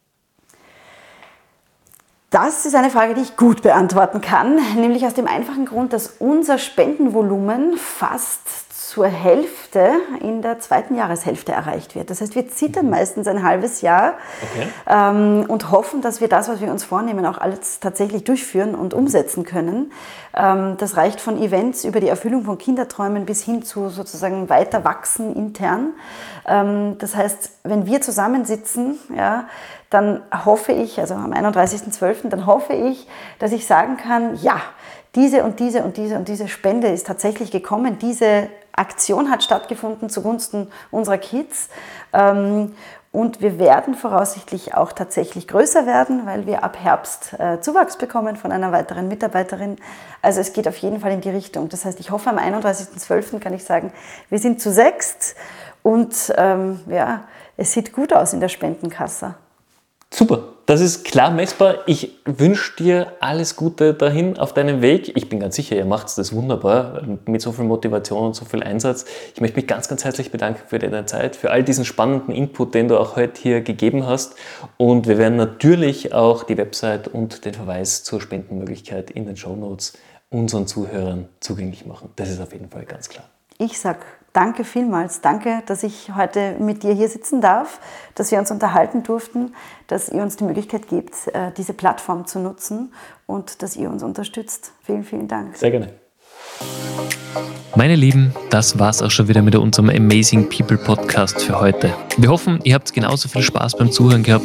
Das 2.33 2.65
ist 2.65 2.75
eine 2.75 2.89
Frage, 2.89 3.13
die 3.13 3.21
ich 3.21 3.37
gut 3.37 3.61
beantworten 3.61 4.23
kann, 4.23 4.59
nämlich 4.77 5.05
aus 5.05 5.13
dem 5.13 5.27
einfachen 5.27 5.67
Grund, 5.67 5.93
dass 5.93 6.15
unser 6.19 6.57
Spendenvolumen 6.57 7.77
fast 7.77 8.73
zur 8.93 9.07
Hälfte 9.07 9.91
in 10.21 10.41
der 10.41 10.59
zweiten 10.59 10.97
Jahreshälfte 10.97 11.53
erreicht 11.53 11.95
wird. 11.95 12.09
Das 12.09 12.23
heißt, 12.23 12.35
wir 12.35 12.49
zittern 12.49 12.87
mhm. 12.87 12.91
meistens 12.91 13.27
ein 13.27 13.43
halbes 13.43 13.83
Jahr 13.83 14.15
okay. 14.43 14.69
ähm, 14.87 15.45
und 15.47 15.71
hoffen, 15.71 16.01
dass 16.01 16.23
wir 16.23 16.29
das, 16.29 16.49
was 16.49 16.63
wir 16.63 16.71
uns 16.71 16.85
vornehmen, 16.85 17.27
auch 17.27 17.37
alles 17.37 17.81
tatsächlich 17.81 18.25
durchführen 18.25 18.75
und 18.75 18.95
umsetzen 18.95 19.45
können. 19.45 19.93
Ähm, 20.35 20.77
das 20.79 20.97
reicht 20.97 21.21
von 21.21 21.41
Events 21.41 21.85
über 21.85 22.01
die 22.01 22.09
Erfüllung 22.09 22.45
von 22.45 22.57
Kinderträumen 22.57 23.27
bis 23.27 23.43
hin 23.43 23.63
zu 23.63 23.91
sozusagen 23.91 24.49
weiter 24.49 24.85
wachsen 24.85 25.37
intern. 25.37 25.93
Ähm, 26.47 26.97
das 26.99 27.15
heißt, 27.15 27.51
wenn 27.65 27.87
wir 27.87 28.01
zusammensitzen, 28.01 28.99
ja, 29.15 29.45
dann 29.93 30.23
hoffe 30.45 30.73
ich, 30.73 30.99
also 30.99 31.15
am 31.15 31.33
31.12., 31.33 32.29
dann 32.29 32.47
hoffe 32.47 32.73
ich, 32.73 33.07
dass 33.39 33.53
ich 33.53 33.67
sagen 33.67 33.97
kann, 33.97 34.37
ja, 34.43 34.61
diese 35.15 35.45
und 35.45 35.61
diese 35.61 35.83
und 35.83 35.97
diese 35.99 36.17
und 36.17 36.29
diese 36.29 36.49
Spende 36.49 36.89
ist 36.89 37.07
tatsächlich 37.07 37.51
gekommen, 37.51 37.99
diese 37.99 38.49
Aktion 38.73 39.31
hat 39.31 39.43
stattgefunden 39.43 40.09
zugunsten 40.09 40.69
unserer 40.91 41.19
Kids. 41.19 41.69
Ähm, 42.15 42.75
und 43.13 43.43
wir 43.43 43.59
werden 43.59 43.95
voraussichtlich 43.95 44.75
auch 44.75 44.93
tatsächlich 44.93 45.47
größer 45.47 45.85
werden, 45.85 46.25
weil 46.25 46.47
wir 46.47 46.65
ab 46.65 46.79
Herbst 46.83 47.35
äh, 47.39 47.61
Zuwachs 47.61 47.99
bekommen 47.99 48.37
von 48.37 48.53
einer 48.53 48.73
weiteren 48.73 49.07
Mitarbeiterin. 49.07 49.77
Also 50.23 50.41
es 50.41 50.55
geht 50.55 50.67
auf 50.67 50.79
jeden 50.79 50.99
Fall 51.01 51.13
in 51.13 51.21
die 51.21 51.29
Richtung. 51.29 51.69
Das 51.69 51.85
heißt, 51.85 52.01
ich 52.01 52.11
hoffe, 52.11 52.31
am 52.31 52.39
31.12. 52.39 53.39
kann 53.39 53.53
ich 53.53 53.65
sagen, 53.65 53.93
wir 54.31 54.39
sind 54.39 54.63
zu 54.63 54.73
sechst 54.73 55.37
und 55.83 56.33
ähm, 56.39 56.81
ja, 56.89 57.25
es 57.59 57.73
sieht 57.73 57.93
gut 57.93 58.15
aus 58.15 58.33
in 58.33 58.41
der 58.41 58.49
Spendenkasse. 58.49 59.35
Super, 60.15 60.43
das 60.67 60.83
ist 60.83 61.07
klar 61.07 61.31
messbar. 61.31 61.77
Ich 61.87 62.19
wünsche 62.27 62.77
dir 62.77 63.15
alles 63.21 63.57
Gute 63.57 63.95
dahin 63.95 64.39
auf 64.39 64.53
deinem 64.53 64.83
Weg. 64.83 65.17
Ich 65.17 65.31
bin 65.31 65.41
ganz 65.41 65.57
sicher, 65.57 65.75
ihr 65.75 65.87
macht 65.87 66.07
das 66.19 66.35
wunderbar 66.35 67.01
mit 67.25 67.41
so 67.41 67.51
viel 67.51 67.65
Motivation 67.65 68.27
und 68.27 68.37
so 68.37 68.45
viel 68.45 68.63
Einsatz. 68.63 69.07
Ich 69.35 69.41
möchte 69.41 69.57
mich 69.57 69.67
ganz, 69.67 69.89
ganz 69.89 70.05
herzlich 70.05 70.31
bedanken 70.31 70.61
für 70.67 70.79
deine 70.79 71.07
Zeit, 71.07 71.35
für 71.35 71.51
all 71.51 71.65
diesen 71.65 71.87
spannenden 71.87 72.35
Input, 72.35 72.75
den 72.75 72.89
du 72.89 72.99
auch 72.99 73.17
heute 73.17 73.41
hier 73.41 73.63
gegeben 73.63 74.07
hast. 74.07 74.35
Und 74.77 75.09
wir 75.09 75.17
werden 75.17 75.37
natürlich 75.37 76.13
auch 76.13 76.43
die 76.43 76.59
Website 76.59 77.09
und 77.09 77.47
den 77.47 77.55
Verweis 77.55 78.05
zur 78.05 78.21
Spendenmöglichkeit 78.21 79.11
in 79.11 79.25
den 79.25 79.39
Show 79.39 79.57
Notes 79.57 79.95
unseren 80.29 80.67
Zuhörern 80.67 81.31
zugänglich 81.41 81.87
machen. 81.87 82.11
Das 82.17 82.29
ist 82.29 82.39
auf 82.39 82.53
jeden 82.53 82.69
Fall 82.69 82.85
ganz 82.85 83.09
klar. 83.09 83.25
Ich 83.57 83.79
sag 83.79 84.05
danke 84.33 84.65
vielmals. 84.65 85.21
Danke, 85.21 85.63
dass 85.67 85.83
ich 85.83 86.15
heute 86.15 86.57
mit 86.59 86.83
dir 86.83 86.93
hier 86.95 87.09
sitzen 87.09 87.41
darf, 87.41 87.81
dass 88.15 88.31
wir 88.31 88.39
uns 88.39 88.51
unterhalten 88.51 89.03
durften, 89.03 89.55
dass 89.87 90.09
ihr 90.09 90.23
uns 90.23 90.37
die 90.37 90.45
Möglichkeit 90.45 90.89
gebt, 90.89 91.15
äh, 91.35 91.53
diese 91.57 91.75
Plattform 91.75 92.27
zu 92.27 92.39
nutzen 92.39 92.93
und 93.27 93.63
dass 93.63 93.77
ihr 93.77 93.91
uns 93.91 94.03
unterstützt. 94.03 94.73
Vielen, 94.83 95.05
vielen 95.05 95.29
Dank. 95.29 95.57
Sehr 95.57 95.71
gerne. 95.71 95.93
Meine 97.75 97.97
Lieben, 97.97 98.35
das 98.51 98.79
war's 98.79 99.01
auch 99.01 99.11
schon 99.11 99.29
wieder 99.29 99.41
mit 99.41 99.57
unserem 99.57 99.89
Amazing 99.89 100.51
People 100.51 100.77
Podcast 100.77 101.43
für 101.43 101.59
heute. 101.59 101.95
Wir 102.19 102.29
hoffen, 102.29 102.61
ihr 102.65 102.75
habt 102.75 102.93
genauso 102.93 103.31
viel 103.31 103.41
Spaß 103.41 103.79
beim 103.79 103.91
Zuhören 103.91 104.23
gehabt 104.23 104.45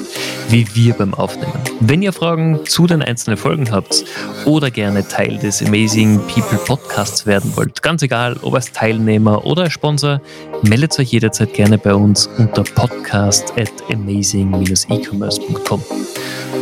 wie 0.49 0.65
wir 0.75 0.93
beim 0.93 1.13
Aufnehmen. 1.13 1.59
Wenn 1.82 2.01
ihr 2.01 2.13
Fragen 2.13 2.65
zu 2.65 2.88
den 2.88 3.01
einzelnen 3.01 3.36
Folgen 3.38 3.69
habt 3.71 4.05
oder 4.45 4.71
gerne 4.71 5.05
Teil 5.07 5.38
des 5.38 5.61
Amazing 5.61 6.21
People 6.28 6.57
Podcasts 6.59 7.25
werden 7.25 7.51
wollt, 7.55 7.82
ganz 7.82 8.01
egal, 8.01 8.38
ob 8.43 8.55
als 8.55 8.71
Teilnehmer 8.71 9.45
oder 9.45 9.63
als 9.63 9.73
Sponsor, 9.73 10.21
meldet 10.61 10.97
euch 10.99 11.11
jederzeit 11.11 11.53
gerne 11.53 11.78
bei 11.78 11.93
uns 11.93 12.28
unter 12.38 12.63
podcast 12.63 13.51
at 13.57 13.71
amazing-ecommerce.com. 13.91 15.84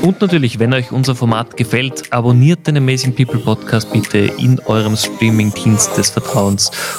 Und 0.01 0.22
natürlich, 0.22 0.59
wenn 0.59 0.74
euch 0.74 0.91
unser 0.91 1.16
Format 1.16 1.57
gefällt, 1.57 2.11
abonniert 2.11 2.68
den 2.68 2.78
Amazing 2.78 3.16
People 3.16 3.39
Podcast 3.39 3.91
bitte 3.91 4.18
in 4.18 4.59
eurem 4.66 4.95
Streaming-Dienst 4.95 5.97
des 5.97 6.09
Vertrauens 6.09 6.55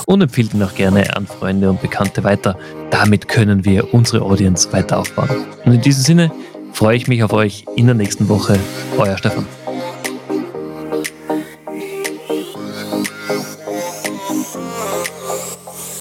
und 0.06 0.22
empfiehlt 0.22 0.54
ihn 0.54 0.62
auch 0.62 0.74
gerne 0.74 1.16
an 1.16 1.26
Freunde 1.26 1.70
und 1.70 1.80
Bekannte 1.80 2.24
weiter. 2.24 2.56
Damit 2.90 3.28
können 3.28 3.64
wir 3.64 3.92
unsere 3.94 4.22
Audience 4.22 4.72
weiter 4.72 4.98
aufbauen. 4.98 5.46
Und 5.64 5.72
in 5.72 5.80
diesem 5.80 6.02
Sinne 6.02 6.32
freue 6.72 6.96
ich 6.96 7.08
mich 7.08 7.22
auf 7.22 7.32
euch 7.32 7.64
in 7.76 7.86
der 7.86 7.94
nächsten 7.94 8.28
Woche. 8.28 8.58
Euer 8.98 9.16
Stefan. 9.18 9.46